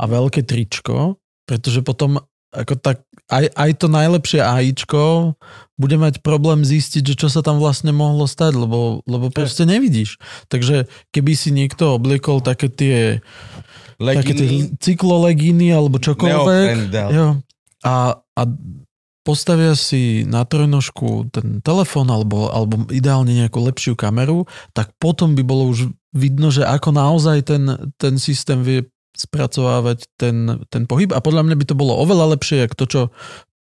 [0.00, 2.22] a veľké tričko, pretože potom
[2.56, 5.34] ako tak, aj, aj to najlepšie AIčko
[5.76, 10.16] bude mať problém zistiť, že čo sa tam vlastne mohlo stať, lebo, lebo proste nevidíš.
[10.48, 13.20] Takže keby si niekto obliekol také tie
[13.96, 16.92] také tie cyklolegíny alebo čokoľvek.
[17.12, 17.40] Jo.
[17.84, 18.42] A, a
[19.26, 25.42] postavia si na trojnožku ten telefón alebo, alebo ideálne nejakú lepšiu kameru, tak potom by
[25.42, 28.86] bolo už vidno, že ako naozaj ten, ten systém vie
[29.18, 33.02] spracovávať ten, ten pohyb a podľa mňa by to bolo oveľa lepšie, ako to, čo,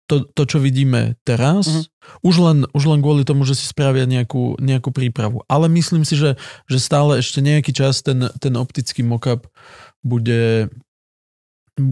[0.07, 1.81] to, to, čo vidíme teraz, Mhm.
[1.83, 2.25] mm-hmm.
[2.25, 5.45] už, len, už len kvôli tomu, že si spravia nejakú, nejakú prípravu.
[5.47, 6.35] Ale myslím si, že,
[6.67, 9.47] že stále ešte nejaký čas ten, ten optický mockup
[10.01, 10.67] bude,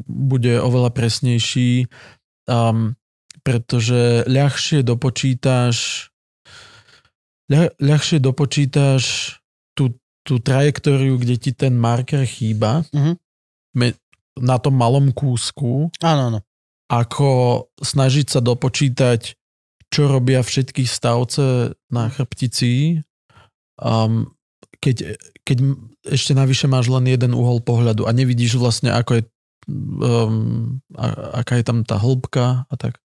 [0.09, 1.87] bude oveľa presnejší,
[2.49, 2.97] um,
[3.45, 6.09] pretože ľahšie dopočítaš
[7.47, 9.37] ľah, ľahšie dopočítaš
[9.73, 9.95] tú,
[10.27, 13.15] tú trajektóriu, kde ti ten marker chýba Mhm.
[14.39, 16.39] Na tom malom kúsku, Áno, áno.
[16.87, 17.29] ako
[17.81, 19.35] snažiť sa dopočítať,
[19.89, 23.01] čo robia všetky stavce na chrbtici,
[23.81, 24.29] um,
[24.79, 25.57] keď, keď
[26.07, 29.23] ešte navyše máš len jeden uhol pohľadu a nevidíš vlastne, ako je,
[29.99, 33.01] um, a, aká je tam tá hĺbka a tak.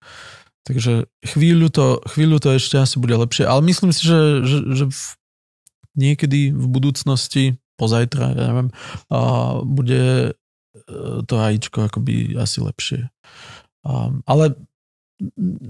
[0.65, 4.85] Takže chvíľu to, chvíľu to ešte asi bude lepšie, ale myslím si, že, že, že
[4.89, 5.01] v,
[5.99, 8.71] niekedy v budúcnosti, pozajtra, ja neviem,
[9.11, 9.19] a
[9.67, 10.33] bude
[11.25, 13.01] to AIčko akoby asi lepšie.
[13.87, 14.59] Um, ale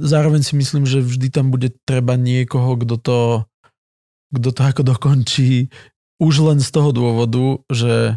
[0.01, 3.21] zároveň si myslím, že vždy tam bude treba niekoho, kto to,
[4.33, 5.69] kto to ako dokončí
[6.23, 8.17] už len z toho dôvodu, že,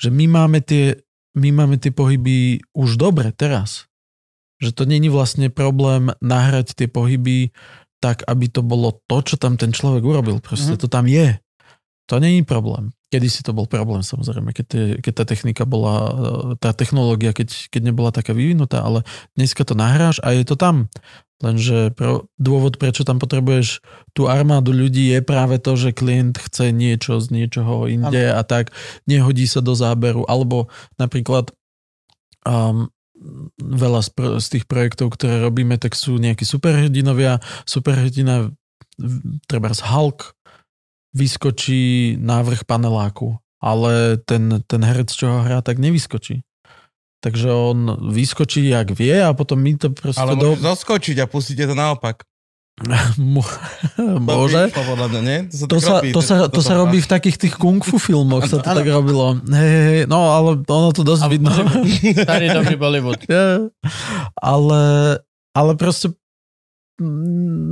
[0.00, 1.02] že my, máme tie,
[1.36, 3.90] my máme tie pohyby už dobre teraz.
[4.62, 7.50] Že to není vlastne problém nahrať tie pohyby
[7.98, 10.38] tak, aby to bolo to, čo tam ten človek urobil.
[10.40, 10.80] Proste Mhm.
[10.80, 11.36] to tam je.
[12.08, 12.92] To není problém.
[13.14, 16.12] Kedy si to bol problém, samozrejme, keď, tie, keď tá technika bola, e,
[16.58, 19.06] tá technológia, keď, keď nebola taká vyvinutá, ale
[19.38, 20.90] dneska to nahráš a je to tam.
[21.38, 23.86] Lenže pro, dôvod, prečo tam potrebuješ
[24.18, 28.74] tú armádu ľudí je práve to, že klient chce niečo z niečoho inde a tak
[29.06, 30.26] nehodí sa do záberu.
[30.26, 30.66] Alebo
[30.98, 31.54] napríklad
[32.42, 32.90] um,
[33.62, 34.10] veľa z,
[34.42, 37.38] z tých projektov, ktoré robíme, tak sú nejakí superhrdinovia.
[37.62, 38.50] Superhrdina,
[39.46, 40.34] treba z Hulk,
[41.14, 43.38] vyskočí návrh paneláku.
[43.64, 46.44] ale ten, ten herec, čo ho hrá, tak nevyskočí.
[47.24, 50.20] Takže on vyskočí, jak vie a potom my to proste...
[50.20, 50.52] Ale do...
[50.52, 52.28] zoskočiť a pustíte to naopak.
[54.20, 54.68] Môže.
[55.70, 58.58] To, sa, To sa, robí, to, sa, robí v takých tých kung fu filmoch, sa
[58.58, 59.38] to tak robilo.
[59.46, 61.54] Hej, hej, no ale ono to dosť vidno.
[62.26, 63.22] Starý dobrý Bollywood.
[64.42, 64.82] Ale,
[65.54, 66.12] ale proste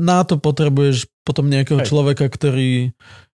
[0.02, 1.88] na to potrebuješ potom nejakého Hej.
[1.90, 2.90] človeka, ktorý,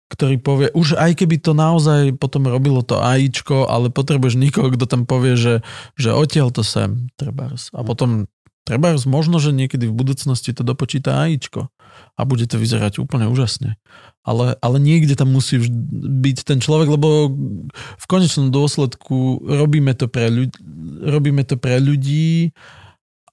[0.09, 4.89] ktorý povie, už aj keby to naozaj potom robilo to AIčko, ale potrebuješ niekoho, kto
[4.89, 5.60] tam povie, že,
[6.01, 7.68] že odtiaľ to sem, trebárs.
[7.76, 8.24] A potom
[8.64, 11.68] trebárs možno, že niekedy v budúcnosti to dopočíta AIčko
[12.16, 13.76] a bude to vyzerať úplne úžasne.
[14.24, 17.32] Ale, ale niekde tam musí byť ten človek, lebo
[17.72, 20.56] v konečnom dôsledku robíme to pre, ľudí,
[21.01, 22.52] robíme to pre ľudí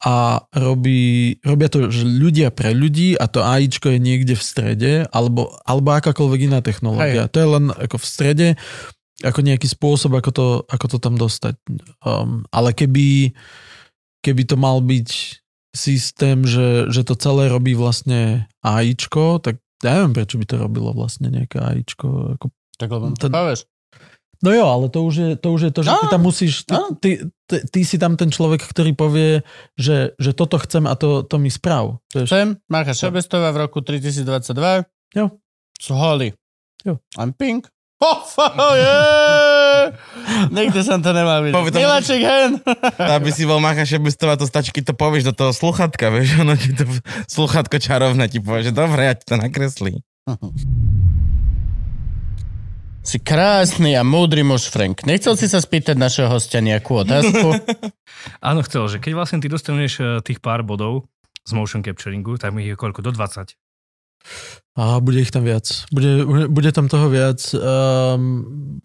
[0.03, 4.93] a robí, robia to že ľudia pre ľudí a to AIčko je niekde v strede
[5.09, 7.31] alebo, alebo akákoľvek iná technológia.
[7.31, 8.47] To je len ako v strede
[9.23, 11.55] ako nejaký spôsob, ako to, ako to tam dostať.
[12.03, 13.31] Um, ale keby,
[14.19, 15.39] keby to mal byť
[15.71, 20.91] systém, že, že to celé robí vlastne AIčko, tak ja neviem, prečo by to robilo
[20.91, 22.35] vlastne nejaké AIčko.
[22.39, 22.45] Ako...
[22.75, 23.31] Tak lebo Ten-.
[24.45, 26.53] No jo, ale to už je to, už je to že No, ty tam musíš,
[26.69, 26.93] ty, no.
[26.93, 27.11] ty,
[27.49, 29.41] ty, ty si tam ten človek, ktorý povie,
[29.73, 31.97] že, že toto chcem a to, to mi správ.
[32.13, 34.85] Sem, Marka Šebestová v roku 3022.
[35.17, 35.33] Jo.
[35.89, 36.37] Holí.
[36.85, 37.01] Jo.
[37.17, 37.65] I'm pink.
[37.95, 39.95] Oh, oh, yeah!
[40.51, 41.79] Nikdy som to nemal vidieť.
[41.79, 42.59] Miláček hen.
[43.17, 46.59] Aby si bol Macha Šebestová, to stačí, keď to povieš do toho sluchatka, vieš, ono
[46.59, 46.83] ti to
[47.31, 50.03] sluchatko čarovné ti povie, že dobre, ja ti to nakreslí.
[53.05, 55.05] Si krásny a múdry muž, Frank.
[55.05, 57.53] Nechcel si sa spýtať našeho hostia nejakú otázku?
[58.49, 61.05] Áno, chcel, že keď vlastne ty dostaneš eh, tých pár bodov
[61.45, 63.05] z motion capturingu, tak mi ich je koľko?
[63.05, 63.53] Do 20.
[64.73, 65.85] A bude ich tam viac.
[65.93, 67.45] Bude, bude- bude tam toho viac.
[67.53, 68.81] Um,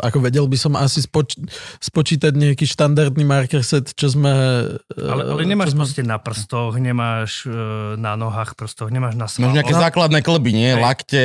[0.00, 1.36] ako vedel by som asi spoč,
[1.76, 4.32] spočítať nejaký štandardný marker set, čo sme...
[4.96, 7.52] Ale, ale eh, nemáš sme, proste na prstoch, nemáš eh,
[8.00, 9.52] na nohách prstoch, nemáš na Máš svaloch.
[9.60, 10.72] nejaké základné klby, nie?
[10.72, 10.80] Hej.
[10.80, 11.24] Lakte,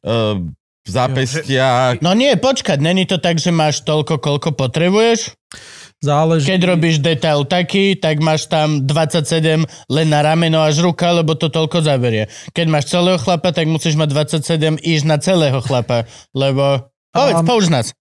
[0.00, 0.40] uh,
[0.86, 1.96] zápestia.
[2.04, 5.32] No nie, počkať, není to tak, že máš toľko, koľko potrebuješ?
[6.04, 6.46] záleží...
[6.52, 11.48] Keď robíš detail taký, tak máš tam 27 len na rameno až ruka, lebo to
[11.48, 12.28] toľko zaberie.
[12.52, 16.04] Keď máš celého chlapa, tak musíš mať 27 ísť na celého chlapa,
[16.36, 16.92] lebo...
[17.14, 17.94] Povedz, Um, použ nás.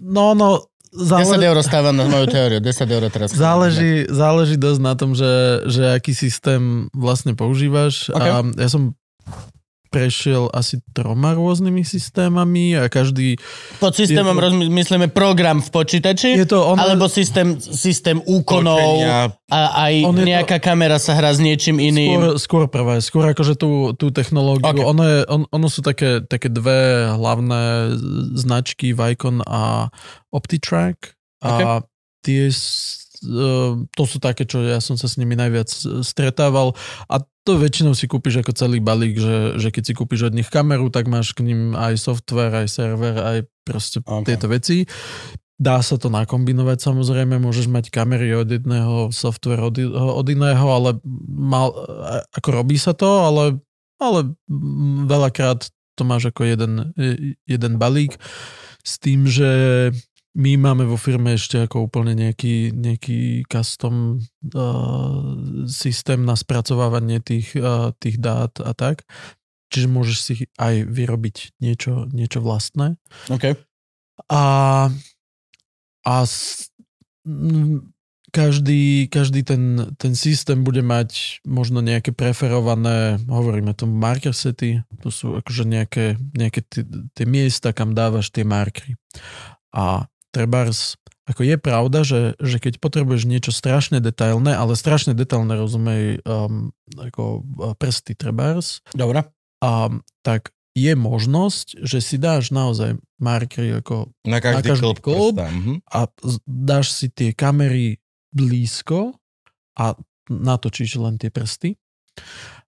[0.00, 3.36] No, no, 10 zále, eur stávam na moju teóriu, 10 eur teraz.
[3.36, 8.08] záleží, záleží dosť na tom, že, že aký systém vlastne používaš.
[8.08, 8.24] Ok.
[8.24, 8.96] A ja som
[9.88, 13.40] prešiel asi troma rôznymi systémami a každý...
[13.80, 18.76] Pod systémom je rozmy- myslíme program v počítači, Je to ono, alebo systém, systém úkonov
[18.76, 19.32] točenia.
[19.48, 19.58] a
[19.88, 22.36] aj On je to- nejaká kamera sa hrá s niečím iným.
[22.36, 24.68] Skôr, skôr prvé, skôr akože tú, tú technológiu.
[24.68, 24.76] Ok.
[24.78, 24.86] Okay.
[24.86, 27.96] Ono, je, on, ono sú také, také dve hlavné
[28.36, 29.88] značky, Vicon a
[30.30, 31.16] OptiTrack.
[31.40, 31.80] A
[32.20, 35.70] tie, eh, to sú také, čo ja som sa s nimi najviac
[36.02, 36.74] stretával.
[37.06, 40.52] A to väčšinou si kúpiš ako celý balík, že, že keď si kúpiš od nich
[40.52, 44.04] kameru, tak máš k ním aj software, aj server, aj proste Ok.
[44.04, 44.24] okay.
[44.28, 44.84] tieto veci.
[45.56, 51.00] Dá sa to nakombinovať samozrejme, môžeš mať kamery od jedného, software od, od iného, ale
[51.24, 51.72] mal,
[52.36, 53.58] ako robí sa to, ale,
[53.96, 54.36] ale
[55.08, 56.92] veľakrát to máš ako jeden,
[57.48, 58.20] jeden balík
[58.84, 59.50] s tým, že
[60.36, 64.20] my máme vo firme ešte ako úplne nejaký, nejaký custom
[64.52, 65.34] uh,
[65.64, 69.08] systém na spracovávanie tých, uh, tých dát a tak.
[69.68, 72.96] Čiže môžeš si aj vyrobiť niečo, niečo vlastné.
[73.28, 73.56] Okay.
[74.32, 74.88] A,
[76.04, 76.68] a s,
[77.28, 77.92] m,
[78.32, 85.08] každý, každý ten, ten systém bude mať možno nejaké preferované, hovoríme tomu marker sety, to
[85.08, 86.64] sú akože nejaké, nejaké
[87.16, 88.96] tie miesta, kam dávaš tie markery.
[89.72, 90.96] A trebárs,
[91.28, 96.72] ako je pravda, že, že keď potrebuješ niečo strašne detailné, ale strašne detailné rozumej um,
[96.96, 99.28] ako uh, prsty trebárs, Dobre.
[99.60, 99.70] a,
[100.24, 104.98] tak je možnosť, že si dáš naozaj markery ako Na každý, Na každý klub.
[105.02, 105.34] klub.
[105.36, 105.74] prsta, mhm.
[105.84, 106.00] a
[106.46, 107.98] dáš si tie kamery
[108.30, 109.18] blízko
[109.74, 109.98] a
[110.30, 111.74] natočíš len tie prsty.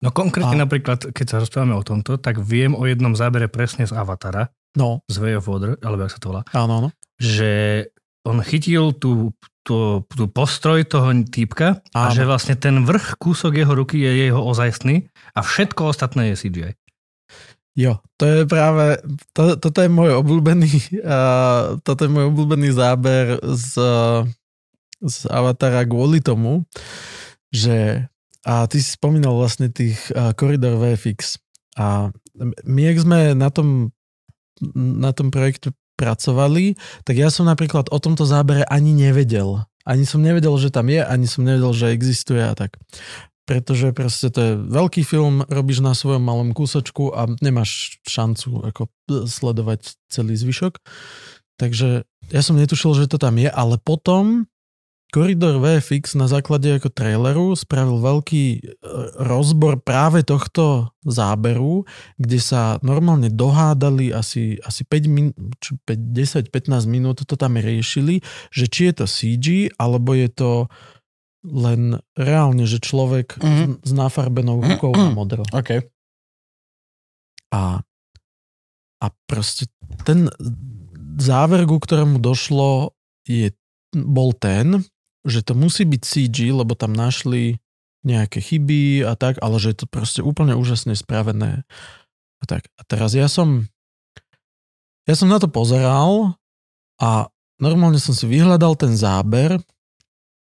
[0.01, 3.85] No konkrétne A- napríklad, keď sa rozprávame o tomto, tak viem o jednom zábere presne
[3.85, 6.89] z Avatara, No, z Way of Water, alebo jak sa to volá, áno, áno.
[7.19, 7.51] že
[8.23, 9.33] on chytil tú,
[9.65, 12.15] tú, tú postroj toho týpka a Áno.
[12.15, 16.73] že vlastne ten vrch kúsok jeho ruky je jeho ozajstný a všetko ostatné je CGI.
[17.79, 18.99] Jo, to je práve,
[19.33, 20.73] to, toto je môj obľúbený,
[21.07, 23.73] uh, toto je môj obľúbený záber z,
[25.01, 26.67] z Avatara kvôli tomu,
[27.55, 28.07] že
[28.41, 31.37] a ty si spomínal vlastne tých uh, koridor VFX
[31.77, 32.09] a
[32.65, 33.93] my, jak sme na tom,
[34.77, 39.69] na tom projekte spracovali, tak ja som napríklad o tomto zábere ani nevedel.
[39.85, 42.81] Ani som nevedel, že tam je, ani som nevedel, že existuje a tak.
[43.45, 48.89] Pretože proste to je veľký film, robíš na svojom malom kúsočku a nemáš šancu ako
[49.29, 50.81] sledovať celý zvyšok.
[51.61, 54.49] Takže ja som netušil, že to tam je, ale potom
[55.11, 58.61] Koridor VFX na základe ako traileru spravil veľký e,
[59.27, 61.83] rozbor práve tohto záberu,
[62.15, 65.35] kde sa normálne dohádali asi, asi 5 min,
[65.91, 68.23] 10-15 minút to tam riešili,
[68.55, 69.47] že či je to CG,
[69.83, 70.51] alebo je to
[71.43, 73.83] len reálne, že človek mm-hmm.
[73.83, 75.11] s nafarbenou rukou mm-hmm.
[75.11, 75.43] na modro.
[75.51, 75.83] OK.
[77.51, 77.83] A,
[79.01, 79.67] a proste
[80.07, 80.31] ten
[81.19, 82.95] záver, ku ktorému došlo,
[83.27, 83.51] je,
[83.91, 84.85] bol ten,
[85.25, 87.61] že to musí byť CG, lebo tam našli
[88.01, 91.69] nejaké chyby a tak, ale že je to proste úplne úžasne spravené.
[92.41, 92.73] A tak.
[92.81, 93.69] A teraz ja som
[95.05, 96.39] ja som na to pozeral
[97.01, 97.29] a
[97.61, 99.61] normálne som si vyhľadal ten záber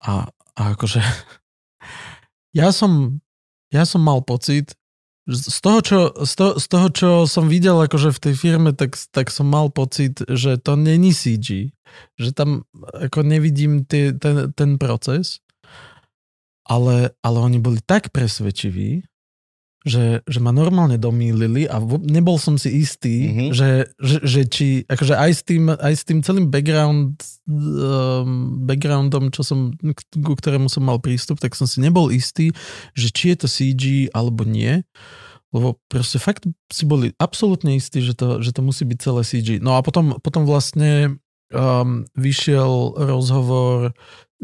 [0.02, 1.02] a, a akože
[2.58, 3.18] ja som
[3.72, 4.76] ja som mal pocit,
[5.30, 8.98] z toho, čo, z, toho, z toho, čo som videl akože v tej firme, tak,
[9.14, 11.70] tak som mal pocit, že to není CG.
[12.18, 15.38] Že tam ako nevidím tie, ten, ten proces.
[16.66, 19.06] Ale, ale oni boli tak presvedčiví,
[19.82, 23.48] že, že ma normálne domýlili a nebol som si istý, mm-hmm.
[23.50, 27.18] že, že, že či, akože aj s tým, aj s tým celým background,
[27.50, 29.74] um, backgroundom, čo som,
[30.22, 32.54] ku ktorému som mal prístup, tak som si nebol istý,
[32.94, 33.82] že či je to CG
[34.14, 34.86] alebo nie.
[35.52, 39.60] Lebo proste fakt si boli absolútne istí, že to, že to musí byť celé CG.
[39.60, 41.20] No a potom, potom vlastne
[41.52, 43.92] um, vyšiel rozhovor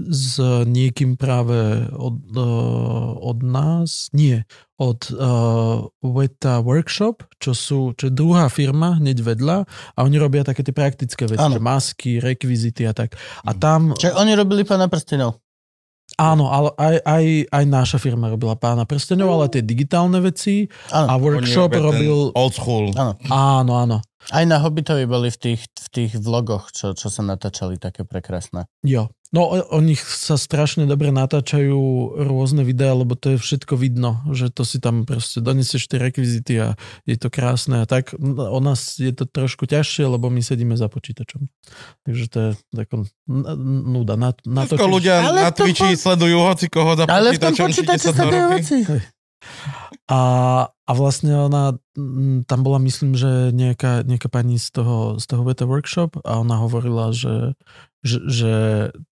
[0.07, 4.47] s niekým práve od, uh, od nás, nie,
[4.79, 10.47] od uh, Weta Workshop, čo sú, čo je druhá firma hneď vedľa a oni robia
[10.47, 11.59] také tie praktické veci, ano.
[11.59, 13.19] že masky, rekvizity a tak.
[13.43, 13.99] A tam...
[13.99, 15.43] Čiže oni robili pána prstenov.
[16.17, 21.07] Áno, ale aj, aj, aj naša firma robila pána prstenov, ale tie digitálne veci ano.
[21.11, 22.33] a workshop robil...
[22.33, 22.97] Old school.
[22.97, 23.13] Áno.
[23.29, 23.99] Áno, áno.
[24.29, 28.67] Aj na Hobbitovi boli v tých, v tých vlogoch, čo, čo sa natáčali také prekrásne.
[28.83, 29.09] Jo.
[29.29, 31.77] No o, o nich sa strašne dobre natáčajú
[32.17, 36.55] rôzne videá, lebo to je všetko vidno, že to si tam proste donesieš tie rekvizity
[36.65, 36.69] a
[37.05, 38.17] je to krásne a tak.
[38.17, 41.45] O nás je to trošku ťažšie, lebo my sedíme za počítačom.
[42.09, 43.05] Takže to je tako
[43.85, 44.17] nuda.
[44.17, 46.01] Na, na to, ľudia Ale na Twitchi po...
[46.09, 47.37] sledujú hoci koho za Ale počítačom.
[47.37, 48.77] Ale v tom počítači sa dajú veci.
[50.09, 50.21] A,
[50.73, 51.77] a vlastne ona,
[52.49, 56.57] tam bola myslím, že nejaká, nejaká pani z toho, z toho beta workshop a ona
[56.65, 57.53] hovorila, že,
[58.01, 58.55] že, že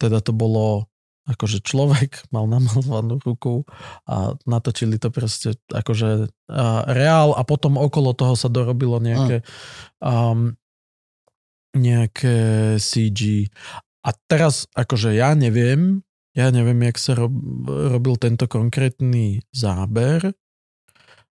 [0.01, 0.89] teda to bolo
[1.27, 3.69] akože človek mal namalovanú ruku
[4.09, 9.45] a natočili to proste akože uh, reál a potom okolo toho sa dorobilo nejaké
[10.01, 10.57] um,
[11.77, 12.37] nejaké
[12.81, 13.53] CG.
[14.01, 16.01] A teraz akože ja neviem,
[16.33, 17.37] ja neviem, jak sa rob,
[17.69, 20.33] robil tento konkrétny záber,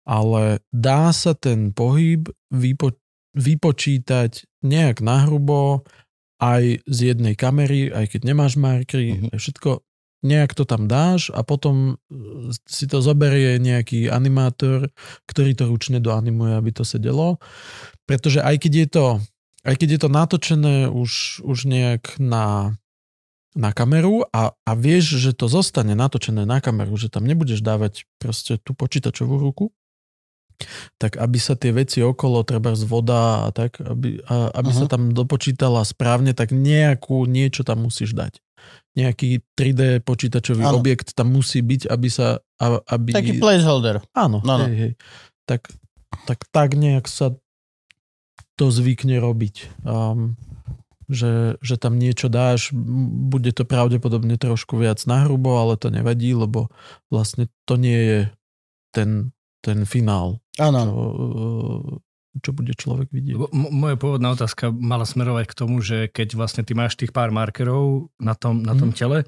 [0.08, 2.96] ale dá sa ten pohyb vypo,
[3.36, 5.84] vypočítať nejak nahrubo
[6.40, 9.36] aj z jednej kamery, aj keď nemáš markery, uh-huh.
[9.36, 9.84] všetko
[10.26, 14.90] nejak to tam dáš a potom e, si to zoberie nejaký animátor,
[15.30, 17.38] ktorý to ručne doanimuje, aby to sedelo.
[18.10, 19.06] Pretože aj keď je to,
[19.62, 22.74] aj keď je to natočené už, už nejak na,
[23.54, 28.10] na kameru a, a vieš, že to zostane natočené na kameru, že tam nebudeš dávať
[28.18, 29.70] proste tú počítačovú ruku,
[30.98, 34.90] tak aby sa tie veci okolo, treba z voda a tak, aby, a, aby uh-huh.
[34.90, 38.42] sa tam dopočítala správne, tak nejakú niečo tam musíš dať.
[38.98, 40.82] Nejaký 3D počítačový ano.
[40.82, 42.42] objekt tam musí byť, aby sa...
[42.90, 43.14] Aby...
[43.14, 44.02] Taký placeholder.
[44.18, 44.94] Áno, no, hej, hej.
[45.46, 45.70] Tak,
[46.26, 47.38] tak, tak nejak sa
[48.58, 49.86] to zvykne robiť.
[49.86, 50.34] Um,
[51.08, 52.74] že, že tam niečo dáš,
[53.30, 56.68] bude to pravdepodobne trošku viac nahrubo, ale to nevadí, lebo
[57.14, 58.20] vlastne to nie je
[58.92, 59.32] ten
[59.68, 60.40] ten finál.
[60.58, 60.82] Áno.
[60.84, 60.94] Čo,
[62.42, 63.36] čo bude človek vidieť.
[63.50, 67.34] M- moja pôvodná otázka mala smerovať k tomu, že keď vlastne ty máš tých pár
[67.34, 68.98] markerov na tom, na tom mm.
[68.98, 69.20] tele,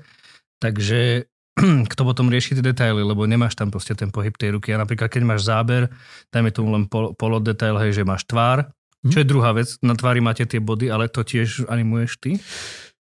[0.62, 1.30] takže
[1.92, 4.72] kto potom rieši tie detaily, lebo nemáš tam proste ten pohyb tej ruky.
[4.72, 5.90] A napríklad, keď máš záber,
[6.32, 8.70] dajme tomu len pol, polodetail, hej, že máš tvár,
[9.04, 9.12] mm.
[9.12, 12.32] čo je druhá vec, na tvári máte tie body, ale to tiež animuješ ty?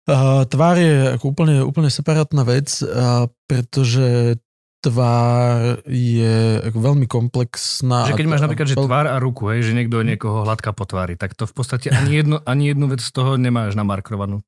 [0.05, 4.36] Uh, tvár je ako úplne, úplne separátna vec, uh, pretože
[4.85, 8.12] tvár je veľmi komplexná.
[8.12, 11.16] Že keď máš napríklad, že tvár a ruku, hej, že niekto niekoho hladká po tvári,
[11.16, 14.44] tak to v podstate ani jednu, ani jednu vec z toho nemáš namarkrovanú.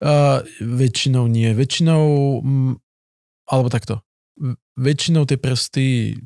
[0.00, 1.52] Uh, väčšinou nie.
[1.52, 2.40] Väčšinou,
[3.48, 4.00] alebo takto,
[4.80, 6.16] väčšinou tie prsty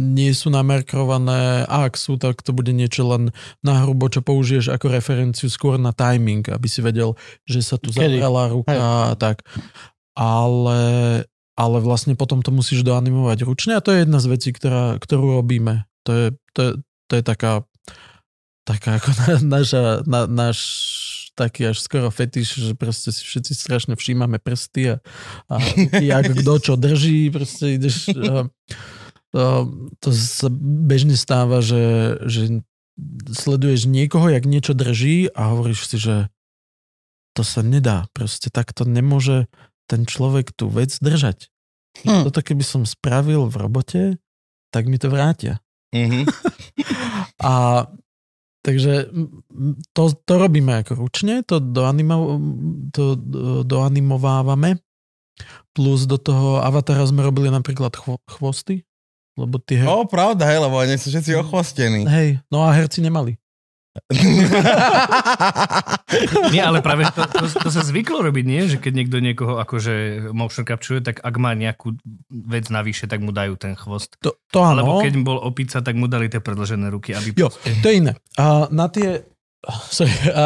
[0.00, 4.72] nie sú namerkrované, a ak sú, tak to bude niečo len na hrubo, čo použiješ
[4.72, 9.44] ako referenciu skôr na timing, aby si vedel, že sa tu zavrela ruka a tak.
[10.16, 10.80] Ale,
[11.60, 15.44] ale vlastne potom to musíš doanimovať ručne a to je jedna z vecí, ktorá, ktorú
[15.44, 15.84] robíme.
[16.08, 16.26] To je,
[16.56, 16.72] to je,
[17.04, 17.52] to je taká,
[18.64, 20.58] taká ako na, naša, na, náš
[21.36, 25.04] taký až skoro fetiš, že proste si všetci strašne všímame prsty a,
[25.52, 25.54] a
[26.00, 28.08] jak kto čo drží, proste ideš...
[28.16, 28.48] A,
[29.36, 29.64] a,
[30.00, 32.64] to sa bežne stáva, že, že
[33.36, 36.16] sleduješ niekoho, jak niečo drží a hovoríš si, že
[37.36, 38.08] to sa nedá.
[38.16, 39.46] Proste takto nemôže
[39.90, 41.49] ten človek tú vec držať.
[42.06, 42.24] Hm.
[42.30, 44.02] Toto keby som spravil v robote,
[44.70, 45.58] tak mi to vrátia.
[45.90, 46.26] Mhm.
[47.40, 47.84] A
[48.60, 49.08] takže
[49.96, 52.36] to, to robíme ako ručne, to, doanimo,
[52.92, 54.76] to do- doanimovávame.
[55.72, 58.84] Plus do toho avatara sme robili napríklad chvo, chvosty,
[59.40, 59.88] lebo tie her...
[59.88, 62.04] O, pravda, hej, lebo oni sú všetci ochvostení.
[62.04, 63.39] Hej, no a herci nemali.
[66.54, 68.66] Nie, ale práve to, to, to sa zvyklo robiť, nie?
[68.66, 71.94] Že keď niekto niekoho akože motion capture, tak ak má nejakú
[72.30, 74.18] vec navyše, tak mu dajú ten chvost.
[74.24, 74.82] To, to áno.
[74.82, 77.30] Alebo keď bol opica, tak mu dali tie predlžené ruky, aby...
[77.36, 78.18] Jo, to je iné.
[78.40, 79.22] A na tie,
[79.94, 80.44] sorry, a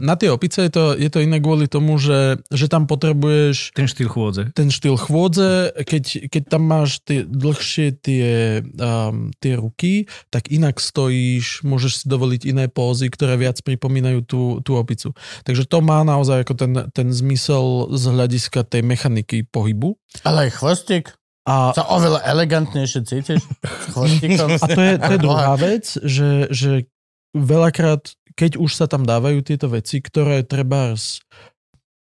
[0.00, 3.84] na tie opice je to, je to iné kvôli tomu, že, že tam potrebuješ Ten
[3.84, 4.42] štýl chôdze.
[4.56, 10.80] ten štýl chôdze, keď, keď tam máš tie dlhšie tie, um, tie ruky, tak inak
[10.80, 15.12] stojíš, môžeš si dovoliť iné pózy, ktoré viac pripomínajú tú, tú opicu.
[15.44, 20.00] Takže to má naozaj ako ten, ten zmysel z hľadiska tej mechaniky pohybu.
[20.24, 21.12] Ale aj chvostík.
[21.44, 24.56] A, Sa oveľa elegantnejšie cítiš s chvostíkom.
[24.64, 26.88] a to je, to je druhá vec, že, že
[27.36, 30.94] veľakrát, keď už sa tam dávajú tieto veci, ktoré treba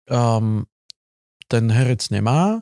[0.08, 0.64] um,
[1.48, 2.60] ten herec nemá,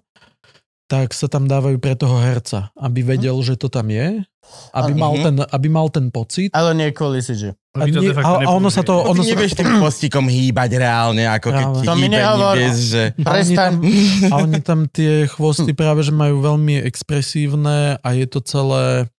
[0.87, 4.23] tak sa tam dávajú pre toho herca, aby vedel, že to tam je,
[4.71, 5.23] aby mal Mhm.
[5.27, 6.55] ten, aby mal ten pocit.
[6.55, 7.59] Ale nie kvôli CG.
[7.75, 8.95] A, Aby to nie, a, a ono sa to...
[9.05, 12.17] Ono Ono ty sa, nevieš tým chvostíkom hýbať reálne, ako keď ti To mi hýbe
[12.17, 12.55] nehovor.
[12.55, 13.03] bez, že...
[13.05, 13.57] a, oni Prestaň.
[13.59, 13.73] tam,
[14.31, 19.11] a oni tam tie chvosty práve, že majú veľmi expresívne a je to celé...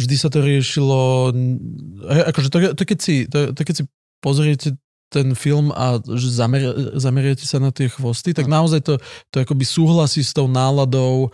[0.00, 1.32] Vždy sa to riešilo...
[2.08, 3.84] hej, Akože to, to, keď, si, to, to keď si
[4.22, 4.68] pozriete
[5.12, 8.96] ten film a že zamer, zameriate sa na tie chvosty, tak naozaj to,
[9.28, 11.28] to akoby súhlasí s tou náladou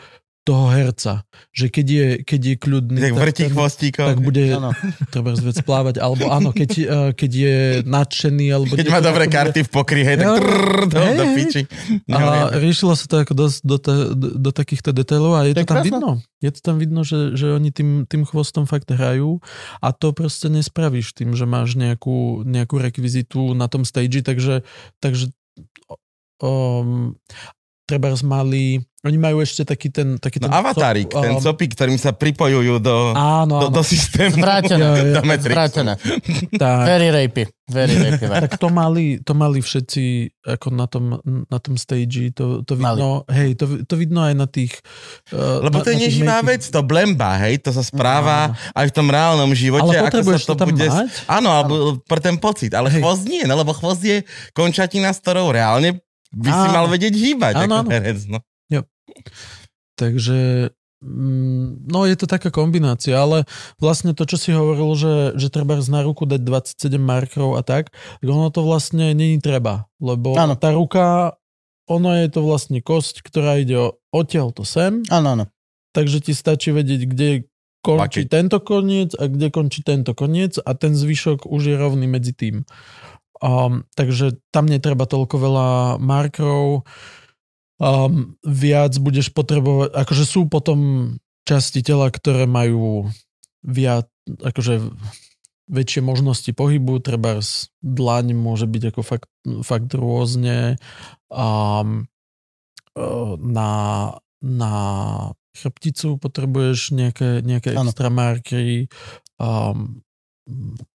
[0.48, 1.28] toho herca.
[1.52, 4.08] Že keď je, keď je kľudný, Tak vrtí chvostíkom.
[4.08, 4.72] tak bude Áno.
[5.12, 8.72] treba vec plávať, alebo áno, keď, eh, keď je nadšený, alebo...
[8.72, 11.62] Keď má dobré karty v pokry, hej, tak trrr, do, do piči.
[12.08, 13.76] A riešilo sa to ako dosť do,
[14.16, 16.10] do, do takýchto detailov a je To tam vidno.
[16.40, 19.44] Je to tam vidno, že, že oni tým, tým chvostom fakt hrajú
[19.84, 24.64] a to proste nespravíš tým, že máš nejakú, nejakú rekvizitu na tom stage, takže,
[25.02, 25.34] takže
[26.40, 27.18] um,
[27.88, 30.20] treba mali, oni majú ešte taký ten...
[30.20, 33.74] Taký No ten avatárik, um, ten copík, ktorým sa pripojujú do, Áno, do, áno.
[33.80, 34.36] do systému.
[34.36, 34.86] Zvrátené.
[35.16, 35.56] Do Matrixu.
[35.56, 35.92] Zvrátené.
[36.60, 36.84] tak.
[36.84, 37.48] Very rapey.
[37.64, 38.28] Very rapey.
[38.28, 43.24] Tak to mali, to mali všetci ako na tom, na tom stage, to, to vidno,
[43.32, 44.76] hej, to, to vidno aj na tých...
[45.32, 48.52] Uh, Lebo to je na, na tých neživá vec, to blemba, hej, to sa správa
[48.76, 49.96] aj v tom reálnom živote.
[49.96, 50.84] Ale ako sa to tam bude...
[50.84, 51.24] mať?
[51.24, 53.00] Áno, alebo pre ten pocit, ale Hej.
[53.00, 56.02] chvost nie, no lebo chvost je končatina, s ktorou reálne
[56.34, 57.90] by si mal vedieť hýbať Áno, ako áno.
[57.90, 58.38] herec, no.
[59.98, 60.70] Takže
[61.02, 63.50] mm, no je to taká kombinácia, ale
[63.82, 67.90] vlastne to, čo si hovoril, že, že treba na ruku dať 27 markerov a tak,
[67.90, 70.54] tak ono to vlastne není treba, lebo Áno.
[70.54, 71.34] tá ruka,
[71.90, 75.44] ono je to vlastne kosť, ktorá ide o- odtiaľ to sem, Áno, áno.
[75.90, 77.28] takže ti stačí vedieť, kde
[77.82, 78.30] končí Pakeť.
[78.30, 82.62] tento koniec a kde končí tento koniec a ten zvyšok už je rovný medzi tým.
[83.38, 85.68] Um, takže tam netreba toľko veľa
[86.02, 86.86] markerov.
[87.78, 91.14] Um, viac budeš potrebovať, akože sú potom
[91.46, 93.06] časti tela, ktoré majú
[93.62, 94.82] viac, akože
[95.68, 97.38] väčšie možnosti pohybu, treba
[97.84, 99.30] dlaň môže byť ako fakt,
[99.62, 100.80] fakt rôzne.
[101.30, 102.10] Um,
[103.38, 103.70] na,
[104.42, 104.72] na
[105.54, 108.90] chrbticu potrebuješ nejaké, nejaké extra markery,
[109.38, 110.02] um,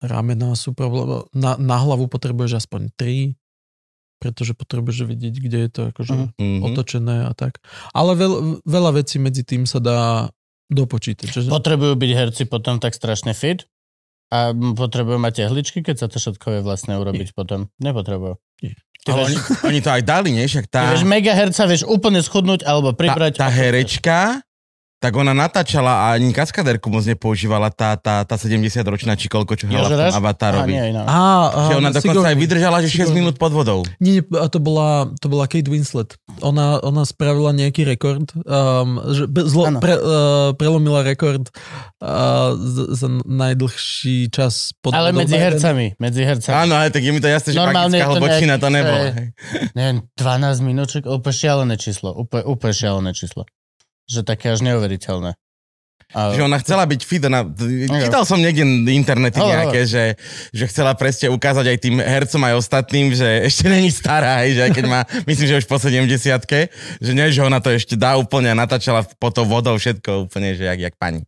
[0.01, 3.37] ramena sú problém, na, na hlavu potrebuješ aspoň 3,
[4.19, 6.27] pretože potrebuješ vidieť, kde je to akože Mhm.
[6.39, 6.61] Mhm.
[6.65, 7.59] otočené a tak.
[7.91, 10.31] Ale veľ, veľa vecí medzi tým sa dá
[10.69, 11.27] dopočítať.
[11.29, 13.69] Čiže, Potrebujú byť herci potom tak strašne fit
[14.33, 17.69] a potrebujú mať tehličky, keď sa to všetko vie vlastne urobiť potom.
[17.77, 18.41] Nepotrebujú.
[18.65, 18.73] Nie.
[19.03, 19.37] Ty Ale vieš, oni,
[19.69, 20.47] oni to aj dali, nie?
[20.47, 23.33] Však ty tá, vieš mega herca, vieš úplne schudnúť alebo tá, pribrať.
[23.37, 24.41] tá herečka
[25.03, 29.67] tak ona natáčala a ani kaskaderku moc nepoužívala tá, tá, tá 70-ročná či koľko, čo
[29.67, 30.71] hrala v Jožo tom Avatarovi.
[30.71, 31.03] nie, no.
[31.03, 31.19] Á,
[31.67, 33.17] Že ona dokonca aj vydržala, že 6 Sigourney.
[33.19, 33.83] minút pod vodou.
[33.99, 36.15] Nie, a to bola, to bola Kate Winslet.
[36.41, 39.83] Ona, ona spravila nejaký rekord, um, že be- zlo, Áno.
[39.83, 40.11] pre, uh,
[40.55, 41.51] prelomila rekord
[41.99, 46.55] uh, z- za najdlhší čas pod Ale vodou medzi na jeden- hercami, medzi hercami.
[46.57, 48.69] Áno, ale tak je mi to jasné, že Normálne magická je to hlbočina nejak- to
[48.69, 48.99] nebolo.
[49.01, 49.27] to hej.
[49.73, 52.09] Neviem, 12 minúček, úplne šialené číslo.
[52.13, 53.43] Úplne, úplne šialené číslo.
[54.13, 55.33] Že také až neuveriteľné.
[56.13, 57.25] A, Že ona chcela byť fit.
[57.25, 57.41] Ona,
[58.05, 58.63] čítal som niekde
[58.93, 60.05] internety Hovor, nejaké, že,
[60.53, 64.63] že chcela presne ukázať aj tým hercom aj ostatným, že ešte není stará, hej, že
[64.69, 66.05] aj keď má, myslím, že už po 70
[67.01, 70.53] že nie, že ona to ešte dá úplne a natáčala pod tou vodou všetko úplne,
[70.53, 71.25] že jak, jak pani.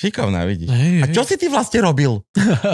[0.00, 0.66] Šikovná, vidíš.
[0.66, 1.12] Hej, A hej.
[1.12, 2.24] čo si ty vlastne robil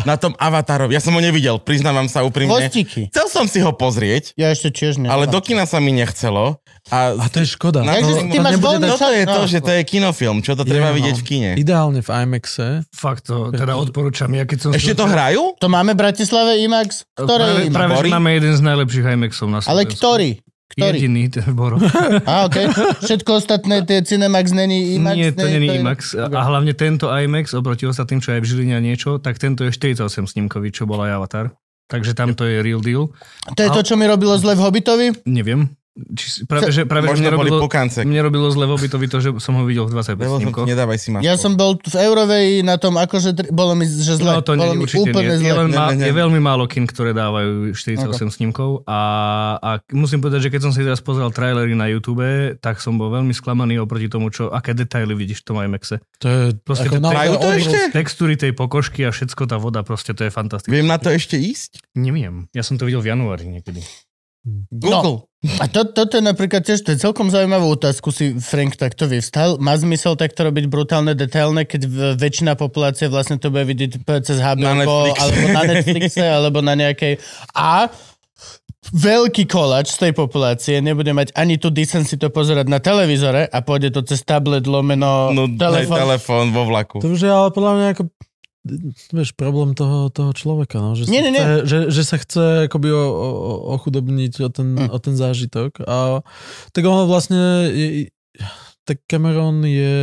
[0.02, 0.94] na tom Avatarovi?
[0.94, 2.54] Ja som ho nevidel, priznávam sa úprimne.
[2.70, 3.10] Chvostiky.
[3.10, 5.06] Chcel som si ho pozrieť, Ja ešte tiež ne.
[5.06, 6.62] ale do kina sa mi nechcelo.
[6.86, 7.82] A, A to je škoda.
[7.82, 9.50] Na to- ty máš voľný dať- toto je to, No.
[9.50, 10.94] že to je kinofilm, čo to Je, treba no.
[10.94, 11.50] vidieť v kine.
[11.56, 12.86] Ideálne v IMAXe.
[12.88, 14.30] Fakt to, teda odporúčam.
[14.30, 15.58] Ja keď som Ešte to hrajú?
[15.58, 17.02] To máme v Bratislave IMAX?
[17.12, 17.74] Ktoré práve, IMAX?
[17.74, 19.98] práve, že máme jeden z najlepších IMAXov na Ale Slovensku.
[19.98, 20.30] ktorý?
[20.76, 21.00] Ktorý?
[21.00, 21.80] Jediný, ten Boro.
[22.28, 22.68] A, okay.
[23.00, 25.16] Všetko ostatné, tie Cinemax není IMAX?
[25.16, 26.12] Nie, to není je- IMAX.
[26.12, 29.72] A hlavne tento IMAX, oproti ostatným, čo aj v Žiline a niečo, tak tento je
[29.72, 31.46] 48 snímkový, čo bol aj Avatar.
[31.88, 33.08] Takže tam to je real deal.
[33.48, 35.06] To je to, čo mi robilo zle v Hobbitovi?
[35.24, 35.72] Neviem.
[35.96, 37.98] Či, práve, že, práve, že Možno mne boli robilo, pukance.
[38.00, 40.44] mne robilo zle v Hobbitovi to, že som ho videl v 25 Bolo som ti,
[40.44, 40.66] snímkoch.
[40.68, 41.24] nedávaj si masku.
[41.24, 44.28] Ja som bol v Eurovej na tom, akože dr- bolo mi, že zle.
[44.30, 45.40] No to bolo nie, mi určite úplne nie.
[45.40, 45.58] Je, zle.
[45.58, 46.04] len Ne, má, ne, ne.
[46.04, 49.00] je veľmi málo kin, ktoré dávajú 48 snímkov a,
[49.56, 52.20] a musím povedať, že keď som si teraz pozrel trailery na YouTube,
[52.58, 55.96] tak som bol veľmi sklamaný oproti tomu, čo, aké detaily vidíš v tom IMAXe.
[56.18, 57.78] To je Proste ako Hrajú to ešte?
[57.90, 60.68] Textúry tej pokožky a všetko, tá voda, proste to je fantastické.
[60.68, 61.80] Viem na to ešte ísť?
[61.94, 63.80] Neviem, ja som to videl v januári niekedy.
[64.70, 65.26] Google.
[65.58, 69.58] A to, toto je napríklad tiež, to je celkom zaujímavú otázku si Frank takto vyvstal.
[69.58, 71.82] Má zmysel takto robiť brutálne, detailné, keď
[72.14, 75.20] väčšina populácie vlastne to bude vidieť cez HBO, Na Netflixe.
[75.20, 77.12] alebo na Netflixe, alebo na nejakej...
[77.52, 77.86] A
[78.86, 83.58] veľký koláč z tej populácie nebude mať ani tu decency to pozerať na televízore a
[83.58, 85.98] pôjde to cez tablet, lomeno, No, telefón.
[85.98, 87.02] telefón vo vlaku.
[87.02, 88.02] To už je ale podľa mňa ako
[89.12, 91.40] vieš, problém toho, toho človeka, no, že, Nie, nie, nie.
[91.40, 93.28] chce, Že, že sa chce akoby o, o,
[93.74, 94.88] ochudobniť o ten, Hm.
[94.90, 95.82] o ten zážitok.
[95.86, 96.20] A
[96.72, 98.10] tak on vlastne, je,
[98.84, 99.96] tak Cameron je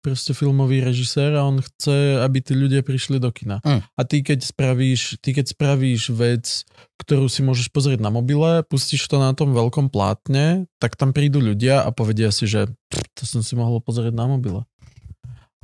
[0.00, 3.58] proste filmový režisér a on chce, aby tí ľudia prišli do kina.
[3.66, 3.82] Hm.
[3.82, 6.62] A ty keď spravíš, ty keď spravíš vec,
[7.02, 11.42] ktorú si môžeš pozrieť na mobile, pustíš to na tom veľkom plátne, tak tam prídu
[11.42, 14.62] ľudia a povedia si, že "Pff, to som si mohol pozrieť na mobile.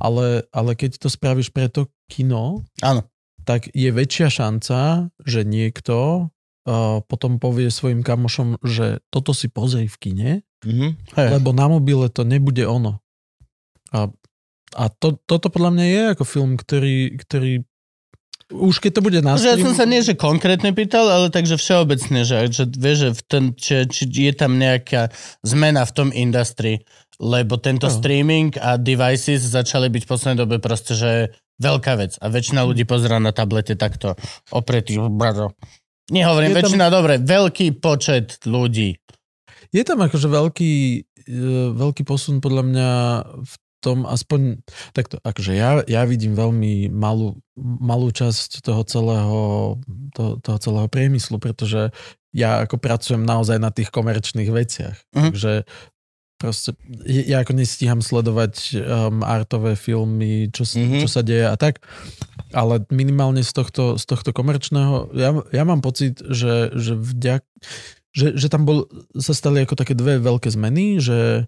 [0.03, 3.07] Ale, ale keď to spravíš pre to kino, Áno.
[3.41, 9.87] tak je väčšia šanca, že niekto uh, potom povie svojim kamošom, že toto si pozri
[9.87, 10.31] v kine,
[10.63, 10.87] Mhm.
[11.15, 11.29] Hej.
[11.39, 13.03] lebo na mobile to nebude ono.
[13.91, 14.07] A,
[14.73, 17.67] a to, toto podľa mňa je ako film, ktorý, ktorý
[18.53, 21.27] už keď to bude na Že ja stream- som sa nie, že konkrétne pýtal, ale
[21.27, 25.09] takže všeobecne, že, že vieš, že v ten, či, či je tam nejaká
[25.41, 26.85] zmena v tom industrii,
[27.17, 27.93] lebo tento Jo.
[27.93, 31.11] streaming a devices začali byť v poslednej dobe proste, že
[31.57, 34.13] veľká vec a väčšina ľudí pozerá na tablete takto
[34.49, 34.97] opretý.
[34.97, 35.53] brado.
[36.09, 38.99] Nehovorím, Je tam- väčšina, dobre, veľký počet ľudí.
[39.71, 40.71] Je tam akože veľký,
[41.23, 41.39] e,
[41.73, 42.89] veľký posun podľa mňa
[43.41, 43.53] v
[43.83, 44.63] tom aspoň,
[44.95, 49.41] takto, akože ja, ja vidím veľmi malú, malú časť toho celého,
[50.15, 51.91] toho, toho celého priemyslu, pretože
[52.31, 54.95] ja ako pracujem naozaj na tých komerčných veciach.
[55.11, 55.23] Mhm.
[55.35, 55.53] Takže
[56.41, 56.75] proste,
[57.07, 60.75] ja ako nestíham sledovať um, artové filmy, čo, Mhm.
[60.75, 61.01] mm-hmm.
[61.03, 61.79] čo sa deje a tak,
[62.51, 67.47] ale minimálne z tohto, z tohto komerčného, ja, ja mám pocit, že, že vďak,
[68.11, 71.47] že, že tam bol, sa stali ako také dve veľké zmeny, že,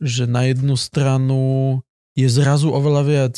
[0.00, 1.80] že na jednu stranu
[2.16, 3.36] je zrazu oveľa viac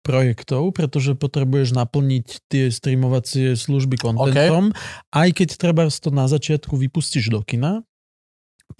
[0.00, 4.72] projektov, pretože potrebuješ naplniť tie streamovacie služby kontentom,
[5.12, 7.84] aj keď treba to na začiatku vypustíš do kina,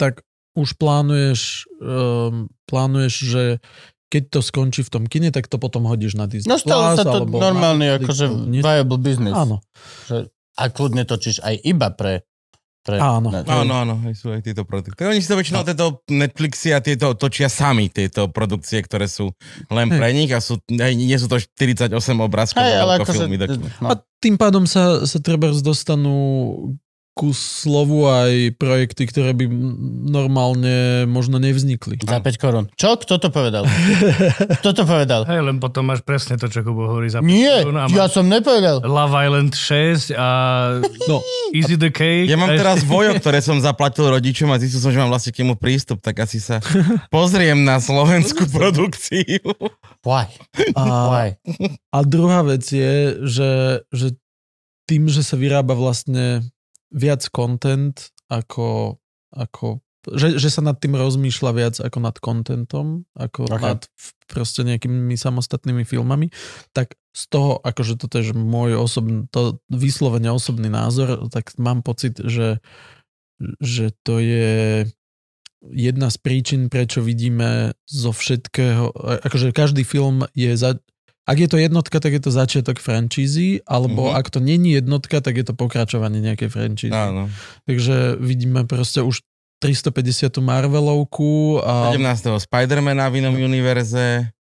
[0.01, 0.25] tak
[0.57, 3.43] už plánuješ, um, plánuješ, že
[4.11, 7.07] keď to skončí v tom kine, tak to potom hodíš na Disney No stalo sa
[7.07, 8.25] to normálny na akože
[8.59, 9.31] viable business.
[9.31, 9.63] Áno.
[10.11, 10.27] Že,
[10.59, 12.27] a kľudne točíš aj iba pre...
[12.81, 13.29] pre Áno.
[13.29, 14.97] na- Áno, áno, aj sú aj tieto produkty.
[15.05, 19.29] Oni si to väčšinou tieto Netflixy a tieto točia sami, tieto produkcie, ktoré sú
[19.69, 23.13] len pre nich a sú, aj, nie sú to 48 obrázkové Hej, ale akože...
[23.13, 23.37] filmy.
[23.37, 23.49] Tak...
[23.81, 23.87] No.
[23.89, 26.17] A tým pádom sa, sa treba dostanú
[27.11, 29.43] ku slovu aj projekty, ktoré by
[30.07, 31.99] normálne možno nevznikli.
[31.99, 32.65] Za 5 korún.
[32.79, 32.95] Čo?
[32.95, 33.67] Kto to povedal?
[34.63, 35.27] Kto to povedal?
[35.27, 38.31] Hej, len potom máš presne to, čo Kubo hovorí za Nie, korún a ja som
[38.31, 38.79] nepovedal.
[38.87, 40.29] Love Island 6 a
[41.11, 41.19] No,
[41.51, 42.31] Easy the Cake.
[42.31, 45.43] Ja mám teraz vojo, ktoré som zaplatil rodičom a zistil som, že mám vlastne k
[45.43, 46.63] nemu prístup, tak asi sa
[47.11, 49.51] pozriem na slovenskú produkciu.
[50.07, 50.31] Why?
[50.79, 51.27] a, Why?
[51.91, 53.51] a druhá vec je, že,
[53.91, 54.15] že
[54.87, 56.39] tým, že sa vyrába vlastne
[56.91, 57.95] viac content
[58.27, 58.99] ako,
[59.31, 63.53] ako že, že sa nad tým rozmýšľa viac ako nad contentom, ako Ok.
[63.53, 63.69] okay.
[63.69, 63.81] nad
[64.25, 66.33] proste nejakými samostatnými filmami,
[66.73, 71.85] tak z toho, akože toto je že môj osobný, to vyslovene osobný názor, tak mám
[71.85, 72.63] pocit, že,
[73.61, 74.89] že to je
[75.61, 78.89] jedna z príčin, prečo vidíme zo všetkého,
[79.21, 80.81] akože každý film je za,
[81.21, 84.09] ak je to jednotka, tak je to začiatok francízy, alebo Mhm.
[84.09, 84.19] mm-hmm.
[84.19, 86.91] ak to není jednotka, tak je to pokračovanie nejakej francízy.
[86.91, 87.29] Áno.
[87.65, 89.21] Takže vidíme proste už
[89.61, 91.93] 350 Marvelovku a...
[91.93, 92.41] 17.
[92.41, 94.33] Spidermana v inom univerze.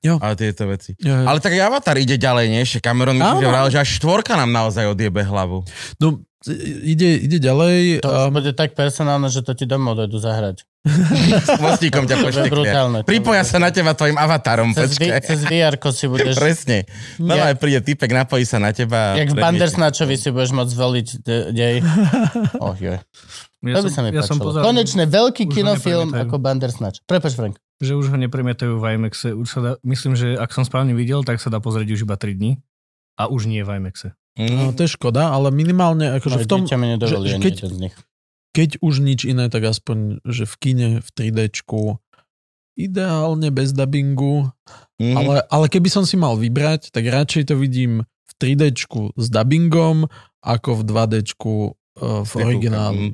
[0.00, 0.16] Jo.
[0.16, 0.96] A tieto veci.
[0.96, 2.64] Ja, Ale tak Avatar ide ďalej, nie?
[2.64, 3.36] Ešte Cameron Áno.
[3.36, 5.60] že vral, že až štvorka nám naozaj odjebe hlavu.
[6.00, 8.00] No, ide, ide ďalej.
[8.00, 10.64] To a- bude tak personálne, že to ti domov dojdu zahrať.
[11.44, 12.48] S chvostíkom ťa je poštekne.
[12.48, 12.98] brutálne.
[13.04, 15.20] Pripoja sa na teba tvojim avatarom, Cez, vi, počkaj.
[15.20, 16.34] cez VR si budeš...
[16.40, 16.88] Presne.
[17.20, 19.12] No Ja- aj príde typek, napojí sa na teba.
[19.12, 19.36] Jak v.
[19.36, 21.74] Bandersnatchovi si budeš môcť zvoliť de- dej.
[22.64, 22.96] Oh, jo.
[23.60, 27.04] Ja To by som, sa mi ja som pozeral, Konečne veľký kinofilm ako Bandersnatch.
[27.04, 27.60] Prepač, Frank.
[27.76, 29.36] že už ho nepremietajú v IMAXe.
[29.36, 32.16] Už sa dá, myslím, že ak som správne videl, tak sa dá pozrieť už iba
[32.16, 32.56] 3 dní.
[33.20, 34.16] A už nie v IMAXe.
[34.36, 36.60] No, to je škoda, ale minimálne akože v tom,
[37.06, 37.58] že- ani keď-
[38.50, 41.98] keď už nič iné, tak aspoň, že v kine, v 3Dčku,
[42.74, 44.48] ideálne bez dubbingu,
[44.96, 45.14] Mm.
[45.14, 50.08] ale, ale keby som si mal vybrať, tak radšej to vidím v 3Dčku s dubbingom,
[50.40, 51.54] ako v 2Dčku
[51.96, 53.12] uh, v originálu.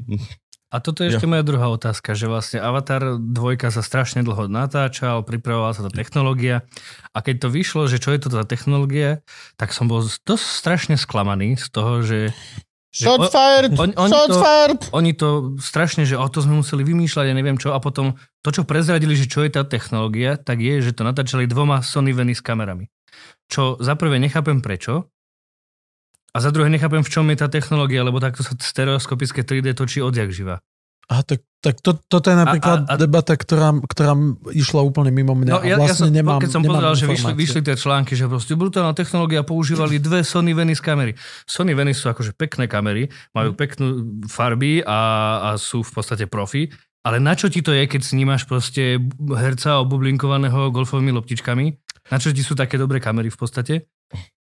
[0.77, 3.32] A toto je ešte moja druhá otázka, že vlastne Avatar 2
[3.73, 6.69] sa strašne dlho natáčal, pripravovala sa tá technológia
[7.16, 9.24] a keď to vyšlo, že čo je to tá technológia,
[9.57, 12.20] tak som bol dosť strašne sklamaný z toho, že...
[12.93, 13.73] že Shot o- fired!
[13.73, 14.81] oni- oni Shot to- fired!
[14.93, 15.28] oni to
[15.65, 18.12] strašne, že o to sme museli vymýšľať, ja neviem čo, a potom
[18.44, 22.12] to, čo prezradili, že čo je tá technológia, tak je, že to natáčali dvoma Sony
[22.12, 22.93] Venice kamerami.
[23.48, 25.09] Čo za prvé nechápem prečo,
[26.37, 30.05] a za druhé nechápem, v čom je tá technológia, lebo takto sa stereoskopické 3D točí
[30.05, 30.61] odjak živa.
[31.07, 34.19] A tak, tak to, toto je napríklad A- a- a- debata, ktorá, ktorá
[34.51, 35.49] išla úplne mimo mňa.
[35.49, 37.77] No, a ja, vlastne ja som, nemám, keď som nemám pozeral, že vyšli, vyšli tie
[37.79, 41.15] články, že proste brutálna technológia, používali dve Sony Venice kamery.
[41.47, 43.57] Sony Venice sú akože pekné kamery, majú Mhm.
[43.57, 43.87] peknú
[44.27, 44.99] farby a,
[45.41, 46.67] a sú v podstate profi,
[47.07, 48.99] ale na čo ti to je, keď snímaš proste
[49.31, 51.65] herca obublinkovaného golfovými loptičkami?
[52.11, 53.75] Na čo ti sú také dobré kamery v podstate?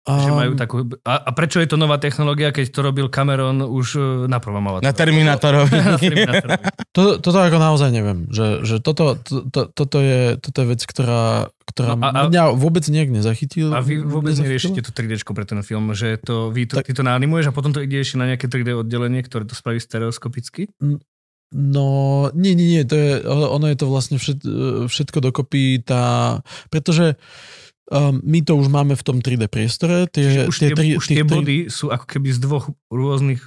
[0.07, 3.59] Že Um, majú takú, a, a prečo je to nová technológia, keď to robil Cameron
[3.59, 4.95] už e, na prvom Na?
[4.95, 5.75] Terminátorovi.
[5.83, 6.63] Na Terminátorovi.
[6.95, 10.81] To, toto ako naozaj neviem, že, že toto, to, to, toto, je, toto je vec,
[10.87, 13.75] ktorá, ktorá No a- a- mňa vôbec nejak nezachytila.
[13.75, 14.47] A vy vôbec nezachytila.
[14.47, 17.57] neriešite to 3D pre ten film, že to, vy to, Tak- ty to naanimuješ a
[17.57, 20.71] potom to ide ešte na nejaké 3D oddelenie, ktoré to spraví stereoskopicky?
[21.51, 21.87] No,
[22.35, 24.43] nie, nie, nie, to je, ono je to vlastne všet,
[24.87, 26.39] všetko dokopy, tá,
[26.71, 27.15] pretože
[27.89, 30.07] um, my to už máme v tom 3D priestore.
[30.07, 33.43] Tie, Už tie, tri- už tie tri- body sú ako keby z dvoch rôznych...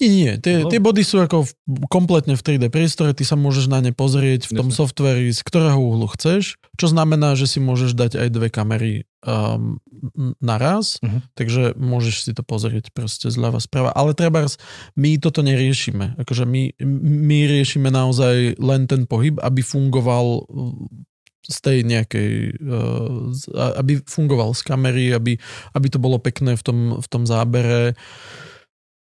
[0.00, 0.72] Nie, nie, tie, No.
[0.72, 1.50] tie body sú ako v,
[1.86, 4.78] kompletne v 3D priestore, ty sa môžeš na ne pozrieť v tom Jasne.
[4.80, 9.76] softveri, z ktorého uhlu chceš, čo znamená, že si môžeš dať aj dve kamery um,
[10.40, 11.18] naraz, Mhm.
[11.34, 13.92] takže môžeš si to pozrieť proste zľava sprava.
[13.92, 14.48] Ale treba,
[14.94, 16.16] my toto neriešime.
[16.16, 16.72] Akože my,
[17.28, 20.48] my riešime naozaj len ten pohyb, aby fungoval
[21.46, 22.30] z tej nejakej,
[23.54, 25.38] a- aby fungoval z kamery, aby,
[25.74, 27.94] aby to bolo pekné v tom, v tom zábere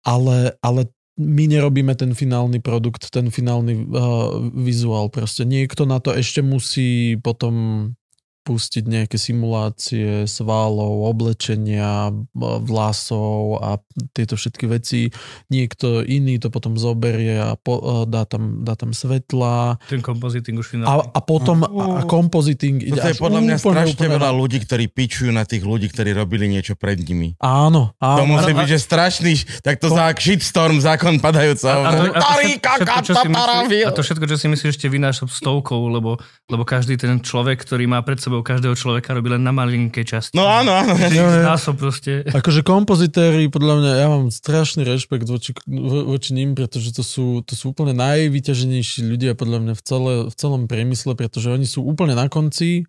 [0.04, 0.88] ale, ale
[1.20, 5.12] my nerobíme ten finálny produkt, ten finálny uh, vizuál.
[5.12, 7.92] Proste niekto na to ešte musí potom
[8.40, 13.76] pustiť nejaké simulácie svalov, oblečenia, uh, vlasov a
[14.10, 15.12] tieto všetky veci.
[15.48, 20.56] Niekto iný to potom zoberie a po, uh, dá, tam, dá tam svetla Ten compositing
[20.56, 21.02] už a, finálny.
[21.12, 21.68] a potom a,
[22.00, 25.30] a compositing ide Toto je podľa mňa úplne, strašne úplne veľa na- ľudí, ktorí pičujú
[25.30, 27.34] na tých ľudí, ktorí robili niečo pred nimi.
[27.42, 28.30] Áno, To áno.
[28.30, 31.66] musí a- byť, že strašný, tak to za shitstorm, zákon padajúca.
[31.66, 33.84] A to, a, to, všetko, čo si myslíš, kataravil.
[33.84, 37.90] a to všetko, čo si myslíš, ešte vynáša stovkou, lebo, lebo každý ten človek, ktorý
[37.90, 40.38] má pred sebou každého človeka, robí len na malinkej časti.
[40.38, 40.94] No áno, áno.
[41.10, 41.42] Jo, jo.
[41.42, 42.22] Násob proste.
[42.38, 47.42] Akože kompozitéri, podľa mňa, ja mám strašný rešpekt voči, vo- voči ním, pretože to sú,
[47.42, 51.82] to sú úplne najvyťaženejší ľudia podľa mňa v, celé, v celom priemysle, pretože oni sú
[51.82, 52.86] úplne na konci.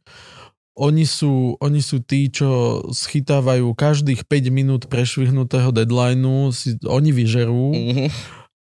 [0.71, 7.65] Oni sú, oni sú tí, čo schytávajú každých 5 minút prešvihnutého deadlineu, si, oni vyžerú
[7.75, 8.05] Mhm.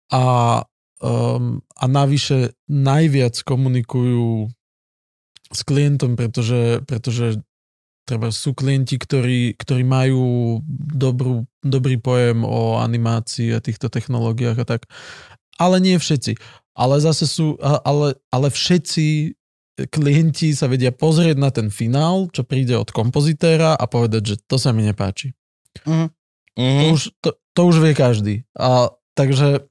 [0.09, 0.25] a,
[1.05, 4.49] um, a navyše najviac komunikujú
[5.49, 7.41] s klientom, pretože, pretože
[8.05, 10.59] treba sú klienti, ktorí, ktorí majú
[10.93, 14.81] dobrú, dobrý pojem o animácii a týchto technológiách a tak.
[15.61, 16.37] Ale nie všetci.
[16.73, 19.35] Ale zase sú, ale, ale všetci
[19.87, 24.59] klienti sa vedia pozrieť na ten finál, čo príde od kompozitéra a povedať, že to
[24.59, 25.31] sa mi nepáči.
[25.87, 26.07] Mhm.
[26.09, 26.17] To,
[26.59, 26.91] Mhm.
[26.91, 28.43] už, to, to už vie každý.
[28.59, 29.63] A, takže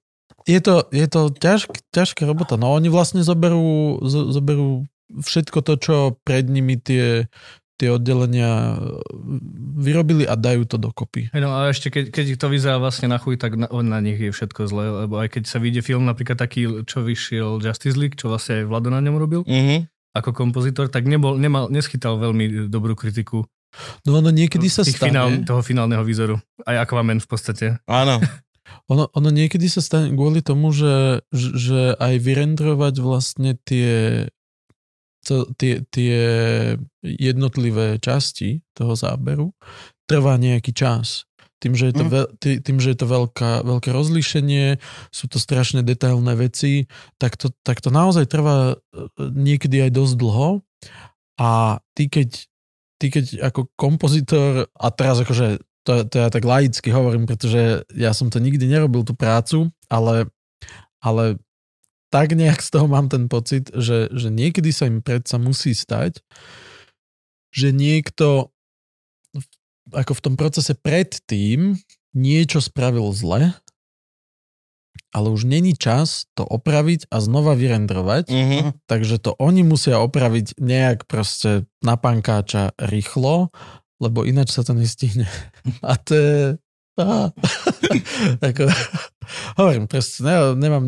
[0.49, 2.57] je to, je to ťažk, ťažká robota.
[2.57, 7.27] No oni vlastne zoberú, zo, zoberú všetko to, čo pred nimi tie,
[7.77, 8.77] tie oddelenia
[9.79, 11.31] vyrobili a dajú to dokopy.
[11.33, 14.35] No a ešte keď, keď to vyzerá vlastne na chuj, tak na, na nich je
[14.35, 18.29] všetko zlé, lebo aj keď sa vyjde film napríklad taký, čo vyšiel Justice League, čo
[18.29, 19.89] vlastne aj Vlado na ňom robil, Mhm.
[20.19, 23.47] ako kompozitor, tak nebol, nemal, neschytal veľmi dobrú kritiku
[24.09, 26.41] No ono niekedy sa stane, finál, toho finálneho výzoru.
[26.65, 27.67] Aj Aquaman v podstate.
[27.85, 28.17] Áno.
[28.93, 34.25] ono, ono niekedy sa stane kvôli tomu, že, že že aj vyrendrovať vlastne tie,
[35.29, 36.17] to, tie, tie
[37.05, 39.53] jednotlivé časti toho záberu
[40.09, 41.29] trvá nejaký čas.
[41.59, 42.11] Tým, že je to, Mm.
[42.15, 44.79] veľ, tý- tým, že je to veľká, veľké rozlíšenie,
[45.11, 46.87] sú to strašne detailné veci,
[47.19, 50.49] tak to, tak to naozaj trvá e, niekedy aj dosť dlho.
[51.39, 52.47] A ty keď,
[53.03, 58.15] ty keď ako kompozitor, a teraz akože to, to ja tak laicky hovorím, pretože ja
[58.15, 60.31] som to nikdy nerobil tú prácu, ale,
[61.03, 61.43] ale
[62.09, 66.25] tak nejak z toho mám ten pocit, že, že niekedy sa im predsa musí stať,
[67.53, 68.53] že niekto
[69.93, 71.77] ako v tom procese predtým
[72.13, 73.57] niečo spravil zle,
[75.09, 78.29] ale už není čas to opraviť a znova vyrendrovať.
[78.29, 78.59] Mhm.
[78.85, 83.49] Takže to oni musia opraviť nejak proste na pankáča rýchlo,
[83.99, 85.27] lebo ináč sa to nestihne.
[85.83, 86.39] A to je...
[88.49, 88.67] Ako,
[89.55, 90.85] hovorím, proste, ne, nemám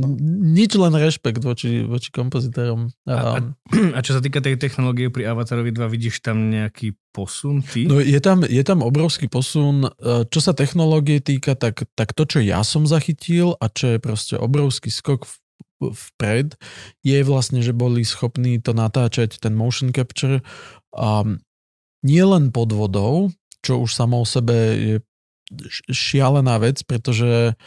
[0.51, 2.91] nič len rešpekt voči, voči kompozitérom.
[3.07, 3.55] A- Um,
[3.97, 7.87] A čo sa týka tej technológie pri Avatarovi 2, vidíš tam nejaký posun ty?
[7.87, 9.87] No je tam, je tam obrovský posun.
[9.87, 9.91] E,
[10.27, 14.35] Čo sa technológie týka, tak, tak to, čo ja som zachytil a čo je proste
[14.35, 15.35] obrovský skok v,
[15.95, 16.59] vpred,
[17.01, 20.43] je vlastne, že boli schopní to natáčať, ten motion capture,
[20.93, 21.39] um,
[22.03, 23.29] nie len pod vodou,
[23.61, 24.97] čo už samo o sebe je
[25.91, 27.59] šialená vec, pretože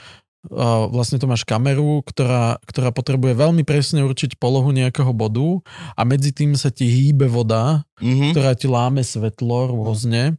[0.91, 5.63] vlastne to máš kameru, ktorá, ktorá potrebuje veľmi presne určiť polohu nejakého bodu
[5.95, 8.35] a medzi tým sa ti hýbe voda Mhm.
[8.35, 10.35] ktorá ti láme svetlo rôzne.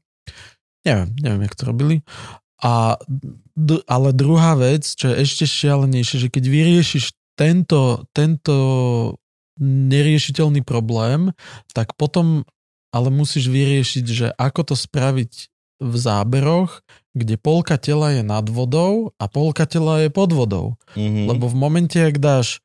[0.85, 2.05] Neviem, neviem, jak to robili.
[2.61, 3.01] A,
[3.89, 8.57] ale druhá vec, čo je ešte šialenejšie, že keď vyriešiš tento, tento
[9.65, 11.33] neriešiteľný problém,
[11.73, 12.45] tak potom
[12.93, 15.33] ale musíš vyriešiť, že ako to spraviť
[15.83, 16.85] v záberoch,
[17.15, 20.75] kde polka tela je nad vodou a polka tela je pod vodou.
[20.99, 21.31] Mhm.
[21.31, 22.59] Lebo v momente, ak dáš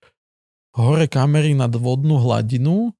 [0.74, 2.94] hore kamery nad vodnú hladinu,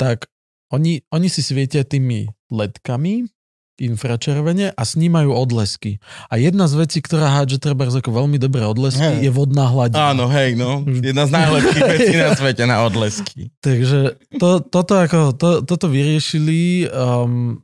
[0.00, 0.28] tak
[0.72, 3.28] oni, oni si svietia tými ledkami
[3.76, 6.00] infračervene a snímajú odlesky.
[6.32, 9.28] A jedna z vecí, ktorá hádže treba ako veľmi dobré odlesky, Hej.
[9.28, 10.16] je vodná hladina.
[10.16, 10.80] Áno, hej, no.
[10.88, 13.52] Jedna z najlepších vecí na svete na odlesky.
[13.60, 17.60] Takže to, toto, ako, to, toto vyriešili um,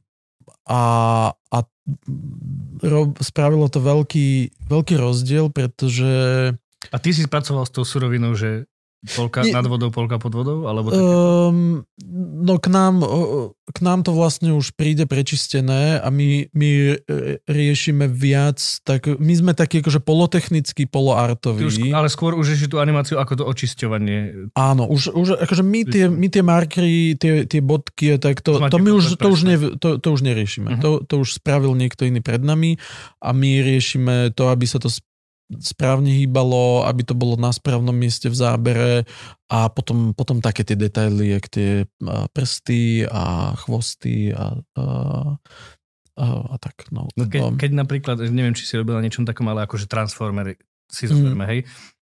[0.69, 0.83] a,
[1.33, 1.59] a
[2.83, 6.11] rob, spravilo to veľký, veľký rozdiel, pretože
[6.91, 8.67] A ty si spracoval s tou surovinou, že
[9.03, 10.71] polka nad vodou, polka pod vodou?
[10.71, 11.03] Alebo také...
[11.03, 11.83] Um,
[12.43, 13.03] no k nám,
[13.67, 16.71] k nám to vlastne už príde prečistené a my, my
[17.51, 20.87] riešime viac, tak my sme takí akože polotechnickí,
[21.59, 24.51] Ty už, ale skôr už rieši tú animáciu ako to očisťovanie.
[24.55, 28.79] Áno, už, už akože my tie, my tie markery, tie, tie bodky tak to, To
[28.79, 30.79] my už, to už, ne, to, to už neriešime.
[30.79, 30.83] Mhm.
[30.83, 32.79] To, to už spravil niekto iný pred nami
[33.19, 34.87] a my riešime to, aby sa to
[35.61, 38.93] správne hýbalo, aby to bolo na správnom mieste v zábere
[39.53, 41.71] a potom, potom také tie detaily, jak tie
[42.33, 44.85] prsty a chvosty a, a,
[46.17, 46.89] a, a tak.
[46.89, 50.57] No, No keď, keď napríklad, neviem, či si robil na niečom takom, ale akože Transformery
[50.93, 51.61] si zoberme, hej,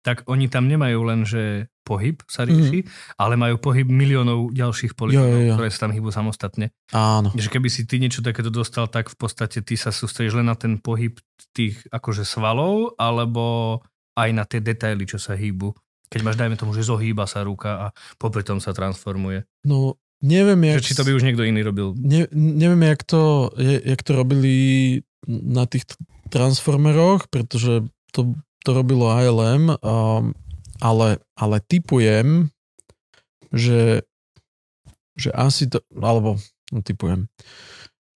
[0.04, 2.84] tak oni tam nemajú len, že pohyb sa rieši,
[3.16, 5.56] ale majú pohyb miliónov ďalších jo.
[5.56, 6.76] ktoré sa tam hýbu samostatne.
[6.92, 7.32] áno.
[7.32, 10.56] Že keby si ty niečo takéto dostal, tak v podstate ty sa sústredíš len na
[10.60, 11.16] ten pohyb
[11.56, 13.80] tých akože svalov, alebo
[14.14, 15.72] aj na tie detaily, čo sa hýbu.
[16.12, 17.86] Keď máš, dajme tomu, že zohýba sa ruka a
[18.20, 19.48] popri tom sa transformuje.
[19.64, 20.84] No, neviem, Že jak...
[20.84, 21.96] či to by už niekto iný robil.
[21.96, 24.54] Ne, neviem, jak to, jak to robili
[25.26, 25.88] na tých
[26.28, 30.32] transformeroch, pretože to, to robilo ALM, um,
[30.80, 32.48] ale, ale typujem,
[33.52, 34.02] že,
[35.14, 36.40] že asi to, alebo
[36.72, 37.28] no, typujem,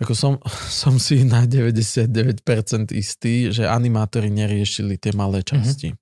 [0.02, 0.34] ako som,
[0.82, 2.08] som si na 99%
[2.96, 5.94] istý, že animátori neriešili tie malé časti.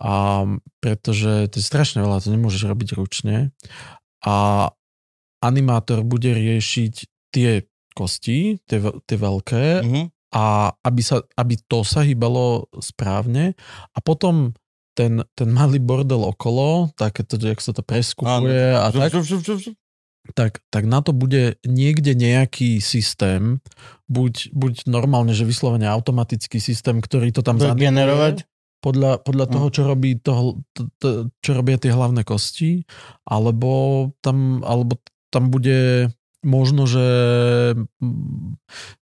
[0.00, 0.44] A
[0.80, 3.52] pretože to je strašne veľa, to nemôžeš robiť ručne.
[4.24, 4.68] A
[5.44, 6.94] animátor bude riešiť
[7.32, 10.02] tie kosti, tie, tie veľké, Mhm.
[10.30, 13.58] A aby, sa, aby to sa hýbalo správne.
[13.94, 14.54] A potom
[14.94, 19.74] ten, ten malý bordel okolo, takéto, jak sa to preskupuje a Žup, tak,
[20.34, 23.64] tak, tak na to bude niekde nejaký systém,
[24.06, 28.36] buď, buď normálne, že vyslovene automatický systém, ktorý to tam zanimuje, generovať?
[28.80, 29.52] podľa, podľa Hm.
[29.52, 30.32] toho, čo robí to,
[30.72, 31.08] to, to,
[31.44, 32.84] čo robia tie hlavné kosti,
[33.28, 33.70] alebo
[34.24, 34.98] tam, alebo
[35.28, 37.06] tam bude možno, že
[37.76, 38.56] mm,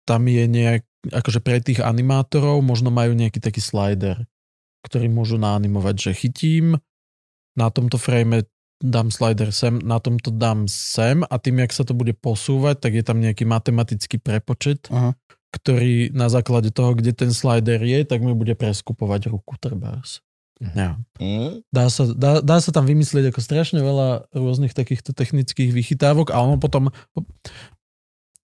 [0.04, 4.22] tam je nejak, akože pre tých animátorov možno majú nejaký taký slider,
[4.86, 6.78] ktorý môžu naanimovať, že chytím,
[7.58, 8.46] na tomto frame
[8.82, 12.92] dám slider sem, na tomto dám sem a tým, jak sa to bude posúvať, tak
[12.98, 15.14] je tam nejaký matematický prepočet, Aha.
[15.54, 20.18] ktorý na základe toho, kde ten slider je, tak mi bude preskupovať ruku trebárs.
[20.62, 20.98] Ja.
[21.18, 21.66] Mhm.
[21.74, 26.38] Dá, sa, dá, dá sa tam vymyslieť ako strašne veľa rôznych takýchto technických vychytávok a
[26.38, 26.90] ono potom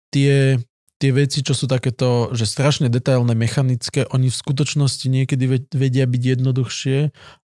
[0.09, 0.57] tie,
[0.99, 6.03] tie veci, čo sú takéto, že strašne detailné, mechanické, oni v skutočnosti niekedy ve- vedia
[6.03, 6.97] byť jednoduchšie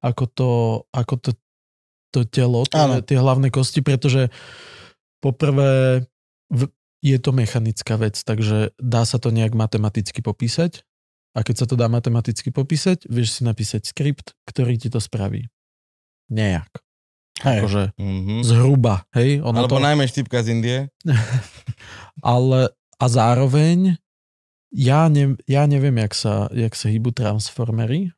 [0.03, 0.51] ako to,
[0.91, 1.31] ako to,
[2.11, 4.29] to telo, tie, tie hlavné kosti, pretože
[5.23, 6.03] poprvé
[6.51, 6.61] v,
[7.01, 10.83] je to mechanická vec, takže dá sa to nejak matematicky popísať
[11.35, 15.47] a keď sa to dá matematicky popísať, vieš si napísať skript, ktorý ti to spraví.
[16.31, 16.71] Nejak.
[17.43, 17.59] Hej.
[17.61, 18.47] Akože Mhm.
[18.47, 19.43] zhruba, hej?
[19.43, 20.79] Ono Alebo to, najmä štipka z Indie.
[22.23, 22.71] ale
[23.05, 24.01] a zároveň
[24.73, 28.11] ja, ne, ja neviem, jak sa, jak sa hýbu transformery,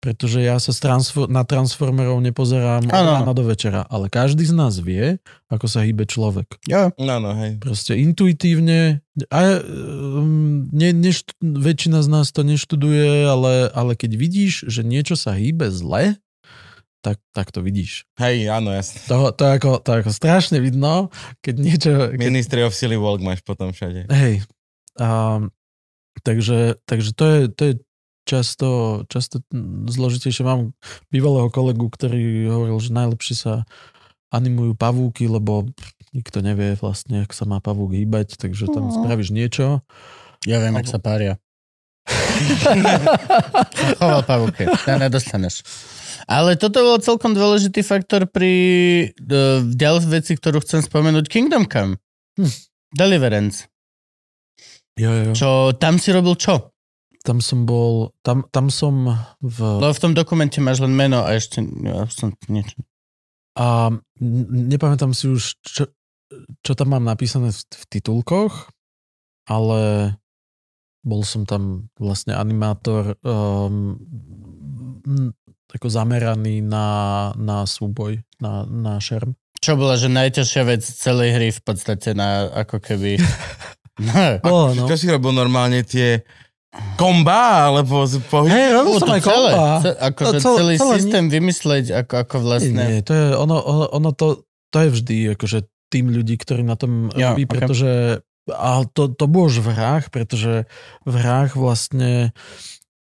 [0.00, 4.56] pretože ja sa z transfor, na transformerov nepozerám od rána do večera, ale každý z
[4.56, 5.20] nás vie,
[5.52, 6.48] ako sa hýbe človek.
[6.64, 6.88] Jo.
[6.96, 7.60] No, no, hej.
[7.60, 14.72] Proste intuitívne, a um, ne, nešt, väčšina z nás to neštuduje, ale, ale keď vidíš,
[14.72, 16.16] že niečo sa hýbe zle,
[17.00, 18.04] tak, tak to vidíš.
[18.16, 19.00] Hej, áno, jasne.
[19.08, 21.08] To, to, je ako, to je ako strašne vidno,
[21.40, 21.90] keď niečo...
[22.12, 24.04] Keď, Ministry of Silly Walk máš potom všade.
[24.08, 24.44] hej.
[25.00, 25.48] Um,
[26.20, 27.74] takže, takže to je, to je
[28.28, 28.68] často,
[29.08, 29.40] často
[29.88, 30.44] zložitejšie.
[30.44, 30.76] Mám
[31.08, 33.54] bývalého kolegu, ktorý hovoril, že najlepšie sa
[34.30, 35.66] animujú pavúky, lebo
[36.12, 38.94] nikto nevie vlastne, ako sa má pavúk hýbať, takže tam No.
[38.94, 39.82] spravíš niečo.
[40.46, 41.40] Ja viem, jak sa pária.
[43.98, 44.66] Choval pavúke.
[44.66, 45.62] To nedostaneš.
[46.30, 48.54] Ale toto bol celkom dôležitý faktor pri
[49.10, 51.98] uh, ďalšej veci, ktorú chcem spomenúť, Kingdom Come.
[52.38, 52.54] Hm.
[52.94, 53.66] Deliverance.
[54.94, 55.32] Jo, jo.
[55.34, 56.70] Čo, tam si robil čo?
[57.26, 59.10] Tam som bol, tam, tam som
[59.42, 59.58] v...
[59.58, 62.78] Lebo v tom dokumente máš len meno a ešte ja som niečo.
[63.58, 63.90] A
[64.46, 65.90] nepamätám si už, čo,
[66.62, 68.72] čo tam mám napísané v, v titulkoch,
[69.50, 70.14] ale
[71.02, 73.98] bol som tam vlastne animátor um,
[75.70, 76.86] m, ako zameraný na,
[77.38, 79.38] na súboj, na, na šerm.
[79.60, 83.16] Čo bola, že najťažšia vec celej hry v podstate na ako keby...
[84.00, 84.16] No.
[84.40, 84.88] Bolo, no.
[84.88, 86.24] Čo si robil normálne tie
[86.96, 88.48] komba, alebo pohyb?
[88.48, 89.76] Hej, robil som to aj celé, kompa.
[89.84, 92.80] ce- akože To celé- celý celé systém vymysleť, ako, ako vlastne...
[92.80, 95.58] Nie, to je, ono, ono, ono to, to je vždy akože
[95.92, 97.50] tým ľudí, ktorí na tom Ja, robí, ok.
[97.52, 97.90] pretože
[98.48, 100.64] a to, to bolo už v hrách, pretože
[101.04, 102.32] v hrách vlastne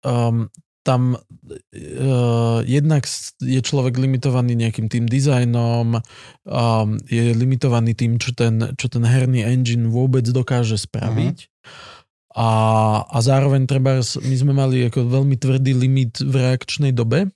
[0.01, 0.49] um,
[0.83, 3.03] tam uh, jednak
[3.43, 9.43] je človek limitovaný nejakým tým dizajnom, um, je limitovaný tým, čo ten, čo ten herný
[9.43, 11.51] engine vôbec dokáže spraviť.
[12.39, 12.49] A,
[13.09, 17.27] a zároveň treba, my sme mali ako veľmi tvrdý limit v reakčnej dobe,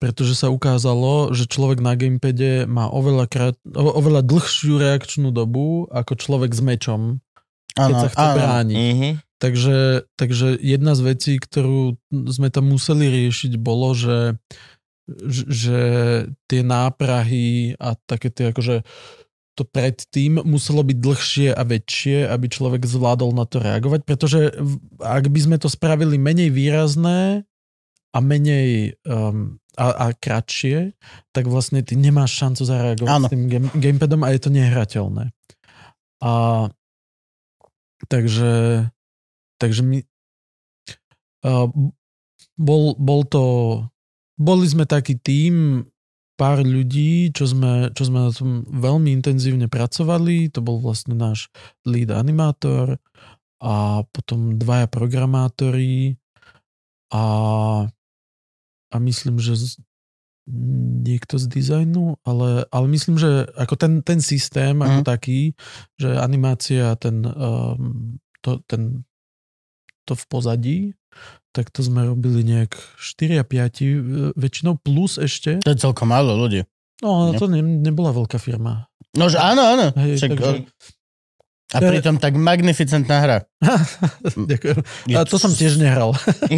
[0.00, 6.16] pretože sa ukázalo, že človek na gamepade má oveľa, krát, oveľa dlhšiu reakčnú dobu ako
[6.16, 7.00] človek s mečom,
[7.76, 8.36] keď Áno, sa chce áno.
[8.36, 8.76] brániť.
[8.76, 9.10] Mhm.
[9.36, 14.40] Takže, takže jedna z vecí, ktorú sme tam museli riešiť, bolo, že,
[15.52, 15.80] že
[16.48, 18.80] tie náprahy a také tie akože
[19.56, 24.52] to predtým muselo byť dlhšie a väčšie, aby človek zvládol na to reagovať, pretože
[25.00, 27.48] ak by sme to spravili menej výrazné
[28.12, 30.92] a menej um, a, a kratšie,
[31.32, 33.26] tak vlastne ty nemáš šancu zareagovať Áno.
[33.28, 35.32] s tým game, gamepadom a je to nehrateľné.
[36.20, 36.32] A
[38.08, 38.84] takže
[39.56, 39.98] takže my
[41.44, 41.68] uh,
[42.56, 43.44] bol, bol to
[44.36, 45.84] boli sme taký tým
[46.36, 50.52] pár ľudí, čo sme, čo sme na tom veľmi intenzívne pracovali.
[50.52, 51.48] To bol vlastne náš
[51.88, 53.00] lead animátor
[53.56, 56.20] a potom dvaja programátori
[57.08, 57.24] a,
[58.92, 59.80] a myslím, že z,
[61.08, 65.08] niekto z dizajnu, ale, ale myslím, že ako ten, ten systém ako Mhm.
[65.08, 65.56] taký,
[65.96, 69.08] že animácia, ten, um, to, ten
[70.06, 70.78] to v pozadí,
[71.50, 73.86] tak to sme robili nejak 4 a 5 e,
[74.32, 75.58] väčšinou, plus ešte.
[75.64, 76.64] To je celkom málo ľudí.
[77.02, 77.36] No, Ne.
[77.36, 78.88] to ne, nebola veľká firma.
[79.12, 79.86] No, že áno, áno.
[79.96, 80.64] Hej, Však, takže-
[81.74, 83.38] a pritom tak magnificentná hra.
[84.54, 84.78] Ďakujem.
[85.10, 86.14] Je A to som tiež nehral.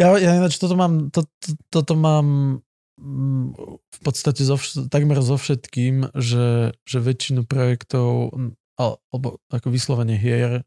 [0.00, 2.58] ja, ja ináč toto mám, to, to, toto mám
[2.96, 3.46] mm,
[3.76, 4.56] v podstate zo,
[4.88, 8.32] takmer so všetkým, že, že väčšinu projektov,
[8.80, 10.64] al- alebo ako vyslovene hier,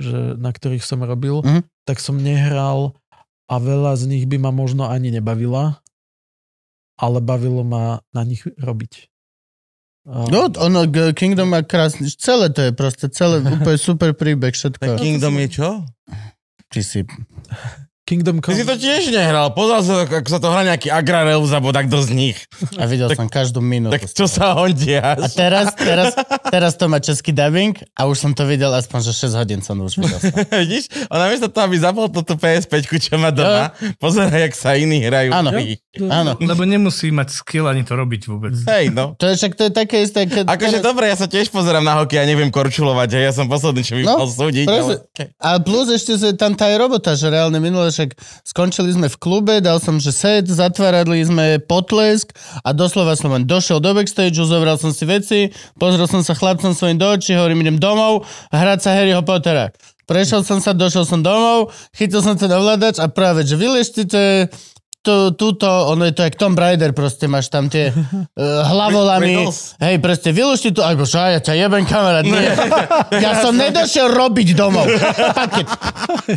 [0.00, 1.62] že, na ktorých som robil, Mhm.
[1.84, 2.96] tak som nehral
[3.44, 5.84] a veľa z nich by ma možno ani nebavila,
[6.96, 9.06] ale bavilo ma na nich robiť.
[10.02, 14.96] A- No, ono, Kingdom má krásny, celé to je proste, celé úplne super príbeh, všetko.
[14.96, 15.68] Kingdom je čo?
[16.66, 17.04] Ty si,
[18.10, 18.58] Kingdom Ty Come.
[18.58, 19.54] si to tiež nehral.
[19.54, 22.38] Pozeral sa, ako sa to hrá nejaký Agrarelus, alebo takto z nich.
[22.74, 23.94] a videl som každú minútu.
[23.94, 25.14] Tak čo sa hondia?
[25.14, 26.18] A teraz, teraz,
[26.50, 29.78] teraz to má český dubbing a už som to videl aspoň, že 6 hodín som
[29.78, 30.18] už videl.
[30.66, 30.90] Vidíš?
[31.06, 33.70] A namiesto toho, aby zapol túto PS5, čo má doma,
[34.02, 35.30] pozeraj, jak sa iní hrajú.
[35.30, 35.54] Áno.
[36.10, 36.34] Áno.
[36.42, 38.58] Lebo nemusí mať skill ani to robiť vôbec.
[38.66, 39.14] Hej, no.
[39.22, 40.50] To je však to je také isté, keď...
[40.50, 43.86] Akože dobre, ja sa tiež pozerám na hokej a neviem korčulovať, hej, ja som posledný,
[43.86, 44.94] čo by No, mohol súdiť, ale...
[45.38, 48.16] A plus ešte že tam tá je robota, že reálne minule však
[48.48, 52.32] skončili sme v klube, dal som, že set, zatvárali sme potlesk
[52.64, 56.72] a doslova som len došiel do backstage, zobral som si veci, pozrel som sa chlapcom
[56.72, 59.68] svojim do očí, hovorím, idem domov, hrať sa Harryho Pottera.
[60.08, 64.48] Prešiel som sa, došiel som domov, chytil som ten ovládač a práve, že vyleštite
[65.00, 69.32] tu, túto, ono je to jak Tom Raider, proste máš tam tie uh, hlavolami.
[69.32, 69.80] Riddles.
[69.80, 72.24] Hej, proste vylušti tu, alebo čo, ja ťa jebem kamarát.
[72.24, 72.52] Nie.
[73.20, 74.86] Ja som nedošiel robiť domov.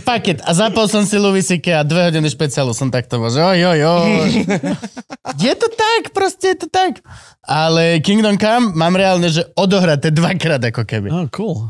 [0.03, 0.39] Fuck it.
[0.43, 3.79] A zapol som si Louis a dve hodiny špeciálu som takto bol, že oj, oj,
[3.83, 4.31] oj.
[5.37, 6.99] Je to tak, proste je to tak.
[7.43, 11.07] Ale Kingdom Come mám reálne, že odohraté dvakrát ako keby.
[11.11, 11.67] Ah, cool.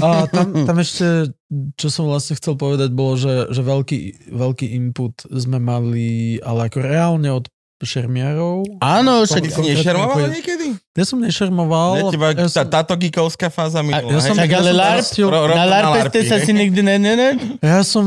[0.00, 1.32] A tam, tam ešte,
[1.74, 3.98] čo som vlastne chcel povedať, bolo, že, že veľký,
[4.30, 7.46] veľký input sme mali, ale ako reálne od
[7.84, 8.64] šermiarov.
[8.80, 9.44] Áno, však...
[9.44, 10.72] si nešermoval niekedy?
[10.94, 11.90] Ja som nešermoval.
[11.98, 14.08] Ja, teba, ja tá, som, táto geekovská fáza minula.
[14.08, 16.54] ja som- Však ale som LARP, rastil- Ro- ro- na na LARPe ste sa si
[16.54, 17.30] nikdy ne, ne, ne?
[17.60, 18.06] ja som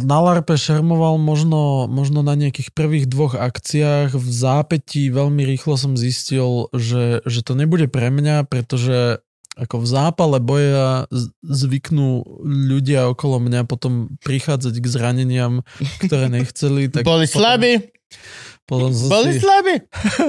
[0.00, 4.16] na LARPe šermoval možno, možno na nejakých prvých dvoch akciách.
[4.16, 9.20] V zápätí veľmi rýchlo som zistil, že, že to nebude pre mňa, pretože
[9.58, 11.10] ako v zápale boja
[11.42, 15.66] zvyknú ľudia okolo mňa potom prichádzať k zraneniam,
[16.00, 16.86] ktoré nechceli.
[16.88, 17.72] Tak Boli potom- slabí?
[18.68, 19.80] Potom som Boli si, slabí?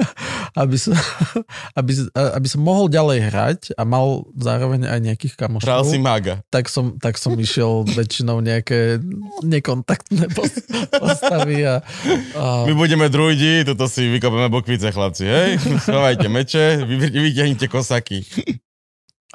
[0.64, 0.96] aby, som,
[1.78, 6.40] aby, aby som mohol ďalej hrať a mal zároveň aj nejakých Hral kamošov, si maga.
[6.48, 8.96] tak som, tak som išiel väčšinou nejaké
[9.44, 10.56] nekontaktné pos-
[10.88, 11.84] postavy a,
[12.32, 15.48] a My budeme druidi, toto si vykopeme bokvice, chlapci, hej?
[15.60, 18.24] Schovajte meče, vy, vyťahnite kosaky.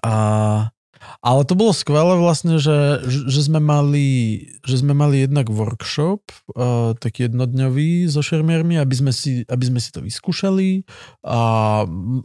[0.05, 0.69] A,
[1.25, 6.21] ale to bolo skvelé vlastne, že, že, sme mali, že sme mali jednak workshop,
[6.53, 10.85] uh, taký jednodňový so šermiermi, aby sme, si, aby sme si to vyskúšali
[11.25, 11.39] a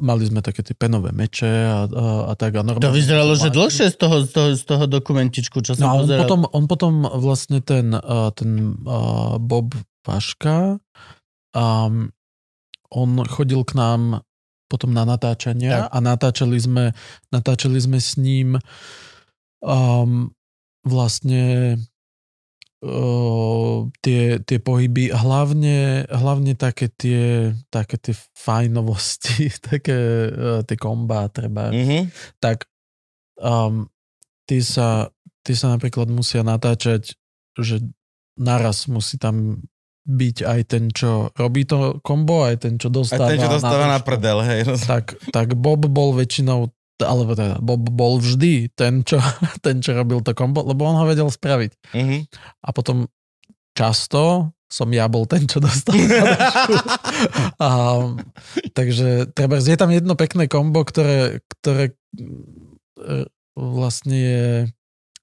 [0.01, 2.61] mali sme také tie penové meče a, a, a tak.
[2.61, 5.81] A normálne To vyzeralo, že dlhšie z toho, z toho, z toho dokumentičku, čo No
[5.81, 6.21] som on pozeral.
[6.29, 9.73] potom, on potom vlastne ten, uh, ten uh, Bob
[10.05, 10.77] Vaška,
[11.57, 12.13] um,
[12.91, 14.27] on chodil k nám
[14.71, 15.91] potom na natáčania Tak.
[15.91, 16.85] a natáčali sme,
[17.35, 18.55] natáčali sme s ním
[19.59, 20.31] um,
[20.87, 21.75] vlastne
[22.87, 29.99] uh, tie, tie pohyby, hlavne, hlavne také tie, také tie fajnovosti, také
[30.31, 32.15] uh, tie komba treba Mhm.
[32.39, 32.71] tak
[33.43, 33.91] um,
[34.47, 35.11] ty, sa,
[35.43, 37.19] ty sa napríklad musia natáčať,
[37.59, 37.83] že
[38.41, 39.61] naraz musí tam
[40.05, 43.31] byť aj ten, čo robí to kombo, aj ten, čo dostáva.
[43.31, 44.07] ten, čo dostáva na to.
[44.09, 44.61] prdel, hej.
[44.91, 49.17] Tak, tak Bob bol väčšinou alebo teda Bob bol vždy ten čo,
[49.65, 51.97] ten, čo robil to kombo, lebo on ho vedel spraviť.
[51.97, 52.17] Mhm.
[52.65, 53.09] A potom
[53.73, 55.99] často som ja bol ten, čo dostal
[57.59, 57.69] a,
[58.71, 61.95] takže treba, je tam jedno pekné kombo, ktoré, ktoré e,
[63.59, 64.47] vlastne je,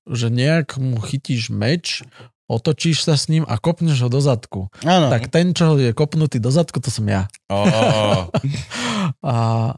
[0.03, 2.03] že nejak mu chytíš meč,
[2.47, 4.71] otočíš sa s ním a kopneš ho do zadku.
[4.87, 5.11] Áno.
[5.11, 7.27] Tak ten, čo je kopnutý do zadku, to som ja.
[7.51, 8.31] Oh.
[9.23, 9.71] A,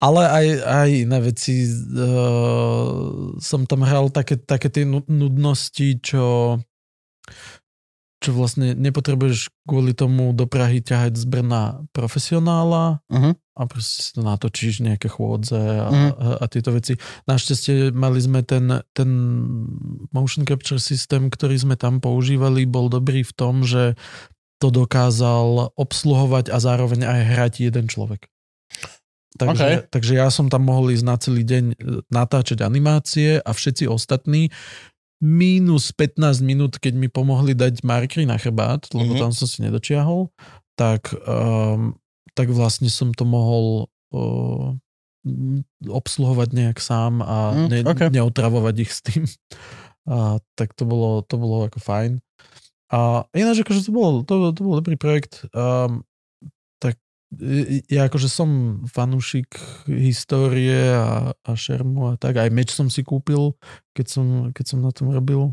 [0.00, 1.64] ale aj, aj iné veci.
[1.68, 6.56] Uh, som tam hral také, také tie nu- nudnosti, čo,
[8.24, 13.36] čo vlastne nepotrebuješ kvôli tomu do Prahy ťahať z Brna profesionála Uh-huh.
[13.54, 16.96] a proste si to natočíš nejaké chôdze a, a, a tieto veci.
[17.28, 19.10] Našťastie mali sme ten, ten
[20.10, 23.94] motion capture systém, ktorý sme tam používali, bol dobrý v tom, že
[24.58, 28.26] to dokázal obsluhovať a zároveň aj hrať jeden človek.
[29.34, 29.76] Takže, Okay.
[29.90, 31.76] takže ja som tam mohol ísť na celý deň e,
[32.06, 34.54] natáčať animácie a všetci ostatní
[35.24, 39.20] minus 15 minút, keď mi pomohli dať markery na chrbát, lebo Mhm.
[39.24, 40.28] tam som si nedočiahol,
[40.76, 41.96] tak, um,
[42.36, 44.76] tak vlastne som to mohol uh,
[45.82, 48.12] obsluhovať nejak sám a Mm, ne, ok.
[48.12, 49.24] neotravovať ich s tým.
[50.04, 52.20] A, tak to bolo, to bolo ako fajn.
[52.92, 55.48] A ináč akože to bol, to, to bol dobrý projekt.
[55.56, 56.04] Um,
[57.86, 59.56] ja akože som fanúšik
[59.86, 62.36] histórie a, a šermu a tak.
[62.36, 63.52] Aj meč som si kúpil,
[63.90, 65.52] keď som, keď som na tom robil.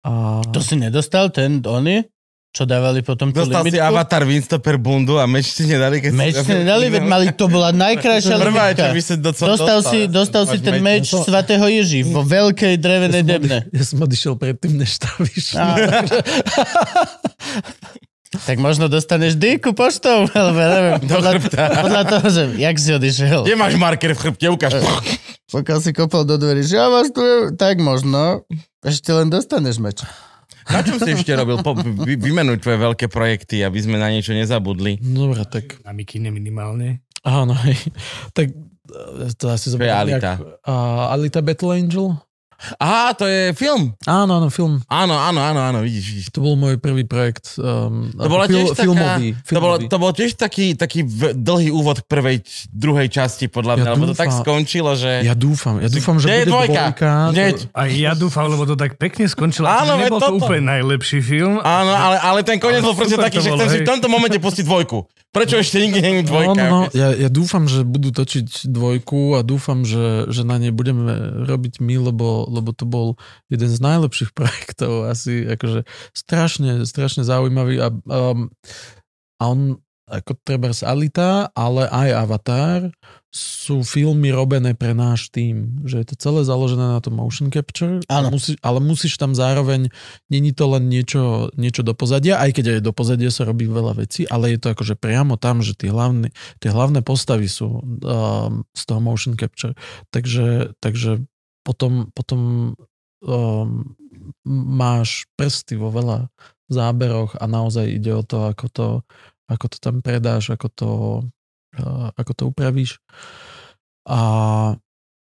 [0.00, 0.40] A...
[0.46, 2.02] To si nedostal, ten, oni?
[2.50, 3.82] Čo dávali potom tú Dostal si limitku?
[3.82, 6.40] avatar Winstopper bundu a meč ti nedali, keď Meč si...
[6.40, 8.90] si nedali, veď mali, to bola najkrajšia Prvá, čo limitka.
[8.90, 12.78] by si docela Dostal si, dostal si ten meč No to- svatého Ježi vo veľkej
[12.78, 15.66] drevenej ja odi- ja som odišiel predtým, než tá vyšla.
[18.36, 21.62] Tak možno dostaneš dýku poštou, alebo neviem, Do podľa, chrbta.
[21.78, 23.40] podľa toho, že jak si odišiel.
[23.42, 24.46] Kde máš marker v chrbte?
[24.48, 24.82] Ukáž.
[25.46, 28.42] Pokiaľ si kopol do dverí, že ja vás tu, tak možno
[28.80, 30.02] ešte len dostaneš meč.
[30.64, 31.60] Na čom si ešte robil?
[31.60, 34.96] Po, vy, vymenuj tvoje veľké projekty, aby sme na niečo nezabudli.
[34.98, 37.04] Dobre, tak Na mikine minimálne.
[37.20, 37.76] áno, hej.
[38.32, 40.32] Tak eh, to asi zoberiem Alita?
[40.34, 40.72] nejak- a
[41.10, 42.16] Alita Battle Angel?
[42.76, 43.92] Á, to je film.
[44.02, 44.80] Áno, áno, film.
[44.86, 46.26] Áno, áno, áno, áno, vidíš, vidíš.
[46.30, 47.56] To bol môj prvý projekt.
[47.56, 49.28] Um, To bola tiež taká, filmový.
[49.42, 49.88] to, bolo, filmový.
[49.88, 52.36] to bol tiež taký, taký v, dlhý úvod k prvej,
[52.68, 54.42] druhej časti, podľa mňa, Ja lebo to tak dúfam.
[54.42, 55.22] skončilo, že...
[55.22, 56.82] Ja dúfam, ja dúfam, že bude dvojka?
[56.90, 57.10] dvojka.
[57.30, 59.66] To- A ja dúfam, lebo to tak pekne skončilo.
[59.66, 60.38] Áno, nebol to toto.
[60.40, 61.58] úplne najlepší film.
[61.58, 63.86] Áno, ale, ale ten koniec Ale bol proste taký, to že bolo, chcem si v
[63.86, 64.98] tomto momente pustiť dvojku.
[65.30, 66.62] Prečo ešte nikdy není No, dvojka?
[66.62, 70.70] no, no, ja, ja dúfam, že budú točiť dvojku a dúfam, že, že na nej
[70.70, 71.10] budeme
[71.42, 73.16] robiť my, lebo, lebo to bol
[73.48, 78.52] jeden z najlepších projektov asi, akože strašne, strašne zaujímavý a, um,
[79.38, 82.80] a on ako treba z Alita, ale aj Avatar
[83.34, 88.04] sú filmy robené pre náš tým, že je to celé založené na tom motion capture,
[88.06, 88.30] Áno.
[88.30, 89.88] Musí, ale musíš tam zároveň,
[90.28, 93.96] není to len niečo, niečo do pozadia, aj keď aj do pozadia sa robí veľa
[93.98, 96.30] vecí, ale je to akože priamo tam, že tie hlavné,
[96.60, 99.74] tie hlavné postavy sú um, z toho motion capture.
[100.12, 101.24] Takže, takže
[101.64, 102.40] potom, potom
[103.24, 103.96] um,
[104.48, 106.28] máš prsty vo veľa
[106.68, 108.88] záberoch a naozaj ide o to, ako to,
[109.48, 110.90] ako to tam predáš, ako to,
[111.80, 113.00] uh, ako to upravíš.
[114.04, 114.20] A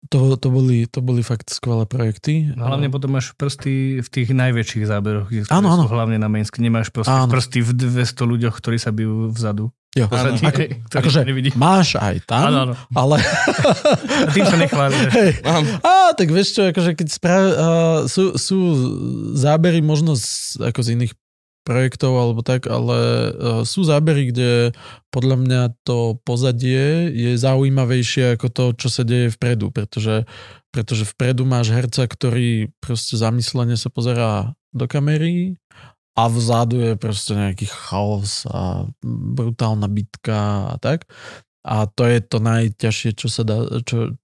[0.08, 2.56] to, to, boli, to boli fakt skvelé projekty.
[2.56, 5.92] No, hlavne potom máš prsty v tých najväčších záberoch, kde Áno, áno.
[5.92, 6.64] hlavne na mainsky.
[6.64, 7.28] Nemáš proste Áno.
[7.28, 9.76] prsty v 200 ľuďoch, ktorí sa bijú vzadu.
[9.98, 10.06] Jo.
[10.06, 10.62] Pozadí, Ako,
[11.02, 11.50] akože nevidí.
[11.58, 12.74] máš aj tam, Áno, áno.
[12.94, 13.18] ale...
[14.38, 14.94] Tým sa nechváli.
[15.10, 15.32] Hej.
[15.42, 15.66] Mám.
[15.82, 18.58] Á, tak vieš čo, akože keď spra- uh, sú, sú
[19.34, 21.14] zábery možno z, ako z iných
[21.66, 22.98] projektov alebo tak, ale
[23.30, 24.74] uh, sú zábery, kde
[25.10, 30.26] podľa mňa to pozadie je zaujímavejšie ako to, čo sa deje vpredu, pretože,
[30.70, 35.58] pretože vpredu máš herca, ktorý proste zamyslene sa pozerá do kamery
[36.20, 40.40] a vzadu je proste nejaký chaos a brutálna bitka
[40.74, 41.08] a tak.
[41.64, 44.16] A to je to najťažšie, čo sa dá, čo,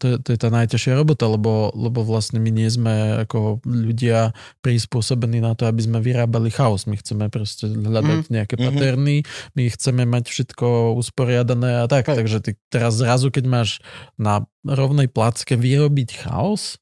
[0.00, 4.32] to, je- to je tá najťažšia robota, lebo, lebo vlastne my nie sme ako ľudia
[4.62, 6.88] prispôsobení na to, aby sme vyrábali chaos.
[6.88, 8.62] My chceme proste hľadať nejaké Mhm.
[8.64, 9.16] paterny,
[9.52, 12.08] my chceme mať všetko usporiadané a tak.
[12.08, 12.16] Hej.
[12.22, 13.78] Takže ty teraz zrazu, keď máš
[14.16, 16.80] na rovnej placke vyrobiť chaos,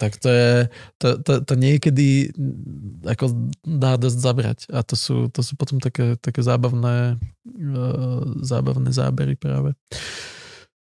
[0.00, 0.50] tak to je,
[0.96, 4.58] to, to, to niekedy mm, ako dá dosť zabrať.
[4.72, 9.76] A to sú, to sú potom také, také zábavné, uh, zábavné zábery práve.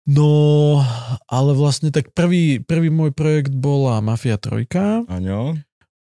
[0.06, 0.82] No,
[1.26, 5.58] ale vlastne tak prvý, prvý môj projekt bola Mafia 3, Áno.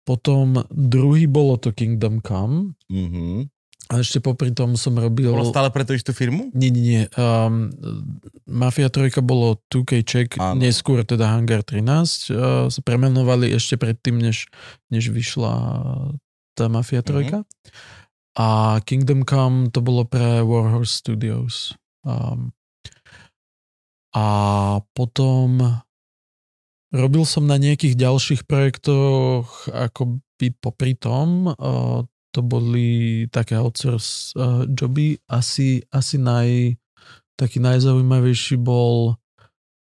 [0.07, 3.51] potom druhý bolo to Kingdom Come Mhm.
[3.87, 5.31] A ešte popri tom som robil...
[5.31, 6.51] Bolo stále pre tú istú firmu?
[6.51, 7.03] Nie, nie, nie.
[7.15, 7.71] Um,
[8.43, 10.59] Mafia 3 bolo 2K Check, Áno.
[10.59, 11.87] neskôr teda Hangar 13.
[11.87, 14.51] Uh, sa premenovali ešte predtým, než,
[14.91, 15.55] než vyšla
[16.59, 17.47] tá Mafia 3.
[18.37, 18.47] A
[18.83, 21.79] Kingdom Come to bolo pre Warhorse Studios.
[22.03, 22.51] Um,
[24.11, 24.27] a
[24.99, 25.63] potom
[26.91, 31.55] robil som na nejakých ďalších projektoch akoby popri tom.
[31.55, 32.03] Uh,
[32.37, 35.17] to boli také outsource uh, joby.
[35.25, 36.77] Asi, asi naj,
[37.41, 39.17] taký najzaujímavejší bol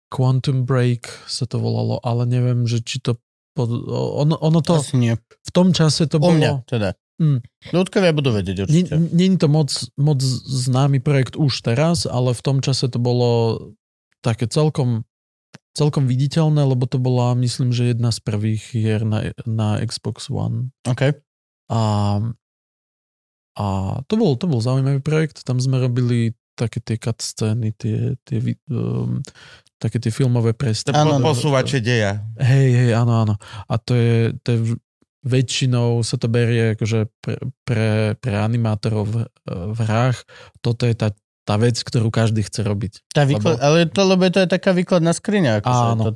[0.10, 3.22] Quantum Break sa to volalo, ale neviem, že či to
[3.54, 5.14] pod, ono, ono to Asi nie.
[5.22, 6.34] v tom čase to U bolo...
[6.34, 6.90] mňa teda.
[7.20, 7.44] Mm.
[7.76, 8.96] Ľudkovia budú vedieť určite.
[8.96, 9.70] Není to moc,
[10.00, 13.60] moc známy projekt už teraz, ale v tom čase to bolo
[14.24, 15.04] také celkom,
[15.76, 20.72] celkom viditeľné, lebo to bola, myslím, že jedna z prvých hier na, na Xbox One.
[20.88, 21.20] OK.
[21.70, 21.82] A,
[23.58, 23.66] a
[24.10, 28.62] to, bol, to bol zaujímavý projekt, tam sme robili také tie cutscény, tie, tie, vi-
[28.68, 29.24] um,
[29.80, 30.98] také tie filmové prestupy.
[30.98, 31.24] Áno.
[31.24, 32.20] Posúvače deja.
[32.36, 33.36] Hej, hej, áno, áno.
[33.70, 34.60] A to je, to je
[35.24, 37.36] väčšinou sa to berie akože pre,
[37.68, 37.90] pre,
[38.20, 39.16] pre animátorov v,
[39.48, 40.24] v hrách.
[40.64, 41.12] Toto je tá,
[41.44, 43.12] tá vec, ktorú každý chce robiť.
[43.12, 45.60] Tá výklad, ale to, lebo to je taká výkladná skriňa.
[45.64, 46.04] Akože Áno.
[46.08, 46.12] To,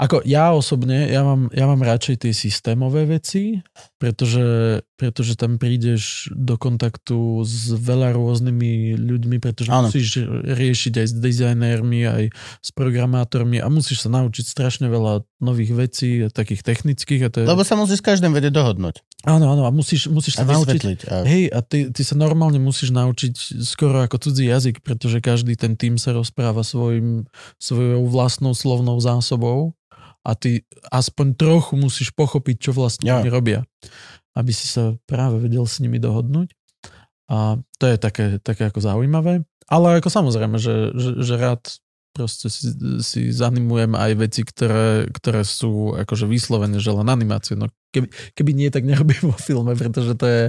[0.00, 3.60] Ako ja osobne, ja mám, ja mám radšej tie systémové veci,
[4.00, 9.92] pretože, pretože tam prídeš do kontaktu s veľa rôznymi ľuďmi, pretože Áno.
[9.92, 12.24] musíš riešiť aj s dizajnérmi, aj
[12.64, 17.20] s programátormi a musíš sa naučiť strašne veľa nových vecí, takých technických.
[17.26, 20.40] A to je, lebo sa musíš s každým vedieť dohodnúť áno, áno, a musíš, musíš
[20.40, 21.00] a sa naučiť vysvetliť.
[21.10, 21.14] A...
[21.28, 25.76] Hej, a ty, ty sa normálne musíš naučiť skoro ako cudzí jazyk, pretože každý ten
[25.76, 27.28] tým sa rozpráva svojim,
[27.60, 29.76] svojou vlastnou slovnou zásobou
[30.24, 33.20] a ty aspoň trochu musíš pochopiť, čo vlastne Ja.
[33.20, 33.64] oni robia,
[34.36, 36.52] aby si sa práve vedel s nimi dohodnúť.
[37.30, 39.46] A to je také, také ako zaujímavé.
[39.70, 41.62] Ale ako samozrejme, že, že, že rád
[42.20, 42.68] proste si,
[43.00, 47.56] si zanimujem aj veci, ktoré, ktoré sú akože vyslovene, že len animácie.
[47.56, 50.42] No keby, keby nie, tak nerobím vo filme, pretože to je,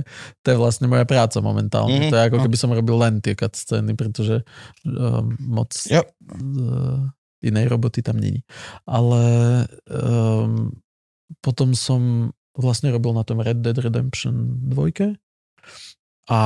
[0.43, 1.95] to je vlastne moja práca momentálne.
[1.95, 2.11] Mhm, Mm-hmm.
[2.11, 2.43] To je ako no.
[2.43, 4.43] keby som robil len tie scény, pretože
[4.83, 6.03] um, moc Jo.
[6.03, 7.07] uh,
[7.39, 8.43] inej roboty tam není.
[8.83, 9.23] Ale
[9.87, 10.75] um,
[11.39, 15.30] potom som vlastne robil na tom Red Dead Redemption 2
[16.31, 16.39] a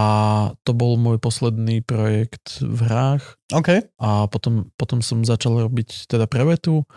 [0.65, 3.85] to bol môj posledný projekt v hrách OK.
[4.01, 6.89] a potom, potom som začal robiť teda prevetu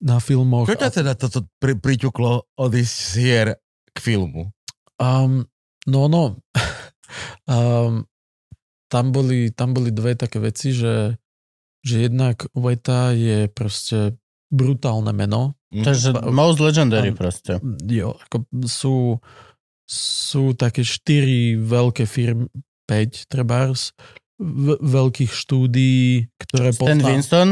[0.00, 0.64] na filmoch.
[0.64, 3.48] Čo ťa teda toto pri, priťuklo odísť z hier
[3.92, 4.48] k filmu?
[4.96, 5.44] Um,
[5.84, 6.40] no, no.
[7.52, 8.08] um,
[8.88, 11.12] tam, boli, tam boli dve také veci, že,
[11.84, 14.16] že jednak Veta je proste
[14.48, 15.60] brutálne meno.
[15.74, 15.84] Hm?
[15.84, 17.20] To je že most legendary Áno.
[17.20, 17.60] proste.
[17.84, 19.20] Jo, ako sú,
[19.88, 22.46] sú také štyri veľké firmy,
[22.84, 23.96] 5 trebárs,
[24.38, 27.48] v, veľkých štúdií, ktoré Stan pozná- Winston,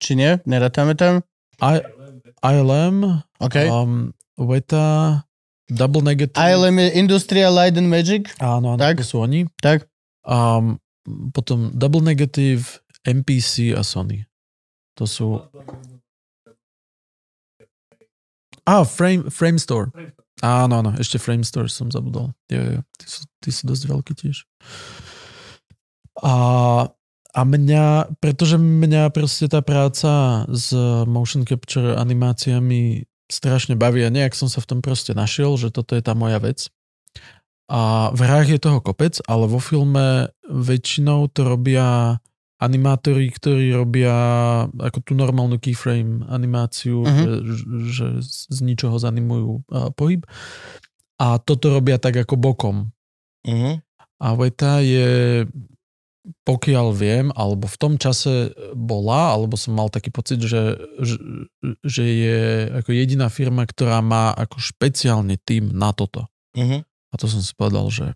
[0.00, 0.40] či nie?
[0.48, 1.20] Nerátame tam?
[1.60, 1.84] I,
[2.40, 3.56] ILM, OK.
[3.68, 5.22] um, Veta,
[5.68, 6.34] Double Negative.
[6.34, 8.32] ILM je Industrial Light and Magic?
[8.42, 9.04] Áno, áno, Tak.
[9.04, 9.46] to sú oni.
[9.62, 9.86] Tak.
[10.26, 10.80] Um,
[11.30, 14.26] potom Double Negative, MPC a Sony.
[14.98, 15.44] To sú...
[18.66, 19.88] Á, Frame, Frame Store.
[20.40, 22.32] Áno, áno, ešte Frame Store som zabudol.
[22.48, 24.48] Jo, jo, tí sú, tí sú dosť veľkí tiež.
[26.24, 26.34] A,
[27.36, 30.72] a mňa, pretože mňa proste tá práca s
[31.04, 35.94] motion capture animáciami strašne baví a nejak som sa v tom proste našiel, že toto
[35.94, 36.72] je tá moja vec.
[37.70, 42.18] A v hrách je toho kopec, ale vo filme väčšinou to robia
[42.60, 44.12] animátori, ktorí robia
[44.68, 47.08] ako tú normálnu keyframe animáciu, Mhm.
[47.08, 47.40] uh-huh.
[47.56, 48.06] že, že
[48.52, 49.64] z ničoho zanimujú
[49.96, 50.28] pohyb.
[51.20, 52.76] A toto robia tak ako bokom.
[53.44, 53.80] Uh-huh.
[54.20, 55.44] A Veta je,
[56.44, 61.16] pokiaľ viem, alebo v tom čase bola, alebo som mal taký pocit, že, že,
[61.80, 62.40] že je
[62.84, 66.28] ako jediná firma, ktorá má ako špeciálne tým na toto.
[66.52, 66.84] Uh-huh.
[66.84, 68.12] A to som si povedal, že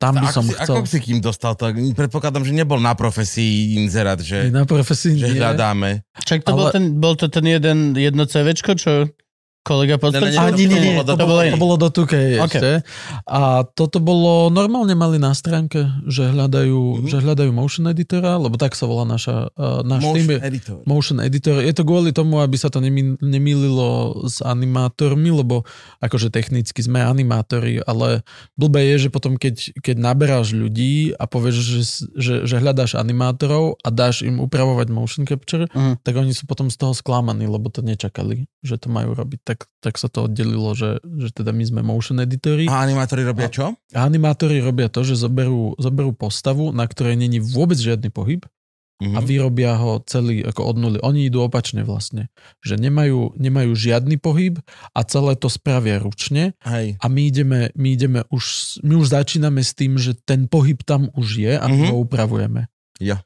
[0.00, 0.80] tam by som si, chcel...
[0.80, 1.68] ako si kým dostal to?
[1.72, 5.40] Predpokladám, že nebol na profesii inzerát, že, na profesii že nie.
[5.40, 6.04] hľadáme.
[6.24, 9.12] Čak to bol, Ale- ten, bol to ten jeden, jedno CVčko, čo
[9.64, 10.30] kolega podstrčil?
[10.30, 12.52] Ne, ne, A nie, nie, nie, To to, bolo to bolo do 2K Ok.
[12.52, 12.70] ešte.
[13.24, 17.06] A toto bolo, normálne mali na stránke, že hľadajú, Mhm.
[17.06, 20.38] že hľadajú motion editora, lebo tak sa volá naša, uh, náš Motion tým.
[20.38, 20.76] editor.
[20.84, 21.56] Motion editor.
[21.58, 23.88] Je to kvôli tomu, aby sa to nemi- nemýlilo
[24.24, 25.64] s animátormi, lebo
[25.98, 28.20] akože technicky sme animátori, ale
[28.54, 31.80] blbé je, že potom keď, keď naberáš ľudí a povieš, že,
[32.14, 36.02] že, že hľadáš animátorov a dáš im upravovať motion capture, Mhm.
[36.02, 39.40] tak oni sú potom z toho sklamaní, lebo to nečakali, že to majú robiť.
[39.44, 42.66] Tak, tak sa to oddelilo, že, že teda my sme motion editori.
[42.66, 43.74] A animátori robia čo?
[43.90, 48.42] A animátori robia to, že zoberú, zoberú postavu, na ktorej není vôbec žiadny pohyb
[48.94, 49.18] Uh-huh.
[49.18, 50.98] a vyrobia ho celý ako od nuly.
[51.02, 52.30] Oni idú opačne vlastne.
[52.62, 54.62] Že nemajú, nemajú žiadny pohyb
[54.94, 56.94] a celé to spravia ručne Hej.
[57.02, 58.44] a my ideme, my ideme už,
[58.86, 61.90] my už začíname s tým, že ten pohyb tam už je a my Mhm.
[61.90, 62.70] ho upravujeme.
[63.02, 63.18] Jo.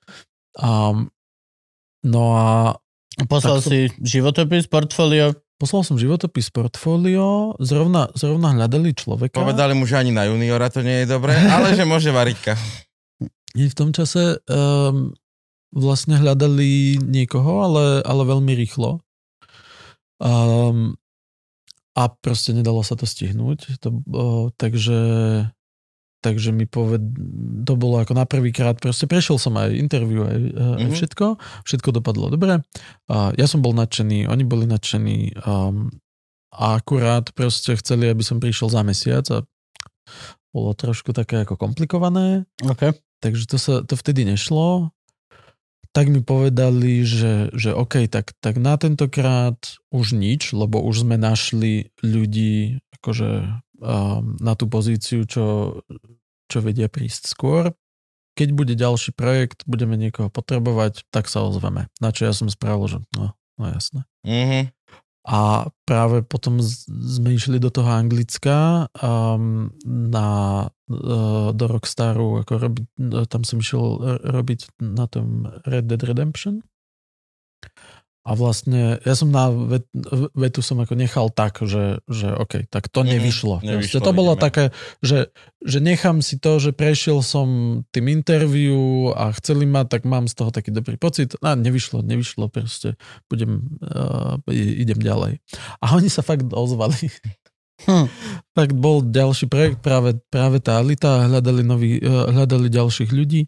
[0.57, 1.13] Um,
[2.01, 2.49] no a
[3.29, 5.37] Poslal Tak som- si životopis, portfólio.
[5.59, 9.43] Poslal som životopis portfólio, zrovna, zrovna hľadali človeka.
[9.43, 12.55] Povedali mu, že ani na juniora to nie je dobré, ale že môže variť.
[13.59, 15.11] V tom čase um,
[15.75, 19.03] vlastne hľadali niekoho, ale, ale veľmi rýchlo.
[20.23, 20.95] Um,
[21.99, 23.83] a proste nedalo sa to stihnúť.
[23.83, 24.99] To, uh, takže,
[26.19, 27.01] takže mi poved...
[27.65, 28.79] To bolo ako na prvýkrát.
[28.79, 30.95] Proste prešiel som aj interview, aj, uh, aj Mhm.
[30.95, 31.27] všetko.
[31.65, 32.63] Všetko dopadlo dobre.
[33.07, 35.39] Uh, ja som bol nadšený, oni boli nadšení.
[35.45, 35.93] Um,
[36.49, 39.45] a akurát proste chceli, aby som prišiel za mesiac a
[40.51, 42.49] bolo trošku také ako komplikované.
[42.65, 42.97] OK.
[43.21, 44.91] Takže to, sa, to vtedy nešlo.
[45.93, 49.59] tak mi povedali, že, že OK, tak, tak na tentokrát
[49.91, 53.61] už nič, lebo už sme našli ľudí akože
[54.43, 55.79] na tú pozíciu, čo,
[56.51, 57.71] čo vedia prísť skôr.
[58.39, 61.91] Keď bude ďalší projekt, budeme niekoho potrebovať, tak sa ozveme.
[61.99, 64.07] Na čo ja som spravil, že no, no jasné.
[64.23, 64.75] Mhm.
[65.29, 66.57] A práve potom
[66.89, 70.29] sme išli do toho Anglicka um, na,
[70.89, 76.65] uh, do Rockstaru, ako robiť, no, tam som išiel robiť na tom Red Dead Redemption.
[78.29, 79.89] A vlastne ja som na vet,
[80.37, 83.55] vetu som ako nechal tak, že, že OK, tak to Mhm, nevyšlo.
[83.65, 84.45] nevyšlo, Proste to bolo vidíme.
[84.45, 84.65] také,
[85.01, 85.33] že,
[85.65, 87.49] že nechám si to, že prešiel som
[87.89, 91.41] tým interviu a chceli ma, tak mám z toho taký dobrý pocit.
[91.41, 93.01] A nevyšlo, nevyšlo, proste
[93.33, 95.41] budem, uh, idem ďalej.
[95.81, 97.09] A oni sa fakt ozvali.
[97.79, 98.11] Hm.
[98.59, 103.47] Tak bol ďalší projekt, práve, práve tá Alita, hľadali, nový, eh, hľadali ďalších ľudí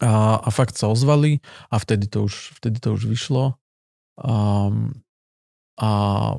[0.00, 1.40] a, a fakt sa ozvali
[1.72, 3.56] a vtedy to už, vtedy to už vyšlo.
[4.16, 5.04] Um,
[5.76, 5.90] a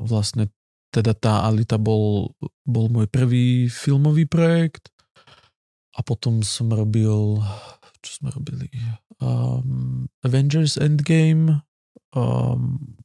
[0.02, 0.50] vlastne
[0.90, 2.34] teda tá Alita bol,
[2.66, 4.90] bol môj prvý filmový projekt
[5.94, 7.42] a potom som robil,
[8.02, 8.70] čo sme robili?
[9.18, 11.62] Um, Avengers Endgame,
[12.14, 12.98] um,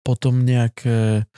[0.00, 1.28] potom nejaké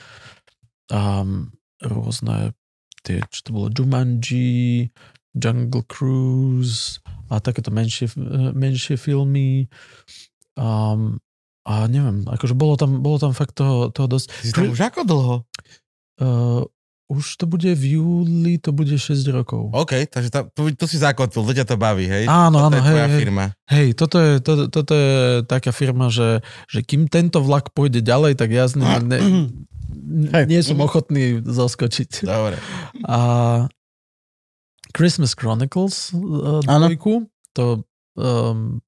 [0.91, 1.51] um,
[1.83, 2.55] rôzne
[3.03, 4.89] tie, čo to bolo, Jumanji,
[5.35, 8.11] Jungle Cruise a takéto menšie,
[8.53, 9.67] menšie filmy.
[10.55, 11.19] Um,
[11.63, 14.27] a neviem, akože bolo tam, bolo tam fakt toho, toho dosť.
[14.43, 15.35] Si tam už ako dlho?
[16.19, 16.67] Uh,
[17.13, 19.69] už to bude v júli, to bude 6 rokov.
[19.75, 22.25] OK, takže tam, tu, tu si zakotil, to ťa to baví, hej?
[22.25, 23.21] Áno, Toto áno, je hej, hej.
[23.21, 23.45] firma.
[23.69, 25.13] Hej, toto je, to, toto je
[25.45, 26.41] taká firma, že,
[26.71, 29.19] že kým tento vlak pôjde ďalej, tak ja ne,
[30.33, 30.45] Hej.
[30.49, 32.25] nie som ochotný zoskočiť.
[32.25, 32.57] Dobre.
[33.05, 33.19] A
[34.93, 37.83] Christmas Chronicles uh, dvojku, to
[38.15, 38.79] um,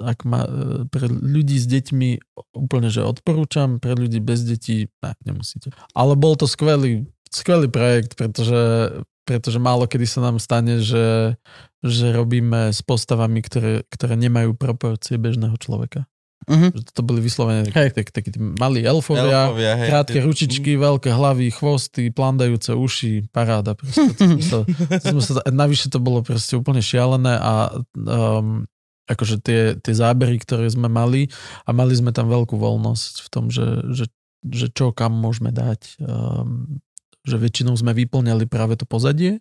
[0.00, 5.12] ak ma, uh, pre ľudí s deťmi úplne, že odporúčam, pre ľudí bez detí, ne,
[5.28, 5.68] nemusíte.
[5.92, 8.92] Ale bol to skvelý, skvelý projekt, pretože,
[9.28, 11.36] pretože málo kedy sa nám stane, že,
[11.84, 16.08] že robíme s postavami, ktoré, ktoré nemajú proporcie bežného človeka.
[16.48, 16.68] Mhm.
[16.74, 19.88] Že to boli vyslovene takí tak, tak, malí elfovia, Elfovia, hej.
[19.88, 23.78] krátke ručičky, veľké hlavy, chvosty, plandajúce uši, paráda.
[23.78, 24.58] Proste, to sa,
[24.98, 28.66] to sme sa, navyše to bolo proste úplne šialené a um,
[29.06, 31.30] akože tie, tie zábery, ktoré sme mali
[31.66, 34.04] a mali sme tam veľkú voľnosť v tom, že, že,
[34.46, 36.02] že čo kam môžeme dať.
[36.02, 36.82] Um,
[37.22, 39.38] že väčšinou sme vyplňali práve to pozadie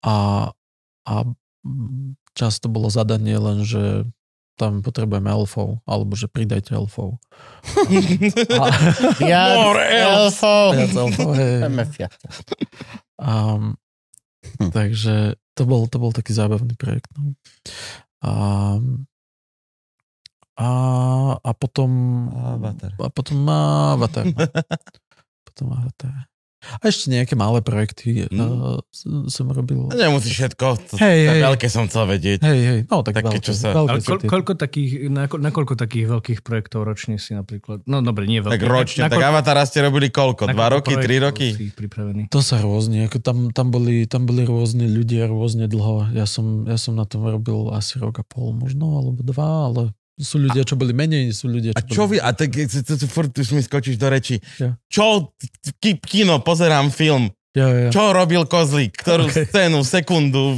[0.00, 0.48] a,
[1.04, 1.14] a
[2.32, 4.08] často bolo zadanie len, že
[4.60, 7.16] tam potrebujeme elfov, alebo že pridajte elfov.
[8.60, 8.64] A,
[9.16, 10.36] Viac More elf.
[10.36, 10.66] elfov.
[10.76, 11.64] Viac elfov, hej.
[13.16, 13.80] Um,
[14.56, 14.72] Hm.
[14.72, 17.12] takže to bol, to bol taký zábavný projekt.
[17.12, 17.36] No.
[18.24, 19.04] Um,
[20.56, 20.68] a,
[21.36, 21.90] a potom
[22.32, 22.92] Avatar.
[22.96, 24.24] a potom Avatar.
[24.24, 24.32] no.
[25.48, 26.24] potom Avatar.
[26.76, 28.36] A ešte nejaké malé projekty Mm.
[28.36, 28.78] uh,
[29.26, 29.88] som robil.
[29.88, 30.66] Nemusíš všetko.
[30.86, 31.40] To, Hej, hej.
[31.42, 32.38] veľké som chcel vedieť.
[32.40, 35.50] Hej, hej, no tak Také, veľké, čo sa- veľké Ale tie- koľko takých, na, na
[35.50, 38.54] koľko takých veľkých projektov ročne si napríklad, no dobre, nie veľké.
[38.54, 39.00] Tak ročne.
[39.00, 40.44] na, Tak Avatara ste robili koľko?
[40.44, 40.92] na Dva koľko roky?
[41.00, 41.48] Tri roky?
[41.50, 42.22] Si pripravený.
[42.28, 46.12] To sa rôzne, ako tam, tam, boli, tam boli rôzni ľudia rôzne dlho.
[46.12, 49.82] Ja som, ja som na tom robil asi rok a pol možno, alebo dva, ale
[50.20, 52.10] sú ľudia, čo boli menej, sú ľudia, A čo čo boli...
[52.12, 52.52] vy, a tak
[53.06, 54.36] furt už mi skočíš do reči.
[54.56, 54.76] Ja.
[54.86, 55.32] Čo,
[55.76, 57.32] ki, kino, pozerám film.
[57.50, 57.88] Ja, ja.
[57.88, 58.94] Čo robil Kozlík?
[58.94, 59.42] Ktorú Okay.
[59.42, 60.54] scénu, sekundu,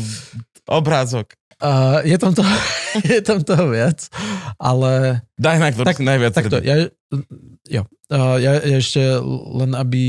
[0.66, 1.32] obrázok?
[1.56, 2.43] Uh, je, tam to,
[3.06, 4.10] je tam toho viac,
[4.59, 6.66] ale Daj na ktorú Tak- si najviac takto, hrdý.
[6.66, 6.76] ja,
[7.70, 8.98] jo, uh, ja, ja ešte
[9.48, 10.05] len aby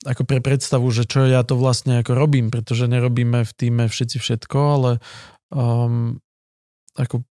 [0.00, 4.16] ako pre predstavu, že čo ja to vlastne ako robím, pretože nerobíme v týme všetci
[4.16, 4.90] všetko, ale
[5.52, 6.16] um,
[6.96, 7.24] ako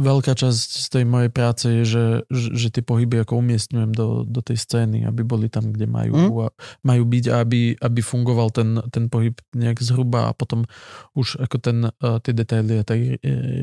[0.00, 4.40] veľká časť z tej mojej práce je, že, že, tie pohyby ako umiestňujem do, do
[4.40, 6.30] tej scény, aby boli tam, kde majú, Mm.
[6.46, 6.48] a,
[6.80, 10.64] majú byť a aby, aby fungoval ten, ten pohyb nejak zhruba a potom
[11.12, 13.18] už ako ten, uh, tie detaily a tak eh,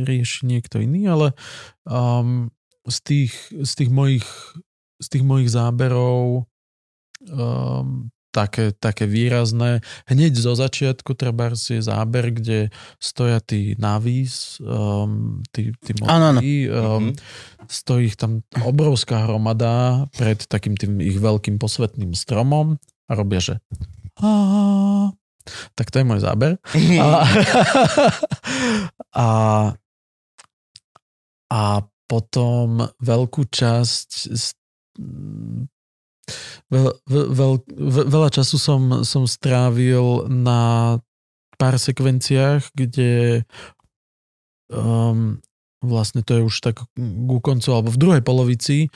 [0.06, 1.34] rieši niekto iný, ale
[1.90, 2.54] um,
[2.86, 4.28] z, tých, z, tých mojich,
[5.02, 6.46] z tých mojich záberov
[7.26, 9.84] um, také, také výrazné.
[10.08, 17.12] Hneď zo začiatku treba je záber, kde stoja tí navíz, um, tí, tí modlí, um,
[17.12, 17.14] Mhm.
[17.68, 23.56] stojí ich tam obrovská hromada pred takým tým ich veľkým posvetným stromom a robia, že
[25.76, 26.56] tak to je môj záber.
[27.02, 27.08] A,
[29.18, 29.28] a,
[31.50, 31.62] a
[32.06, 32.68] potom
[33.00, 34.56] veľkú časť z-
[36.70, 37.54] veľ, veľ, veľ,
[38.08, 40.96] veľa času som, som strávil na
[41.56, 43.44] pár sekvenciách, kde
[44.72, 45.38] um,
[45.82, 48.90] vlastne to je už tak ku koncu, alebo v druhej polovici,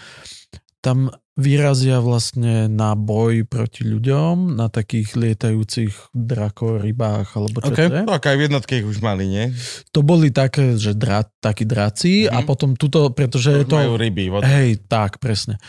[0.82, 7.92] tam vyrazia vlastne na boj proti ľuďom, na takých lietajúcich drakorybách, alebo čo Okay.
[7.92, 8.04] to je.
[8.08, 9.46] Tak aj v jednotke ich už mali, nie?
[9.92, 12.46] To boli také, že dra, takí draci a Mhm.
[12.48, 13.76] potom tuto, pretože je Už to...
[13.76, 14.32] majú ryby.
[14.32, 14.48] Vod...
[14.48, 15.60] Hej, tak, presne.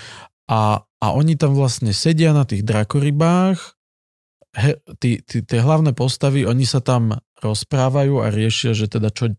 [0.47, 3.77] A, a oni tam vlastne sedia na tých drakorybách,
[4.57, 9.37] he, tí, tí, tie hlavné postavy, oni sa tam rozprávajú a riešia, že teda čo,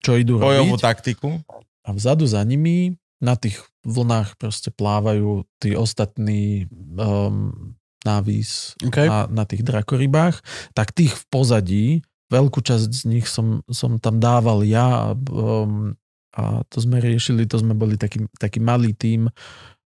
[0.00, 0.84] čo idú Bojovú robiť.
[0.84, 1.28] taktiku.
[1.84, 9.10] A vzadu za nimi na tých vlnách proste plávajú tí ostatní um, návis Okay.
[9.10, 10.40] na, na tých drakorybách,
[10.72, 11.86] tak tých v pozadí,
[12.30, 15.96] veľkú časť z nich som, som tam dával ja a, um,
[16.36, 19.32] a to sme riešili, to sme boli taký, taký malý tím,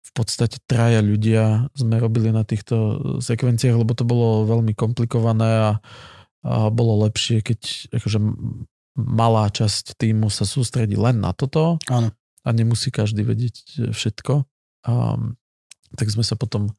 [0.09, 5.71] v podstate traja ľudia sme robili na týchto sekvenciách, lebo to bolo veľmi komplikované a,
[6.49, 7.61] a bolo lepšie, keď
[7.93, 8.19] akože
[8.99, 12.11] malá časť týmu sa sústredí len na toto Áno.
[12.43, 14.43] a nemusí každý vedieť e, všetko.
[14.89, 15.39] Um,
[15.95, 16.75] tak sme sa potom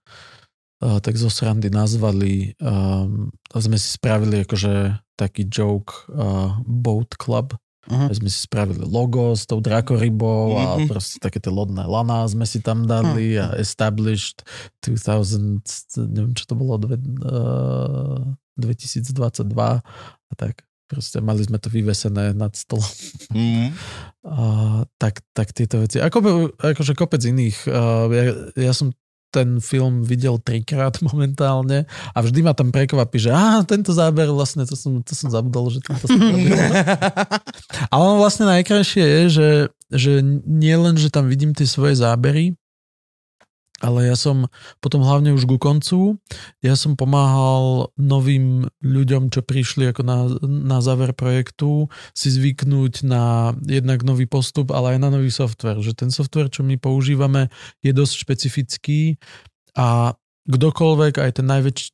[0.84, 7.18] uh, tak zo srandy nazvali um, a sme si spravili akože taký joke uh, Boat
[7.18, 7.57] Club.
[7.88, 8.11] Uh-huh.
[8.11, 10.91] Sme si spravili logo s tou drakorybou a Mhm.
[10.91, 14.43] proste také tie lodné lana sme si tam dali a established
[14.84, 15.64] 2000,
[16.11, 18.19] neviem čo to bolo, dve, uh,
[18.60, 20.68] 2022 a tak.
[20.89, 22.89] Proste mali sme to vyvesené nad stolom.
[23.30, 23.69] Mm.
[24.26, 26.01] A, tak, tak tieto veci.
[26.01, 26.18] Ako,
[26.57, 27.69] akože kopec iných.
[27.69, 28.23] A, ja,
[28.57, 28.89] ja som
[29.30, 34.65] ten film videl trikrát momentálne a vždy ma tam prekvapí, že á, tento záber vlastne,
[34.65, 36.53] to som, to som zabudol, že tento som robil.
[37.89, 39.49] A on vlastne najkrajšie je, že,
[39.93, 40.14] že
[40.45, 42.57] nie len, že tam vidím tie svoje zábery,
[43.80, 44.47] ale ja som
[44.84, 46.19] potom hlavne už ku koncu,
[46.60, 53.56] ja som pomáhal novým ľuďom, čo prišli ako na, na záver projektu, si zvyknúť na
[53.64, 55.80] jednak nový postup, ale aj na nový software.
[55.80, 57.47] Že ten software, čo my používame,
[57.80, 59.01] je dosť špecifický
[59.76, 60.15] a
[60.49, 61.89] kdokoľvek, aj ten najväčší,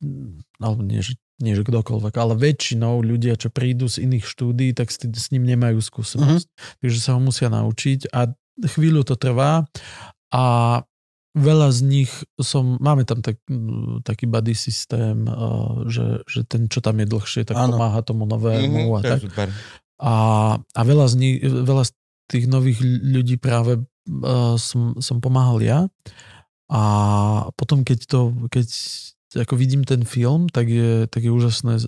[0.58, 1.04] alebo nie,
[1.38, 5.44] nie že kdokoľvek, ale väčšinou ľudia, čo prídu z iných štúdí, tak s, s ním
[5.44, 6.80] nemajú skúsenosť.
[6.80, 8.32] Takže sa ho musia naučiť a
[8.64, 9.68] chvíľu to trvá
[10.32, 10.44] a
[11.36, 12.10] veľa z nich
[12.40, 13.36] som, máme tam tak,
[14.02, 15.28] taký buddy systém,
[15.86, 17.76] že, že ten, čo tam je dlhšie, tak Áno.
[17.76, 19.20] pomáha tomu novému a Mhm, to je tak.
[19.20, 19.48] super.
[20.00, 20.14] A,
[20.60, 21.92] a veľa, z nich, veľa z
[22.26, 25.80] tých nových ľudí práve uh, som, som pomáhal ja.
[26.72, 26.82] A
[27.54, 28.66] potom, keď to, keď
[29.36, 31.84] ako vidím ten film, tak je, tak je úžasné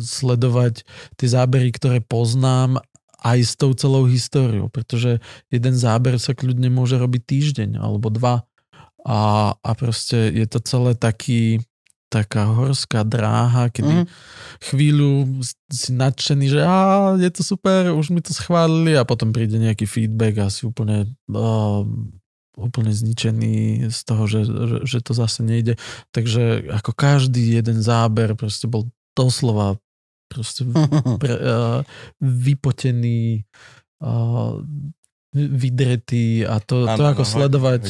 [0.00, 0.82] sledovať
[1.20, 2.80] tie zábery, ktoré poznám
[3.22, 5.20] aj s tou celou históriou, pretože
[5.52, 8.44] jeden záber sa kľudne môže robiť týždeň alebo dva
[9.06, 11.62] a, a proste je to celé taký
[12.06, 14.06] taká horská dráha, kedy Mhm.
[14.62, 19.58] chvíľu si nadšený, že á, je to super, už mi to schválili a potom príde
[19.58, 21.82] nejaký feedback a si úplne uh,
[22.56, 25.76] úplne zničený z toho, že, že, že to zase nejde.
[26.14, 29.76] Takže ako každý jeden záber proste bol doslova
[30.30, 30.62] proste
[31.22, 31.82] pre, uh,
[32.22, 33.44] vypotený
[34.00, 34.62] uh,
[35.36, 37.82] vydretý a to, to Áno, ako áno, sledovať.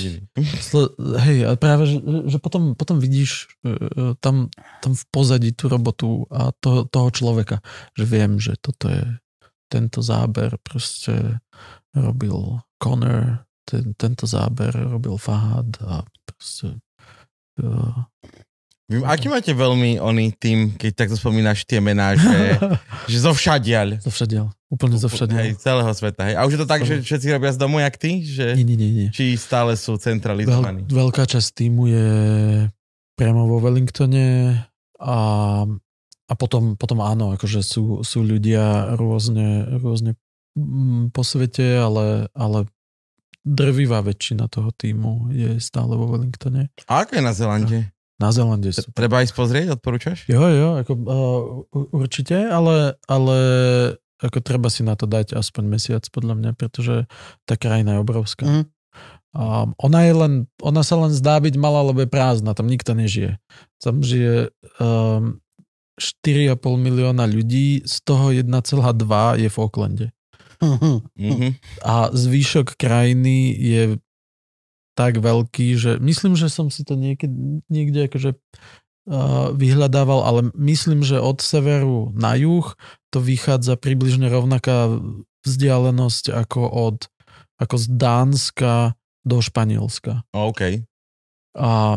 [0.59, 4.51] Sle- hej, a práve, že, že potom, potom vidíš e, tam,
[4.82, 7.62] tam v pozadí tú robotu a to, toho človeka,
[7.94, 9.06] že viem, že toto je
[9.70, 11.39] tento záber proste
[11.94, 16.78] robil Connor, ten, tento záber robil Fahad a proste
[17.62, 18.06] uh,
[18.86, 22.54] Vy, aký máte veľmi oný tým, keď takto spomínaš tie mená, že,
[23.10, 23.98] že zo všadiaľ.
[23.98, 25.38] zo všadiaľ, úplne zo všadiaľ.
[25.42, 26.22] Hej, celého sveta.
[26.30, 26.34] Hej.
[26.38, 28.22] A už je to tak, že všetci robia z domu, jak ty?
[28.22, 29.08] Že, Nie, nie, nie, nie.
[29.10, 30.86] či stále sú centralizovaní?
[30.86, 32.08] Veľ, veľká časť týmu je
[33.18, 34.54] priamo vo Wellingtone
[35.02, 35.18] a,
[36.30, 40.14] a potom, potom áno, akože sú, sú ľudia rôzne, rôzne
[40.54, 42.70] mm, po svete, ale, ale
[43.42, 46.70] drvivá väčšina toho týmu je stále vo Wellingtone.
[46.86, 47.78] A ako je na Zelande?
[48.16, 48.88] Na Zelande sú.
[48.97, 50.24] Treba ísť pozrieť, odporúčaš?
[50.24, 53.36] Jo, jo, ako, uh, určite, ale, ale
[54.24, 57.05] ako treba si na to dať aspoň mesiac podľa mňa, pretože
[57.44, 58.47] tá krajina je obrovská.
[58.48, 58.64] Mhm.
[59.36, 60.32] Um, ona, je len,
[60.64, 63.36] ona sa len zdá byť malá, lebo je prázdna, tam nikto nežije.
[63.84, 64.48] Tam žije
[64.80, 65.44] um,
[66.01, 68.48] 4,5 milióna ľudí, z toho 1,2
[69.44, 70.06] je v Aucklande.
[70.64, 71.60] Mhm.
[71.84, 73.82] A zvyšok krajiny je
[74.97, 81.05] tak veľký, že myslím, že som si to niekde, niekde akože uh, vyhľadával, ale myslím,
[81.05, 82.64] že od severu na juh
[83.12, 84.97] to vychádza približne rovnaká
[85.44, 86.98] vzdialenosť ako od
[87.56, 88.74] ako z Dánska
[89.24, 90.28] do Španielska.
[90.36, 90.85] OK.
[91.56, 91.97] A,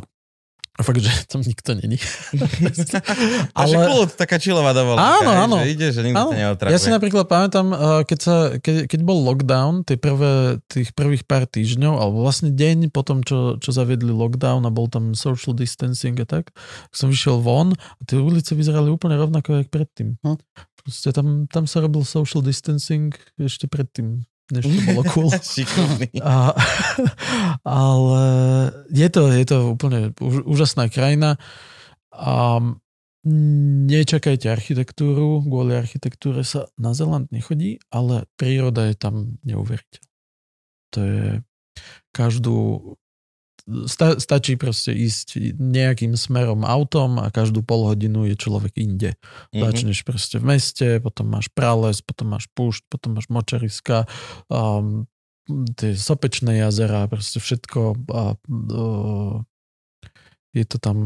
[0.79, 1.99] A fakt, že tam nikto není.
[3.59, 3.75] Ale...
[3.75, 5.19] Ale- kľud, taká čilová dovolenka.
[5.19, 5.55] Áno, áno.
[5.59, 6.55] Že ide, že nikto Áno.
[6.71, 11.27] Ja si napríklad pamätám, uh, keď, sa, keď, keď bol lockdown, tie prvé, tých prvých
[11.27, 16.15] pár týždňov, alebo vlastne deň potom, čo, čo zaviedli lockdown a bol tam social distancing
[16.15, 16.55] a tak,
[16.95, 20.15] som vyšiel von a tie ulice vyzerali úplne rovnako, jak predtým.
[20.23, 20.39] Hm.
[20.79, 25.29] Proste tam, tam sa robil social distancing ešte predtým, než to bolo cool.
[26.23, 26.53] A,
[27.65, 28.23] ale
[28.89, 31.37] je to, je to úplne úž, úžasná krajina.
[32.09, 32.59] A
[33.89, 40.07] nečakajte architektúru, kvôli architektúre sa na Zeland nechodí, ale príroda je tam neuveriteľná.
[40.95, 41.25] To je
[42.15, 42.57] každú...
[43.85, 49.13] Sta, stačí proste ísť nejakým smerom autom a každú pol hodinu je človek inde.
[49.53, 49.61] Mhm.
[49.61, 54.09] Začneš proste v meste, potom máš prales, potom máš púšť, potom máš močariska,
[54.49, 55.05] um,
[55.77, 57.81] tie sopečné jazera, proste všetko.
[58.13, 59.35] A, uh,
[60.53, 60.97] je to tam...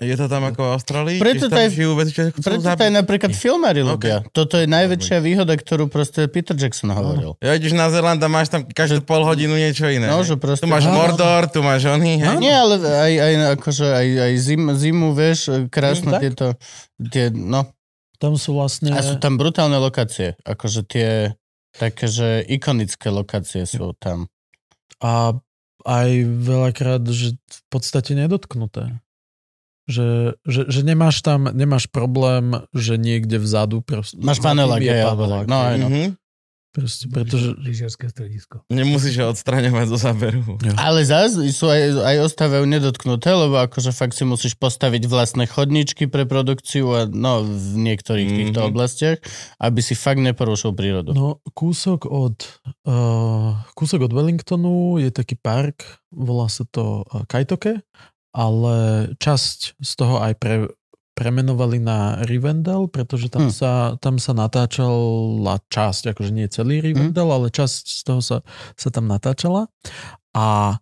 [0.00, 1.16] Je to tam ako v Austrálii?
[1.16, 2.88] Preto to tam je- žijú veci, čo Preto to zabiť?
[2.90, 3.88] napríklad filmári Ok.
[3.90, 4.16] ľubia.
[4.30, 7.36] Toto je najväčšia výhoda, ktorú proste Peter Jackson hovoril.
[7.38, 10.08] Ja ideš na Zeland a máš tam každú pol hodinu niečo iné.
[10.08, 10.64] No, že proste...
[10.64, 12.36] Tu máš Áno, Mordor, tu máš oný, hej?
[12.38, 16.20] Nie, ale aj, aj, akože, aj, aj zim, zimu, vieš, krásne Mm, tak.
[16.22, 16.46] tieto,
[17.06, 17.68] tie, no,
[18.16, 18.90] Tam sú vlastne...
[18.90, 21.08] a sú tam brutálne lokácie, akože tie,
[21.72, 24.32] také, že ikonické lokácie sú tam.
[24.98, 25.36] A
[25.80, 26.08] aj
[26.38, 28.96] veľakrát, že v podstate nedotknuté.
[29.88, 34.20] Že, že, že nemáš tam, nemáš problém, že niekde vzadu proste...
[34.20, 35.46] Máš panelák, je panelák.
[35.48, 35.88] No, aj no.
[35.88, 36.08] Mhm.
[36.70, 37.58] Proste, pretože...
[37.58, 38.62] Lyžiarské stredisko.
[38.70, 40.54] Nemusíš ho odstraňovať zo záberu.
[40.78, 46.06] Ale zás sú aj, aj ostávajú nedotknuté, lebo akože fakt si musíš postaviť vlastné chodničky
[46.06, 48.68] pre produkciu a no v niektorých týchto Mhm.
[48.70, 49.18] oblastiach,
[49.58, 51.10] aby si fakt neporušil prírodu.
[51.10, 52.38] No, kúsok od,
[52.86, 55.82] uh, kúsok od Wellingtonu je taký park,
[56.14, 57.82] volá sa to uh, Kaitoke,
[58.30, 60.56] ale časť z toho aj pre,
[61.18, 63.52] premenovali na Rivendell, pretože tam, Hm.
[63.52, 68.38] sa, tam sa natáčala časť, akože nie celý Rivendell, ale časť z toho sa,
[68.78, 69.68] sa tam natáčala
[70.32, 70.78] a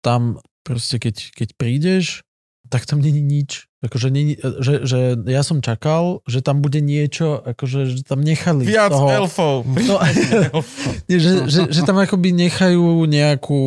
[0.00, 2.24] tam proste keď, keď prídeš,
[2.72, 3.68] tak tam není nič.
[3.84, 8.64] Akože, není, že, že ja som čakal, že tam bude niečo, akože že tam nechali
[8.64, 9.08] Viac toho...
[9.12, 9.68] elfov.
[9.68, 10.00] No,
[11.12, 13.62] nie, že, že, že tam akoby nechajú nejakú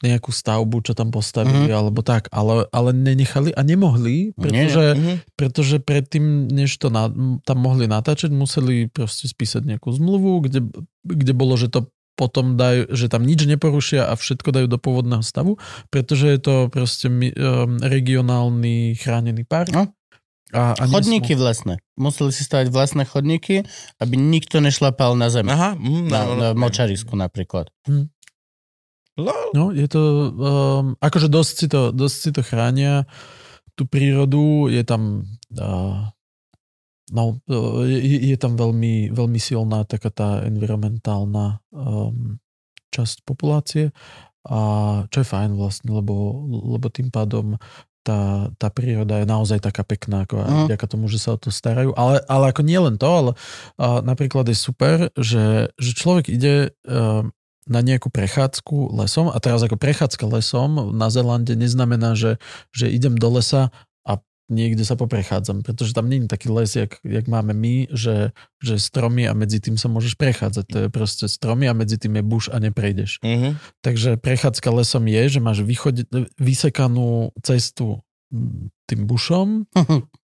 [0.00, 1.64] nejakú stavbu, čo tam postavili, Mhm.
[1.66, 1.76] mm-hmm.
[1.78, 5.12] alebo tak, ale, ale nenechali a nemohli, pretože, Mhm.
[5.34, 10.60] pretože predtým, než to na, tam mohli natáčať, museli proste spísať nejakú zmluvu, kde,
[11.02, 15.20] kde bolo, že to potom dajú, že tam nič neporušia a všetko dajú do pôvodného
[15.22, 15.56] stavu,
[15.88, 17.24] pretože je to proste um,
[17.80, 19.70] regionálny chránený park.
[19.70, 19.88] No.
[20.50, 21.78] A, a nesmú- Chodníky vlastné.
[21.94, 23.62] Museli si stavať vlastné chodníky,
[23.96, 25.46] aby nikto nešlapal na zem.
[25.46, 27.70] Aha, mm, Na, no, na no, močarisku napríklad.
[27.86, 28.10] Lol.
[29.56, 33.04] No, je to, um, akože dosť si, to, dosť si to chránia,
[33.74, 35.26] tú prírodu, je tam,
[35.58, 36.08] uh,
[37.10, 42.38] no, uh, je, je tam veľmi, veľmi silná taká tá environmentálna um,
[42.94, 43.90] časť populácie,
[44.48, 44.58] a
[45.12, 47.60] čo je fajn vlastne, lebo, lebo tým pádom
[48.00, 50.64] tá, tá príroda je naozaj taká pekná, ako aj Mhm.
[50.72, 51.92] vďaka tomu, že sa o to starajú.
[51.92, 53.32] Ale, ale ako nie len to, ale
[53.76, 57.28] uh, napríklad je super, že, že človek ide uh,
[57.70, 62.42] na nejakú prechádzku lesom a teraz ako prechádzka lesom na Zelande neznamená, že,
[62.74, 63.70] že idem do lesa
[64.02, 64.18] a
[64.50, 68.82] niekde sa poprechádzam, pretože tam nie je taký les, jak, jak máme my, že, že
[68.82, 70.64] stromy a medzi tým sa môžeš prechádzať.
[70.66, 73.22] To je proste stromy a medzi tým je buš a neprejdeš.
[73.22, 73.62] Mhm.
[73.86, 76.10] Takže prechádzka lesom je, že máš vychodi-
[76.42, 78.02] vysekanú cestu
[78.86, 79.66] tým bušom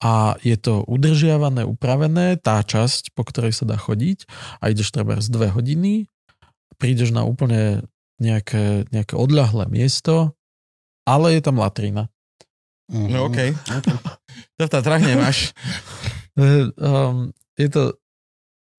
[0.04, 4.28] a je to udržiavané, upravené, tá časť, po ktorej sa dá chodiť
[4.60, 6.12] a ideš treba z dve hodiny,
[6.78, 7.86] prídeš na úplne
[8.22, 10.36] nejaké, nejaké odľahlé miesto,
[11.04, 12.08] ale je tam latrina.
[12.92, 13.56] No okej.
[14.58, 15.54] To v Tatrách nemáš.
[16.78, 17.98] Um, je to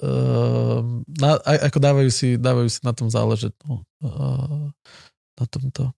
[0.03, 3.55] um, na, ako dávajú si, dávajú si na tom záležet.
[3.67, 4.71] No, uh,
[5.35, 5.91] na tomto.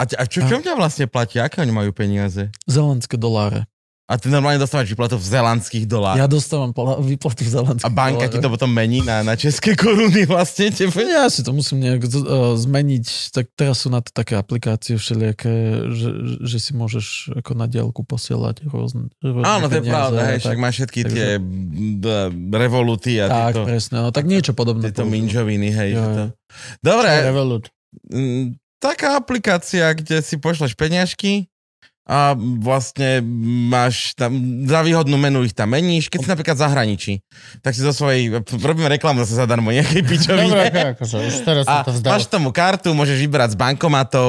[0.00, 1.40] A, a čo, čo ťa vlastne platí?
[1.40, 2.48] Aké oni majú peniaze?
[2.64, 3.68] Zelandské doláre.
[4.10, 6.18] A ty normálne dostávaš výplatu v zelandských dolároch.
[6.18, 8.34] Ja dostávam pola- výplatu v zelandských A banka doláre.
[8.34, 11.06] ti to potom mení na, na české koruny vlastne tebe?
[11.06, 15.54] Ja si to musím nejak uh, zmeniť, tak teraz sú na to také aplikácie všelijaké,
[15.94, 16.10] že,
[16.42, 17.06] že si môžeš
[17.38, 21.14] ako na diálku posielať rôzne, rôzne Áno, to je pravda, hej, však máš všetky Takže-
[21.14, 21.28] tie
[22.50, 24.90] revoluty a Tak, tieto, presne, no tak niečo podobné.
[24.90, 25.90] tieto minžoviny, hej.
[25.94, 26.24] Jo, že to...
[26.82, 27.70] Dobre, Revolut.
[28.10, 31.46] mm, taká aplikácia, kde si pošleš peňažky
[32.10, 33.22] a vlastne
[33.70, 34.34] máš tam,
[34.66, 37.12] za výhodnú menu ich tam meníš, keď si napríklad v zahraničí,
[37.62, 40.50] tak si zo svojej, robíme reklamu zase zadarmo nejakej pičovine.
[40.50, 42.10] Dobre, akože, už teraz A sa to vzdalo.
[42.10, 44.26] máš tomu kartu, môžeš vybrať z bankomatov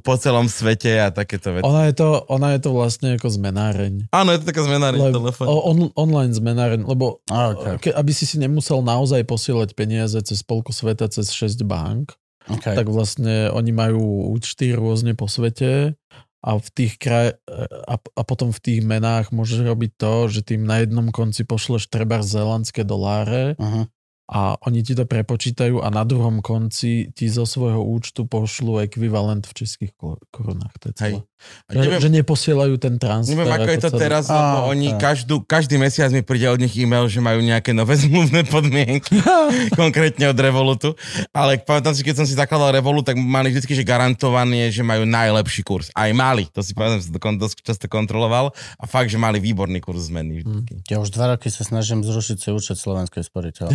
[0.00, 1.68] po celom svete a takéto veci.
[1.68, 4.08] Ona je to, ona je to vlastne ako zmenáreň.
[4.16, 5.44] Áno, je to taká zmena na Lebo, telefón.
[5.44, 7.76] on, online zmenáreň, lebo A, okay.
[7.84, 12.16] ke, aby si si nemusel naozaj posielať peniaze cez polku sveta, cez 6 bank,
[12.50, 12.74] Okay.
[12.74, 15.94] tak vlastne oni majú účty rôzne po svete
[16.40, 17.36] a v tých kraj...
[17.84, 21.92] a, a potom v tých menách môžeš robiť to, že tým na jednom konci pošleš
[21.92, 23.84] treba zelandské doláre Uh-huh.
[24.30, 29.44] a oni ti to prepočítajú a na druhom konci ti zo svojho účtu pošlú ekvivalent
[29.44, 30.74] v českých kor- korunách.
[30.80, 31.08] To je celé.
[31.20, 31.29] Hej.
[31.66, 33.32] A Že, neviem- že neposielajú ten transfer.
[33.32, 34.00] Neviem, ako je to celé.
[34.00, 35.00] teraz, lebo Á, oni tak.
[35.00, 39.20] každú, každý mesiac mi príde od nich e-mail, že majú nejaké nové zmluvné podmienky,
[39.80, 40.92] konkrétne od Revolutu.
[41.30, 45.04] Ale pamätám si, keď som si zakladal Revolut, tak mali vždy, že garantované, že majú
[45.04, 45.88] najlepší kurz.
[45.92, 48.52] Aj mali, to si pamätám, že som to dosť často kontroloval.
[48.76, 50.40] A fakt, že mali výborný kurz zmeny.
[50.40, 50.84] Vždycky.
[50.88, 53.68] Ja už dva roky sa snažím zrušiť si účet slovenskej sporiteľ.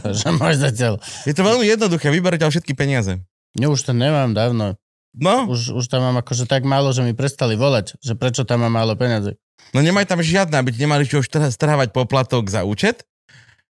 [0.00, 0.94] Takže môj zatiaľ.
[1.24, 3.20] Je to veľmi jednoduché, vyberete všetky peniaze.
[3.58, 4.79] Ja už to nemám dávno.
[5.10, 8.62] No, Už, už tam mám akože tak málo, že mi prestali volať, že prečo tam
[8.62, 9.34] mám málo peniazy.
[9.74, 13.02] no nemaj tam žiadne, aby ti nemali čo už teraz strhávať poplatok za účet.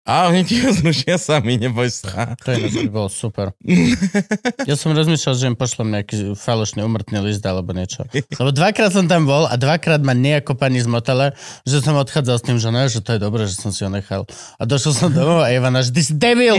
[0.02, 2.34] A oni ti ho zrušia sami, neboj sa.
[2.42, 3.54] To je by bolo super.
[4.70, 8.04] Ja som rozmýšľal, že im pošlem nejaký falošný umrtný list alebo niečo.
[8.42, 11.38] Lebo dvakrát som tam bol a dvakrát ma nejako pani zmotala,
[11.70, 13.94] že som odchádzal s tým, že ne, že to je dobré, že som si ho
[13.94, 14.26] nechal.
[14.58, 16.58] A došiel som domov a Ivana, že ty si debil.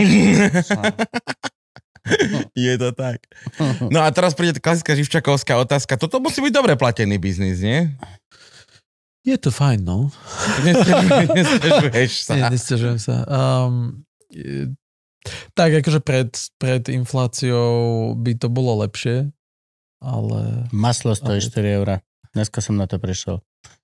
[2.57, 3.23] Je to tak.
[3.87, 5.95] No a teraz príde klasická živčakovská otázka.
[5.95, 7.91] Toto musí byť dobre platený biznis, nie?
[9.23, 10.11] Je to fajn, no.
[10.67, 12.33] Nestežuješ sa.
[12.35, 13.23] Nie, nestiažujem sa.
[13.23, 14.03] Um,
[15.55, 19.31] tak akože pred, pred infláciou by to bolo lepšie,
[20.03, 22.03] ale Maslo stojí 4 eurá.
[22.35, 23.39] Dneska som na to prišiel.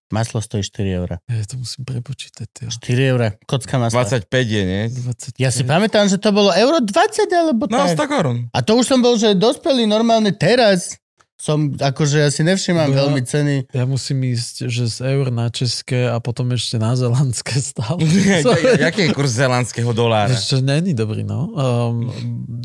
[0.10, 1.18] Maslo stojí 4 eurá.
[1.30, 2.49] ja to musím prepočítať.
[2.65, 2.69] Jo.
[2.73, 3.27] 4 eurá.
[3.45, 4.03] Kocka masla.
[4.10, 4.84] 25 je, nie?
[4.90, 7.94] 20, Ja si pamätám, že to bolo euro 20 alebo No, tak.
[7.94, 8.38] 100 korún.
[8.49, 10.98] A to už som bol, že dospelý normálne teraz.
[11.40, 12.99] Som, akože ja si nevšímam No.
[12.99, 13.72] veľmi ceny.
[13.72, 18.03] Ja musím ísť, že z eur na české a potom ešte na zelandské stále.
[18.84, 20.36] Jaký je kurz zelandského dolára?
[20.36, 21.48] Ešte není dobrý, no.
[21.56, 22.11] Um,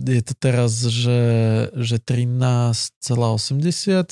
[0.03, 1.23] je to teraz, že,
[1.71, 2.99] že 13,80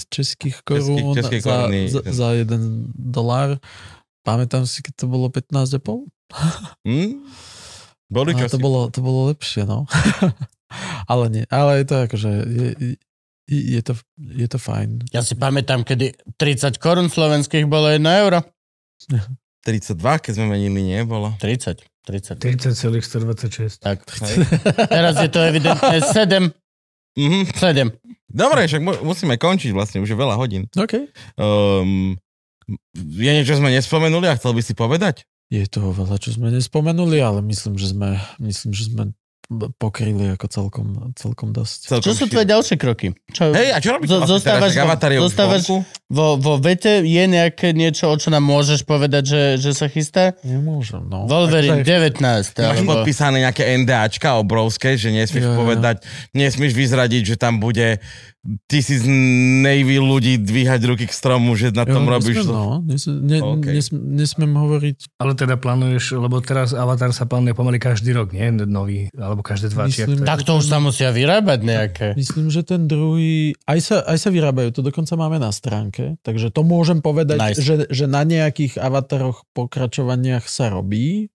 [0.07, 1.91] českých korún české za, koruny.
[1.91, 3.59] za, za jeden dolár.
[4.23, 6.07] Pamätám si, keď to bolo 15,5.
[6.87, 7.27] Hm?
[8.07, 9.89] Boli čo to bolo, to bolo lepšie, no.
[11.11, 12.69] ale nie, ale je to akože, je,
[13.53, 15.13] je, to, je to fajn.
[15.13, 18.41] Ja si pamätám, kedy 30 korún slovenských bolo 1 euro.
[19.69, 21.01] 32, keď sme menili, nie?
[21.07, 21.37] Bolo.
[21.39, 21.87] 30.
[22.03, 22.43] 30.
[22.43, 23.79] 30,126.
[23.79, 24.03] Tak.
[24.03, 24.43] Hej.
[24.99, 26.51] Teraz je to evidentne 7.
[27.15, 27.41] Mhm.
[27.55, 27.93] 7.
[28.33, 30.67] Dobre, však mu- musíme končiť vlastne, už je veľa hodín.
[30.73, 31.07] OK.
[31.37, 32.17] Um,
[32.97, 35.29] je niečo, čo sme nespomenuli a chcel by si povedať?
[35.53, 39.13] Je toho veľa, čo sme nespomenuli, ale myslím, že sme, myslím, že sme
[39.73, 41.79] pokryli ako celkom, celkom dosť.
[41.91, 43.13] Celkom Čo sú tvoje ďalšie kroky?
[43.29, 45.19] Čo, Hej, a čo vlastne zostávaš teraz?
[45.19, 45.69] Vo- zostávaš-
[46.07, 50.33] vo, vo vete je nejaké niečo, o čo nám môžeš povedať, že, že sa chystá?
[50.41, 51.25] Nemôžem, no.
[51.25, 52.23] Wolverine Akože- 19.
[52.59, 52.91] Máš Alebo...
[52.95, 55.59] podpísané nejaké NDAčka obrovské, že nesmieš Jo, jo.
[55.59, 55.97] povedať,
[56.31, 57.99] nesmieš vyzradiť, že tam bude
[58.67, 59.07] tisíc
[59.63, 62.37] Navy ľudí dvíhať ruky k stromu, že na tom Jo, robíš...
[62.43, 63.51] Nesmiem, to- no, nes, ne, OK.
[63.63, 63.73] okay.
[63.79, 64.97] nes, nesmiem hovoriť.
[65.23, 68.51] Ale teda plánuješ, lebo teraz Avatar sa plánuje pomaly každý rok, nie?
[68.67, 70.11] Nový, alebo každé dva, či?
[70.11, 72.07] Myslím- Tak to už sa musia vyrábať nejaké.
[72.19, 76.51] Myslím, že ten druhý, aj sa, aj sa vyrábajú, to dokonca máme na stránke, takže
[76.51, 77.63] to môžem povedať, nice.
[77.63, 81.31] že, že na nejakých avataroch pokračovaniach sa robí,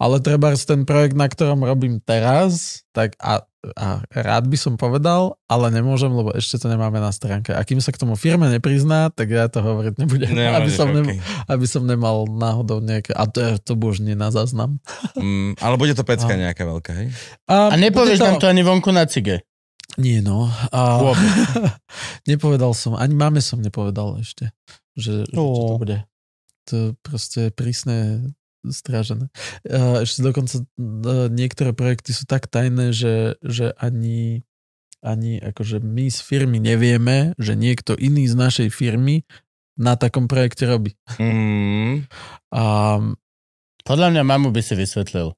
[0.00, 3.44] ale treba ten projekt, na ktorom robím teraz, tak a,
[3.78, 7.54] a rád by som povedal, ale nemôžem, lebo ešte to nemáme na stránke.
[7.54, 10.90] A kým sa k tomu firme neprizná, tak ja to hovoriť nebudem, aby Nemôžeš, som,
[10.90, 11.18] nem, okay.
[11.46, 14.82] aby som nemal náhodou nejaké, a to, to už nie na záznam.
[15.14, 17.08] Mm, ale bude to pecka A- nejaká veľká, hej?
[17.46, 19.46] A nepovieš bude nám to ani vonku na cige.
[19.94, 20.50] Nie, no.
[20.74, 20.98] A...
[20.98, 21.30] Vôbec.
[22.30, 24.50] nepovedal som, ani máme som nepovedal ešte,
[24.98, 25.98] že, že čo to bude.
[26.70, 28.26] To proste prísne
[28.70, 29.26] strážené.
[30.02, 30.64] Ešte dokonca e,
[31.32, 34.46] niektoré projekty sú tak tajné, že, že ani,
[35.02, 39.26] ani akože my z firmy nevieme, že niekto iný z našej firmy
[39.74, 40.94] na takom projekte robí.
[41.18, 42.06] Mm.
[42.54, 42.62] A
[43.82, 45.34] Podľa mňa mamu by si vysvetlil.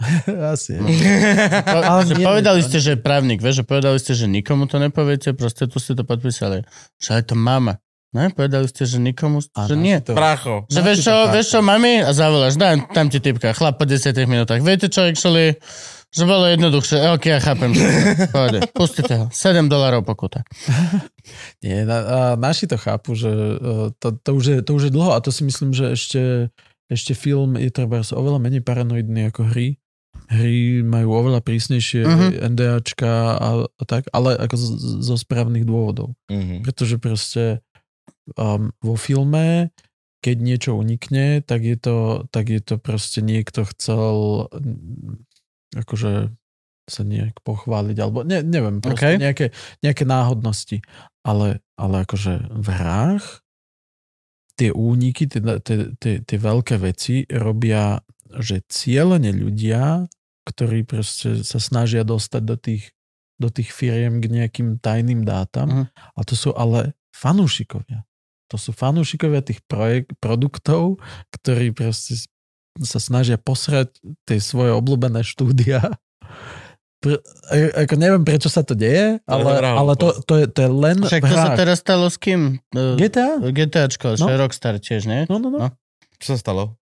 [0.52, 0.80] asi.
[0.80, 4.26] Po, Ale že nie, povedali nie, ste, že je právnik, vieš, že povedali ste, že
[4.30, 6.64] nikomu to nepoviete, proste tu ste to podpísali.
[6.96, 7.82] Že aj to mama.
[8.10, 9.94] Ne, povedali ste, že nikomu, A že nie.
[9.96, 10.66] to- Pracho.
[10.66, 12.00] Že vieš čo, vieš čo, mami?
[12.00, 14.58] A zavoláš, daj tam ti typka, chlap po 10 minútach.
[14.58, 15.54] Viete čo, actually,
[16.10, 17.06] Že bolo jednoduchšie.
[17.08, 17.70] Ok, ja chápem.
[18.34, 18.66] Pohode.
[18.74, 19.24] Pustite ho.
[19.30, 20.42] 7 dolarov pokuta.
[21.62, 24.92] Nie, na, a naši to chápu, že uh, to, to, už je, to už je
[24.92, 26.22] dlho a to si myslím, že ešte,
[26.88, 29.78] ešte film je treba oveľa menej paranoidný ako hry.
[30.26, 32.10] Hry majú oveľa prísnejšie Mhm.
[32.10, 32.30] uh-huh.
[32.48, 36.18] NDAčka a, a tak, ale ako z, z- zo správnych dôvodov.
[36.26, 36.66] Mhm.
[36.66, 37.62] Pretože proste
[38.36, 39.70] um, vo filme,
[40.20, 45.24] keď niečo unikne, tak je to, tak je to proste niekto chcel mm,
[45.80, 46.34] akože
[46.90, 49.22] sa nejak pochváliť, alebo ne, neviem, proste OK.
[49.22, 49.46] nejaké,
[49.80, 50.82] nejaké náhodnosti.
[51.22, 53.26] Ale, ale akože v hrách
[54.58, 58.02] tie úniky, tie, tie, tie, tie veľké veci robia,
[58.42, 60.04] že cieľene ľudia,
[60.44, 62.92] ktorí proste sa snažia dostať do tých,
[63.40, 65.84] do tých firiem k nejakým tajným dátam, Mhm.
[65.94, 68.06] a to sú ale fanúšikovia.
[68.50, 70.98] To sú fanúšikovia tých projek- produktov,
[71.30, 72.18] ktorí proste
[72.82, 73.94] sa snažia posrať
[74.26, 75.98] tie svoje obľúbené štúdia.
[77.00, 80.70] Pr- a- ako neviem, prečo sa to deje, ale, ale to, to, je, to je
[80.70, 82.60] len Však to sa teraz stalo s kým?
[82.76, 83.40] Uh, GTA?
[83.40, 84.26] GTAčko, no.
[84.36, 85.24] Rockstar tiež, nie?
[85.30, 85.58] No, no, no.
[85.64, 85.68] No.
[86.20, 86.76] Čo sa stalo?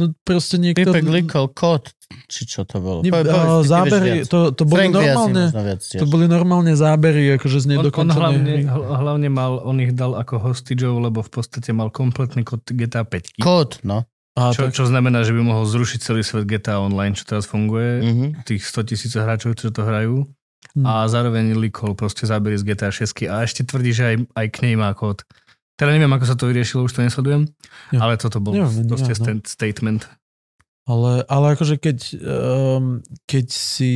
[0.00, 0.88] No proste niekto...
[0.88, 1.92] Pipek likol kód,
[2.26, 3.04] či čo to bolo?
[3.04, 5.42] Po- povedz, vieš zábery, to, to boli Frank normálne...
[5.76, 8.54] To boli normálne zábery, akože z On, on nedokončenej hlavne,
[8.96, 13.36] hlavne mal, on ich dal ako hostageov, lebo v podstate mal kompletný kód GTA 5.
[13.38, 14.08] Kód, no.
[14.34, 17.44] A, Čo, tak, čo znamená, že by mohol zrušiť celý svet GTA Online, čo teraz
[17.44, 18.26] funguje, Mhm.
[18.48, 20.24] tých 100 tisíc hráčov, čo to hrajú.
[20.70, 20.86] Hm.
[20.86, 24.56] A zároveň likol proste zábery z GTA 6 a ešte tvrdí, že aj, aj k
[24.62, 25.26] nej má kód.
[25.80, 27.48] Teda neviem, ako sa to vyriešilo, už to nesledujem,
[27.90, 28.04] Ja.
[28.04, 29.24] ale toto bol Neviem, proste ja, no.
[29.32, 30.04] st- statement.
[30.84, 32.84] Ale, ale akože keď, um,
[33.24, 33.92] keď si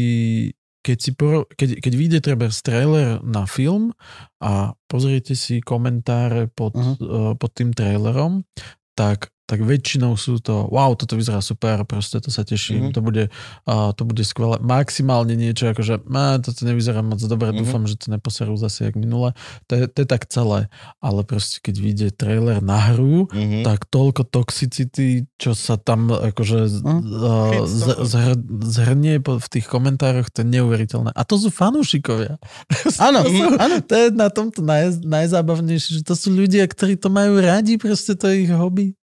[0.81, 3.97] keď, si poro- keď, keď vyjde treba trailer na film
[4.39, 6.93] a pozriete si komentáre pod, Mhm.
[7.01, 8.45] uh, pod tým trailerom,
[8.93, 12.93] tak, tak väčšinou sú to, wow, toto vyzerá super, proste to sa teším, Mhm.
[12.93, 13.25] to, bude,
[13.65, 14.57] uh, to bude skvelé.
[14.59, 17.59] Maximálne niečo ako, že má, toto nevyzerá moc dobre, Mhm.
[17.61, 19.37] dúfam, že to neposerú zase jak minule.
[19.67, 20.73] To je, to je tak celé.
[20.99, 23.63] Ale proste keď vyjde trailer na hru, Mhm.
[23.63, 30.41] tak toľko toxicity, čo sa tam akože uh, z- zhr- zhrnie v tých komentároch, to
[30.41, 31.11] je neuveriteľné.
[31.11, 32.41] A to sú fanúšikovia.
[32.99, 33.77] Áno, to, sú, áno.
[33.81, 38.15] to je na tomto naj, najzábavnejšie, že to sú ľudia, ktorí to majú radi, proste
[38.15, 38.97] to je ich hobby.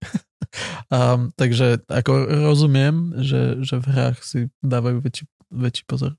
[0.88, 2.12] Um, takže ako
[2.52, 6.16] rozumiem, že, že v hrách si dávajú väčší, väčší pozor.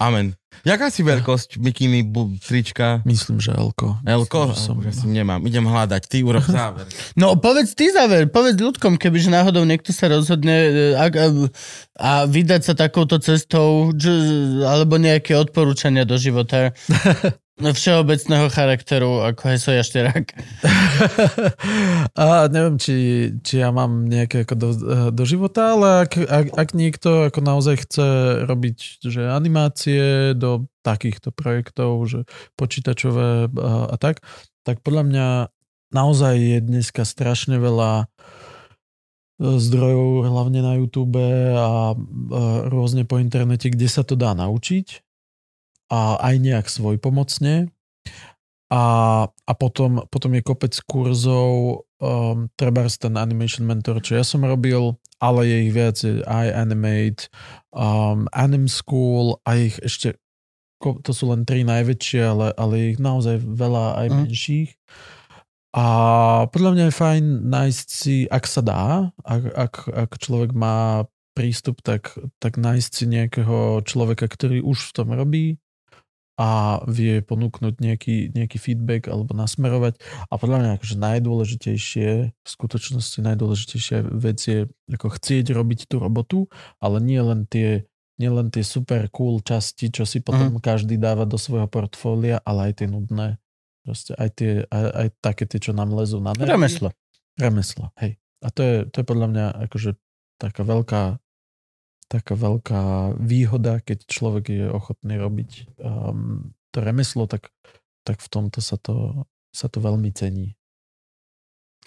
[0.00, 0.32] Amen.
[0.64, 3.04] Jaká si veľkosť mikiny, bu- trička?
[3.04, 4.00] Myslím, že Elko.
[4.00, 4.48] Elko?
[4.48, 5.44] Že som- Už asi nemám.
[5.44, 6.02] Idem hľadať.
[6.08, 6.88] Ty urob záver.
[7.20, 11.26] No povedz ty záver, povedz ľudkom, kebyže náhodou niekto sa rozhodne e, a, a,
[12.00, 14.08] a vydať sa takouto cestou, že,
[14.64, 16.72] alebo nejaké odporúčania do života
[17.60, 20.26] všeobecného charakteru, ako heso jašterák.
[22.20, 22.96] A neviem, či,
[23.44, 24.68] či ja mám nejaké ako do,
[25.12, 28.08] do života, ale ak, ak, ak niekto ako naozaj chce
[28.48, 32.24] robiť že animácie do takýchto projektov, že
[32.56, 34.24] počítačové a, a tak,
[34.64, 35.26] tak podľa mňa
[35.92, 38.06] naozaj je dneska strašne veľa e,
[39.60, 41.68] zdrojov, hlavne na YouTube a, a
[42.72, 45.09] rôzne po internete, kde sa to dá naučiť
[45.90, 47.68] a aj nejak svoj pomocne.
[48.70, 48.82] A,
[49.26, 54.94] a potom, potom je kopec kurzov, um, treba ten Animation Mentor, čo ja som robil,
[55.18, 57.26] ale je ich viac, je iAnimate,
[57.74, 60.14] um, Anim School a ich ešte,
[60.78, 64.16] to sú len tri najväčšie, ale, ale je ich naozaj veľa aj Mm.
[64.22, 64.70] menších.
[65.70, 65.86] A
[66.50, 71.82] podľa mňa je fajn nájsť si, ak sa dá, ak, ak, ak človek má prístup,
[71.82, 75.58] tak, tak nájsť si nejakého človeka, ktorý už v tom robí
[76.40, 80.00] a vie ponúknuť nejaký, nejaký feedback alebo nasmerovať.
[80.32, 86.48] A podľa mňa akože najdôležitejšie, v skutočnosti najdôležitejšia vec je ako chcieť robiť tú robotu,
[86.80, 87.84] ale nie len tie,
[88.16, 90.64] nie len tie super cool časti, čo si potom mm.
[90.64, 93.36] každý dáva do svojho portfólia, ale aj tie nudné.
[93.84, 96.56] Proste aj, tie, aj, aj také tie, čo nám lezú na nervy.
[96.56, 96.88] Remeslo.
[97.36, 98.16] Remeslo, hej.
[98.40, 99.92] A to je, to je podľa mňa akože
[100.40, 101.20] taká veľká
[102.10, 107.54] taká veľká výhoda, keď človek je ochotný robiť um, to remeslo, tak,
[108.02, 109.22] tak v tomto sa to,
[109.54, 110.58] sa to veľmi cení.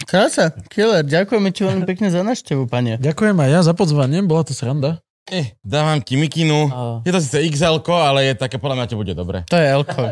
[0.08, 2.96] Krása, killer, ďakujeme ti veľmi pekne za návštevu, pane.
[3.04, 5.04] Ďakujem aj ja za pozvanie, bola to sranda.
[5.32, 6.68] Eh, dávam ti mikinu.
[6.68, 7.00] A...
[7.08, 9.48] Je to síce xl ale je také, podľa mňa to bude dobre.
[9.48, 10.04] To je Elko.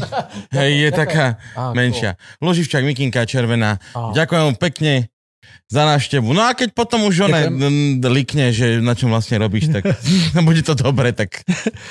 [0.56, 2.16] Hej, je taká A, menšia.
[2.40, 3.76] Loživčak, mikinka červená.
[3.92, 5.12] A, Ďakujem vám pekne
[5.64, 6.28] za návštevu.
[6.30, 9.84] No a keď potom už n- likne, že na čom vlastne robíš, tak
[10.48, 11.40] bude to dobre, tak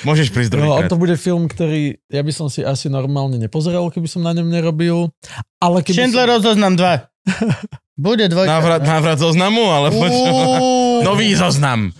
[0.02, 0.90] môžeš prísť No, on druhýkrát.
[0.90, 4.46] to bude film, ktorý ja by som si asi normálne nepozeral, keby som na ňom
[4.46, 5.10] nerobil.
[5.58, 7.10] Ale keby Schindlerov zoznam 2.
[7.94, 8.50] Bude dvojka.
[8.50, 9.62] Návrat, návrat zoznamu?
[9.62, 10.98] Uú.
[11.06, 11.94] Nový zoznam.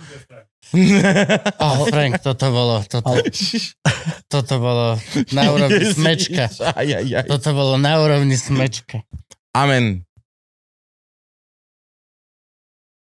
[1.55, 3.15] Oh, Frank, toto bolo, toto,
[4.27, 4.99] toto bolo
[5.31, 6.51] na úrovni smečka.
[7.31, 9.07] Toto bolo na úrovni smečka.
[9.55, 10.03] Amen.